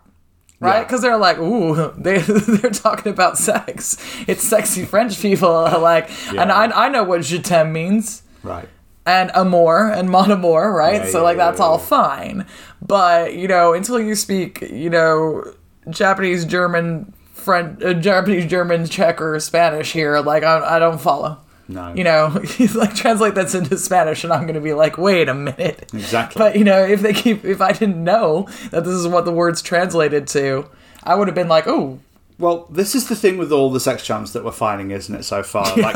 right? 0.60 0.78
Yeah. 0.78 0.84
Because 0.84 1.02
they're 1.02 1.18
like, 1.18 1.38
ooh, 1.39 1.91
they 1.97 2.18
they're 2.58 2.72
talking 2.72 3.12
about 3.12 3.38
sex. 3.38 3.97
It's 4.28 4.43
sexy 4.43 4.86
French 4.86 5.20
people, 5.22 5.52
like, 5.82 6.10
and 6.36 6.52
I 6.52 6.66
I 6.86 6.89
know 6.89 7.04
what 7.04 7.22
je 7.24 7.38
t'aime 7.39 7.72
means. 7.72 8.24
Right. 8.43 8.68
and 9.06 9.30
amour 9.36 9.91
and 9.91 10.10
mon 10.10 10.30
amour, 10.32 10.72
right? 10.74 11.02
Yeah, 11.06 11.12
so 11.12 11.18
yeah, 11.20 11.24
like 11.24 11.38
yeah, 11.38 11.45
that's 11.47 11.60
yeah, 11.60 11.66
all 11.66 11.78
yeah. 11.78 11.86
fine. 11.86 12.45
But 12.82 13.34
you 13.36 13.47
know, 13.47 13.74
until 13.74 13.99
you 13.99 14.16
speak, 14.16 14.62
you 14.62 14.89
know, 14.89 15.43
Japanese, 15.89 16.45
German, 16.45 17.14
French, 17.41 17.81
uh, 17.83 17.93
Japanese, 17.93 18.49
German, 18.49 18.87
Czech, 18.87 19.21
or 19.21 19.39
Spanish 19.39 19.91
here, 19.91 20.19
like 20.19 20.43
I, 20.43 20.75
I 20.75 20.79
don't 20.79 20.99
follow. 21.01 21.37
No. 21.67 21.93
You 21.93 22.03
know, 22.03 22.29
he's 22.57 22.75
like 22.75 22.95
translate 22.95 23.35
that 23.35 23.53
into 23.55 23.77
Spanish, 23.77 24.23
and 24.23 24.31
I'm 24.33 24.43
going 24.43 24.55
to 24.55 24.61
be 24.61 24.73
like, 24.73 24.97
wait 24.97 25.29
a 25.29 25.33
minute. 25.33 25.89
Exactly. 25.93 26.39
But 26.39 26.57
you 26.57 26.63
know, 26.63 26.83
if 26.83 27.01
they 27.01 27.13
keep, 27.13 27.45
if 27.45 27.61
I 27.61 27.71
didn't 27.71 28.03
know 28.03 28.47
that 28.71 28.83
this 28.83 28.93
is 28.93 29.07
what 29.07 29.25
the 29.25 29.31
words 29.31 29.61
translated 29.61 30.27
to, 30.29 30.67
I 31.03 31.15
would 31.15 31.27
have 31.27 31.35
been 31.35 31.47
like, 31.47 31.67
oh, 31.67 31.99
Well, 32.37 32.67
this 32.69 32.93
is 32.95 33.07
the 33.09 33.15
thing 33.15 33.37
with 33.37 33.51
all 33.51 33.71
the 33.71 33.79
sex 33.79 34.05
jams 34.05 34.33
that 34.33 34.43
we're 34.43 34.51
finding, 34.51 34.91
isn't 34.91 35.13
it, 35.13 35.23
so 35.23 35.43
far? 35.43 35.65
Like, 35.77 35.95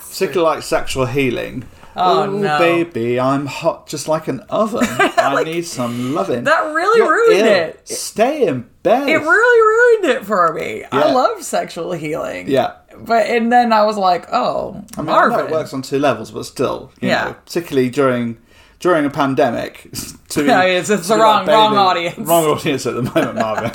particularly 0.00 0.56
like 0.56 0.62
sexual 0.64 1.06
healing. 1.06 1.64
Oh, 1.96 2.28
Ooh, 2.30 2.38
no. 2.40 2.58
baby, 2.58 3.18
I'm 3.18 3.46
hot 3.46 3.86
just 3.88 4.06
like 4.06 4.28
an 4.28 4.40
oven. 4.48 4.80
I 4.88 5.42
need 5.44 5.66
some 5.66 6.14
loving. 6.14 6.44
That 6.44 6.72
really 6.72 6.98
You're 7.00 7.10
ruined 7.12 7.40
ill. 7.40 7.46
it. 7.46 7.88
Stay 7.88 8.46
in 8.46 8.68
bed. 8.82 9.08
it 9.08 9.16
really 9.18 10.02
ruined 10.06 10.16
it 10.18 10.24
for 10.26 10.52
me. 10.54 10.84
I 10.92 11.12
love 11.12 11.42
sexual 11.42 11.92
healing. 11.92 12.48
Yeah. 12.48 12.74
But 12.96 13.26
and 13.26 13.50
then 13.52 13.72
I 13.72 13.84
was 13.84 13.96
like, 13.96 14.26
oh, 14.32 14.84
I 14.96 15.02
mean, 15.02 15.08
I 15.10 15.12
know 15.22 15.28
Marvin. 15.30 15.46
it 15.46 15.50
works 15.52 15.72
on 15.74 15.82
two 15.82 15.98
levels, 15.98 16.30
but 16.30 16.44
still, 16.44 16.92
Yeah. 17.00 17.24
know, 17.24 17.32
particularly 17.44 17.90
during 17.90 18.38
during 18.78 19.04
a 19.04 19.10
pandemic. 19.10 19.90
To 20.30 20.44
Yeah, 20.44 20.62
it's- 20.62 20.90
it's 20.90 21.08
to 21.08 21.14
the 21.14 21.20
wrong- 21.20 21.44
like 21.46 21.48
wrong 21.54 21.76
audience. 21.76 22.16
Wrong 22.18 22.44
audience 22.44 22.86
at 22.86 22.94
the 22.94 23.02
moment, 23.02 23.34
Marvin. 23.34 23.72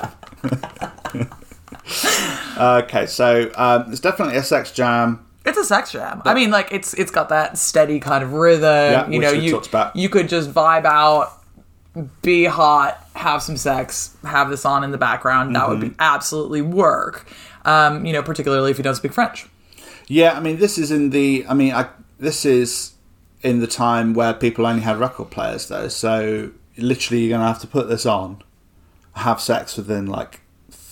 okay, 2.58 3.06
so 3.06 3.52
um, 3.56 3.92
it's 3.92 4.00
definitely 4.00 4.38
a 4.38 4.44
sex 4.44 4.72
jam. 4.72 5.25
It's 5.46 5.58
a 5.58 5.64
sex 5.64 5.92
jam. 5.92 6.22
I 6.26 6.34
mean, 6.34 6.50
like 6.52 6.70
it's 6.72 6.94
it's 6.96 7.12
got 7.12 7.30
that 7.30 7.58
steady 7.58 8.00
kind 8.00 8.24
of 8.24 8.34
rhythm. 8.34 8.64
Yeah, 8.64 9.08
you 9.10 9.20
know, 9.20 9.32
you 9.32 9.62
you 9.94 10.10
could 10.10 10.28
just 10.28 10.52
vibe 10.52 10.86
out, 10.86 11.32
be 12.22 12.46
hot, 12.46 13.06
have 13.16 13.42
some 13.44 13.56
sex, 13.58 14.18
have 14.24 14.50
this 14.50 14.66
on 14.66 14.84
in 14.84 14.92
the 14.92 14.98
background. 14.98 15.56
That 15.56 15.70
would 15.70 15.80
Mm-hmm. 15.80 15.90
be 15.90 15.96
absolutely 16.00 16.62
work. 16.62 17.28
Um, 17.64 18.06
you 18.06 18.14
know, 18.14 18.22
particularly 18.24 18.72
if 18.72 18.78
you 18.78 18.84
don't 18.84 18.96
speak 18.96 19.14
French. 19.14 19.48
Yeah, 20.08 20.34
I 20.34 20.40
mean, 20.40 20.58
this 20.58 20.78
is 20.78 20.92
in 20.92 21.10
the. 21.12 21.46
I 21.48 21.54
mean, 21.54 21.74
I, 21.74 21.88
this 22.20 22.46
is 22.46 22.94
in 23.42 23.60
the 23.60 23.68
time 23.68 24.14
where 24.14 24.34
people 24.34 24.66
only 24.68 24.82
had 24.82 24.98
record 24.98 25.30
players, 25.32 25.68
though. 25.68 25.88
So 25.88 26.52
literally, 26.78 27.24
you're 27.24 27.38
gonna 27.38 27.48
have 27.48 27.62
to 27.62 27.68
put 27.68 27.88
this 27.90 28.06
on, 28.06 28.42
have 29.14 29.40
sex 29.42 29.78
within 29.78 30.06
like 30.08 30.42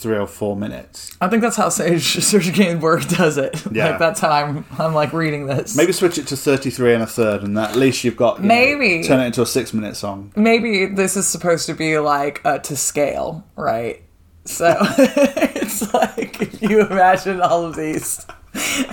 three 0.04 0.18
or 0.18 0.28
four 0.28 0.56
minutes. 0.56 1.18
I 1.20 1.28
think 1.30 1.42
that's 1.42 1.56
how 1.56 1.70
Sage 1.70 2.04
Serge 2.24 2.52
Gainsbourg 2.54 3.08
does 3.18 3.38
it. 3.38 3.64
Yeah. 3.72 3.90
like 3.92 4.00
that's 4.00 4.20
how 4.20 4.30
I'm 4.30 4.64
I'm 4.78 4.94
like 4.94 5.12
reading 5.14 5.48
this. 5.48 5.76
Maybe 5.76 5.92
switch 5.94 6.18
it 6.20 6.28
to 6.28 6.38
33 6.38 6.94
and 6.94 7.04
a 7.04 7.08
third, 7.08 7.42
and 7.44 7.58
at 7.58 7.76
least 7.76 8.04
you've 8.04 8.16
got. 8.18 8.38
you 8.38 8.44
know, 8.44 8.48
Maybe. 8.50 9.04
turn 9.04 9.20
it 9.22 9.26
into 9.28 9.42
a 9.42 9.46
six 9.48 9.74
minute 9.74 9.96
song. 9.96 10.32
maybe 10.36 10.86
this 10.86 11.18
is 11.18 11.26
supposed 11.28 11.66
to 11.66 11.74
be 11.74 11.98
like 11.98 12.42
uh, 12.46 12.60
to 12.60 12.76
scale, 12.76 13.44
right? 13.56 14.04
So 14.46 14.76
it's 15.00 15.94
like 15.94 16.42
if 16.42 16.62
you 16.62 16.82
imagine 16.86 17.42
all 17.42 17.66
of 17.66 17.76
these, 17.76 18.26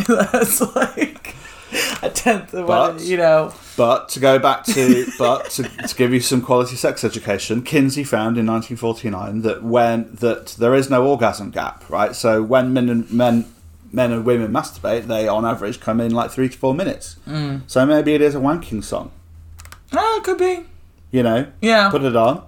that's 0.07 0.61
like 0.77 1.35
a 2.03 2.11
tenth 2.11 2.53
of 2.55 2.67
what 2.69 3.01
you 3.01 3.17
know. 3.17 3.53
But 3.77 4.09
to 4.11 4.21
go 4.21 4.39
back 4.39 4.65
to, 4.65 5.07
but 5.19 5.51
to, 5.51 5.63
to 5.65 5.95
give 5.95 6.13
you 6.13 6.21
some 6.21 6.43
quality 6.43 6.77
sex 6.77 7.05
education, 7.05 7.63
Kinsey 7.63 8.05
found 8.05 8.37
in 8.39 8.47
1949 8.47 9.43
that 9.43 9.63
when 9.63 10.15
that 10.17 10.49
there 10.59 10.75
is 10.75 10.91
no 10.91 11.07
orgasm 11.07 11.51
gap, 11.51 11.89
right? 11.89 12.15
So 12.15 12.43
when 12.43 12.73
men 12.73 12.89
and 12.89 13.11
men 13.13 13.47
men 13.93 14.13
and 14.13 14.25
women 14.25 14.53
masturbate, 14.53 15.07
they 15.07 15.27
on 15.29 15.45
average 15.45 15.81
come 15.81 16.01
in 16.01 16.13
like 16.13 16.31
three 16.31 16.49
to 16.49 16.57
four 16.59 16.75
minutes. 16.75 17.17
Mm. 17.27 17.63
So 17.67 17.85
maybe 17.87 18.15
it 18.15 18.21
is 18.21 18.35
a 18.35 18.39
wanking 18.39 18.85
song, 18.85 19.11
Oh, 19.93 20.19
it 20.19 20.25
could 20.25 20.39
be. 20.39 20.65
you 21.11 21.23
know? 21.25 21.47
Yeah. 21.61 21.91
Put 21.91 22.05
it 22.05 22.15
on, 22.17 22.45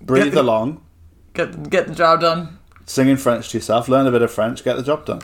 breathe 0.00 0.32
the- 0.32 0.40
along, 0.40 0.80
Get 1.34 1.68
get 1.68 1.88
the 1.88 1.94
job 1.94 2.20
done. 2.22 2.58
sing 2.86 3.08
in 3.08 3.16
French 3.18 3.50
to 3.50 3.58
yourself, 3.58 3.88
learn 3.88 4.06
a 4.06 4.10
bit 4.10 4.22
of 4.22 4.30
French, 4.30 4.64
get 4.64 4.76
the 4.76 4.82
job 4.82 5.04
done. 5.04 5.20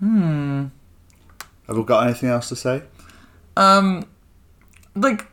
Hmm. 0.00 0.64
Have 1.66 1.76
we 1.76 1.84
got 1.84 2.06
anything 2.06 2.28
else 2.28 2.48
to 2.50 2.56
say? 2.56 2.82
Um, 3.56 4.06
like 4.94 5.26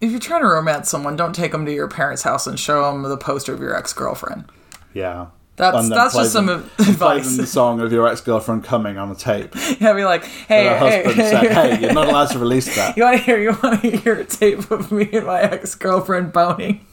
if 0.00 0.10
you're 0.10 0.20
trying 0.20 0.42
to 0.42 0.48
romance 0.48 0.88
someone, 0.88 1.16
don't 1.16 1.34
take 1.34 1.52
them 1.52 1.64
to 1.66 1.72
your 1.72 1.88
parents' 1.88 2.22
house 2.22 2.46
and 2.46 2.58
show 2.58 2.82
them 2.90 3.02
the 3.02 3.16
poster 3.16 3.52
of 3.52 3.60
your 3.60 3.74
ex 3.76 3.92
girlfriend. 3.92 4.44
Yeah. 4.92 5.28
That's 5.56 5.88
that's 5.88 6.14
just 6.16 6.32
some 6.32 6.48
advice. 6.78 7.28
Them 7.28 7.36
the 7.36 7.46
song 7.46 7.80
of 7.80 7.92
your 7.92 8.08
ex 8.08 8.20
girlfriend 8.20 8.64
coming 8.64 8.98
on 8.98 9.10
a 9.10 9.14
tape. 9.14 9.54
Yeah, 9.80 9.92
be 9.92 10.04
like, 10.04 10.24
hey, 10.24 10.66
Her 10.66 10.78
hey, 10.78 11.02
husband 11.04 11.28
said, 11.28 11.52
"Hey, 11.52 11.80
you're 11.80 11.92
not 11.92 12.08
allowed 12.08 12.30
to 12.30 12.38
release 12.40 12.74
that." 12.74 12.96
You 12.96 13.04
want 13.04 13.18
to 13.18 13.22
hear? 13.24 13.38
You 13.40 13.56
want 13.62 13.80
to 13.82 13.90
hear 13.90 14.14
a 14.14 14.24
tape 14.24 14.68
of 14.72 14.90
me 14.90 15.08
and 15.12 15.26
my 15.26 15.42
ex 15.42 15.74
girlfriend 15.76 16.32
boning? 16.32 16.84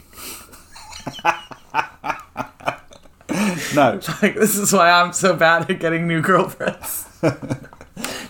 No, 3.74 4.00
Like 4.22 4.36
this 4.36 4.58
is 4.58 4.74
why 4.74 4.92
I'm 4.92 5.14
so 5.14 5.36
bad 5.36 5.70
at 5.70 5.80
getting 5.80 6.08
new 6.08 6.22
girlfriends. 6.22 7.08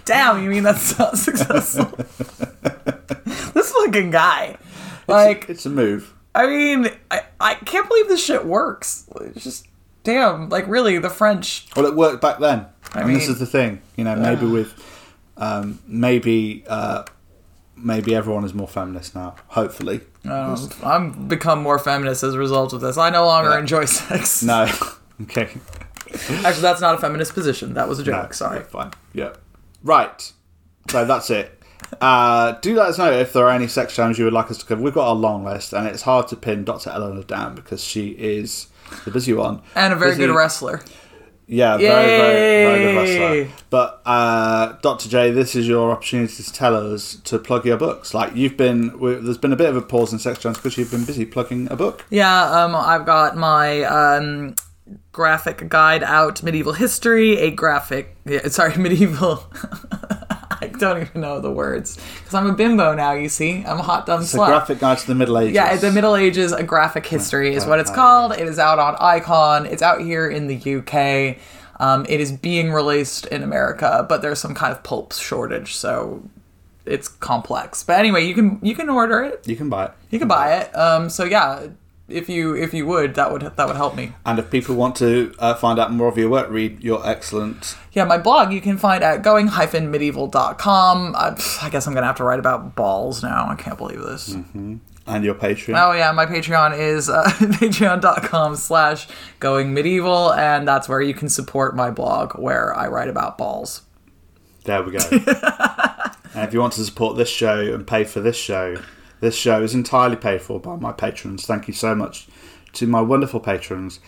Damn, 0.05 0.43
you 0.43 0.49
mean 0.49 0.63
that's 0.63 0.97
not 0.99 1.17
successful? 1.17 1.85
this 3.53 3.71
fucking 3.71 4.11
guy. 4.11 4.57
Like, 5.07 5.49
it's 5.49 5.65
a 5.65 5.69
move. 5.69 6.13
I 6.33 6.47
mean, 6.47 6.87
I, 7.09 7.23
I 7.39 7.55
can't 7.55 7.87
believe 7.87 8.07
this 8.07 8.23
shit 8.23 8.45
works. 8.45 9.05
It's 9.21 9.43
just 9.43 9.67
damn. 10.03 10.49
Like, 10.49 10.67
really, 10.67 10.97
the 10.97 11.09
French. 11.09 11.67
Well, 11.75 11.85
it 11.85 11.95
worked 11.95 12.21
back 12.21 12.39
then, 12.39 12.67
I 12.93 13.01
and 13.01 13.15
this 13.15 13.27
is 13.27 13.39
the 13.39 13.45
thing. 13.45 13.81
You 13.97 14.05
know, 14.05 14.15
maybe 14.15 14.45
with, 14.45 14.73
um, 15.37 15.79
maybe, 15.85 16.63
uh, 16.67 17.03
maybe 17.75 18.15
everyone 18.15 18.45
is 18.45 18.53
more 18.53 18.67
feminist 18.67 19.13
now. 19.15 19.35
Hopefully, 19.47 20.01
Uh, 20.27 20.55
I'm 20.83 21.27
become 21.27 21.61
more 21.61 21.79
feminist 21.79 22.23
as 22.23 22.33
a 22.35 22.39
result 22.39 22.71
of 22.73 22.79
this. 22.81 22.97
I 22.97 23.09
no 23.09 23.25
longer 23.25 23.49
Yeah. 23.51 23.59
enjoy 23.59 23.85
sex. 23.85 24.41
no. 24.43 24.67
okay, 25.23 25.49
Actually, 26.13 26.61
that's 26.61 26.81
not 26.81 26.95
a 26.95 26.97
feminist 26.97 27.33
position. 27.33 27.73
That 27.75 27.87
was 27.89 27.99
a 27.99 28.03
no, 28.03 28.11
joke. 28.11 28.33
Sorry. 28.33 28.57
yeah, 28.59 28.63
fine. 28.65 28.91
Yeah, 29.13 29.33
right. 29.83 30.31
So 30.89 31.05
that's 31.05 31.29
it. 31.29 31.57
Uh, 31.99 32.53
do 32.61 32.75
let 32.75 32.87
us 32.87 32.97
know 32.97 33.11
if 33.11 33.33
there 33.33 33.45
are 33.47 33.51
any 33.51 33.67
sex 33.67 33.95
jams 33.95 34.17
you 34.17 34.23
would 34.25 34.33
like 34.33 34.49
us 34.49 34.57
to 34.59 34.65
cover. 34.65 34.81
We've 34.81 34.93
got 34.93 35.11
a 35.11 35.13
long 35.13 35.43
list, 35.43 35.73
and 35.73 35.87
it's 35.87 36.03
hard 36.03 36.27
to 36.29 36.35
pin 36.35 36.63
Dr. 36.63 36.89
Eleanor 36.89 37.23
down 37.23 37.53
because 37.55 37.83
she 37.83 38.09
is 38.09 38.67
the 39.05 39.11
busy 39.11 39.33
one 39.33 39.61
And 39.75 39.93
a 39.93 39.95
very 39.95 40.11
Busy- 40.11 40.27
good 40.27 40.35
wrestler. 40.35 40.81
Yeah, 41.47 41.75
very, 41.75 41.89
very, 42.05 42.65
very 42.65 42.83
good 42.85 42.95
wrestler. 43.43 43.53
But 43.69 44.01
uh, 44.05 44.77
Dr. 44.81 45.09
J, 45.09 45.31
this 45.31 45.53
is 45.53 45.67
your 45.67 45.91
opportunity 45.91 46.41
to 46.41 46.53
tell 46.53 46.93
us 46.93 47.15
to 47.25 47.37
plug 47.39 47.65
your 47.65 47.75
books. 47.77 48.13
Like 48.13 48.35
you've 48.35 48.55
been, 48.55 48.97
we- 48.99 49.15
there's 49.15 49.37
been 49.37 49.51
a 49.51 49.57
bit 49.57 49.67
of 49.69 49.75
a 49.75 49.81
pause 49.81 50.13
in 50.13 50.19
sex 50.19 50.39
jams 50.39 50.57
because 50.57 50.77
you've 50.77 50.91
been 50.91 51.03
busy 51.03 51.25
plugging 51.25 51.69
a 51.69 51.75
book. 51.75 52.05
Yeah, 52.09 52.63
um, 52.63 52.73
I've 52.73 53.05
got 53.05 53.35
my 53.35 53.83
um, 53.83 54.55
graphic 55.11 55.67
guide 55.69 56.03
out, 56.03 56.41
medieval 56.43 56.73
history, 56.73 57.37
a 57.37 57.51
graphic, 57.51 58.15
yeah, 58.25 58.47
sorry, 58.49 58.75
medieval. 58.77 59.43
I 60.63 60.67
don't 60.67 61.01
even 61.01 61.21
know 61.21 61.39
the 61.39 61.49
words 61.51 61.97
because 62.19 62.33
I'm 62.35 62.47
a 62.47 62.53
bimbo 62.53 62.93
now. 62.93 63.13
You 63.13 63.29
see, 63.29 63.63
I'm 63.65 63.79
a 63.79 63.83
hot 63.83 64.05
dumb 64.05 64.21
It's 64.21 64.33
a 64.33 64.37
slut. 64.37 64.47
graphic 64.47 64.79
guide 64.79 64.99
to 64.99 65.07
the 65.07 65.15
Middle 65.15 65.39
Ages. 65.39 65.55
yeah, 65.55 65.75
the 65.75 65.91
Middle 65.91 66.15
Ages, 66.15 66.51
a 66.51 66.61
graphic 66.63 67.05
history 67.07 67.55
is 67.55 67.65
what 67.65 67.79
it's 67.79 67.89
called. 67.91 68.33
It 68.33 68.47
is 68.47 68.59
out 68.59 68.77
on 68.77 68.95
Icon. 68.99 69.65
It's 69.65 69.81
out 69.81 70.01
here 70.01 70.29
in 70.29 70.47
the 70.47 70.75
UK. 70.77 71.37
Um, 71.79 72.05
it 72.07 72.19
is 72.19 72.31
being 72.31 72.71
released 72.71 73.25
in 73.27 73.41
America, 73.41 74.05
but 74.07 74.21
there's 74.21 74.39
some 74.39 74.53
kind 74.53 74.71
of 74.71 74.83
pulp 74.83 75.13
shortage, 75.13 75.73
so 75.75 76.21
it's 76.85 77.07
complex. 77.07 77.81
But 77.81 77.97
anyway, 77.99 78.25
you 78.27 78.35
can 78.35 78.59
you 78.61 78.75
can 78.75 78.87
order 78.87 79.23
it. 79.23 79.47
You 79.47 79.55
can 79.55 79.67
buy 79.67 79.85
it. 79.85 79.91
You 80.11 80.19
can 80.19 80.27
buy 80.27 80.57
it. 80.57 80.75
Um, 80.77 81.09
so 81.09 81.23
yeah, 81.23 81.67
if 82.11 82.29
you 82.29 82.55
if 82.55 82.73
you 82.73 82.85
would, 82.85 83.15
that 83.15 83.31
would 83.31 83.41
that 83.41 83.67
would 83.67 83.75
help 83.75 83.95
me. 83.95 84.13
And 84.25 84.39
if 84.39 84.49
people 84.49 84.75
want 84.75 84.95
to 84.97 85.33
uh, 85.39 85.55
find 85.55 85.79
out 85.79 85.91
more 85.91 86.07
of 86.07 86.17
your 86.17 86.29
work, 86.29 86.49
read 86.49 86.83
your 86.83 87.07
excellent. 87.07 87.75
Yeah, 87.93 88.05
my 88.05 88.17
blog 88.17 88.53
you 88.53 88.61
can 88.61 88.77
find 88.77 89.03
at 89.03 89.21
going-medieval.com. 89.21 91.15
I, 91.15 91.35
I 91.61 91.69
guess 91.69 91.87
I'm 91.87 91.93
gonna 91.93 92.05
have 92.07 92.17
to 92.17 92.23
write 92.23 92.39
about 92.39 92.75
balls 92.75 93.23
now. 93.23 93.47
I 93.49 93.55
can't 93.55 93.77
believe 93.77 94.01
this. 94.01 94.35
And 95.07 95.25
your 95.25 95.33
Patreon. 95.33 95.83
Oh 95.83 95.93
yeah, 95.93 96.11
my 96.11 96.25
Patreon 96.25 96.77
is 96.77 97.09
uh, 97.09 97.23
patreon.com 97.39 98.55
slash 98.55 99.07
going 99.39 99.73
medieval, 99.73 100.31
and 100.33 100.67
that's 100.67 100.87
where 100.87 101.01
you 101.01 101.13
can 101.13 101.27
support 101.27 101.75
my 101.75 101.89
blog 101.89 102.37
where 102.37 102.75
I 102.75 102.87
write 102.87 103.09
about 103.09 103.37
balls. 103.37 103.81
There 104.63 104.83
we 104.83 104.91
go. 104.91 104.99
and 105.11 106.47
if 106.47 106.53
you 106.53 106.59
want 106.59 106.73
to 106.73 106.85
support 106.85 107.17
this 107.17 107.29
show 107.29 107.73
and 107.73 107.85
pay 107.85 108.03
for 108.03 108.19
this 108.21 108.37
show, 108.37 108.77
this 109.21 109.35
show 109.35 109.63
is 109.63 109.73
entirely 109.73 110.17
paid 110.17 110.41
for 110.41 110.59
by 110.59 110.75
my 110.75 110.91
patrons. 110.91 111.45
Thank 111.45 111.67
you 111.67 111.73
so 111.73 111.95
much 111.95 112.27
to 112.73 112.87
my 112.87 113.01
wonderful 113.01 113.39
patrons. 113.39 113.99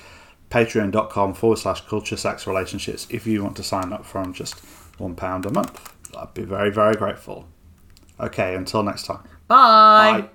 Patreon.com 0.49 1.33
forward 1.33 1.57
slash 1.57 1.81
culture 1.81 2.17
sex 2.17 2.45
relationships. 2.45 3.07
If 3.09 3.25
you 3.25 3.43
want 3.43 3.55
to 3.55 3.63
sign 3.63 3.93
up 3.93 4.05
from 4.05 4.33
just 4.33 4.55
£1 4.99 5.45
a 5.45 5.49
month, 5.51 5.93
I'd 6.17 6.33
be 6.33 6.43
very, 6.43 6.69
very 6.69 6.95
grateful. 6.95 7.47
Okay, 8.19 8.53
until 8.55 8.83
next 8.83 9.05
time. 9.05 9.23
Bye. 9.47 10.21
Bye. 10.21 10.29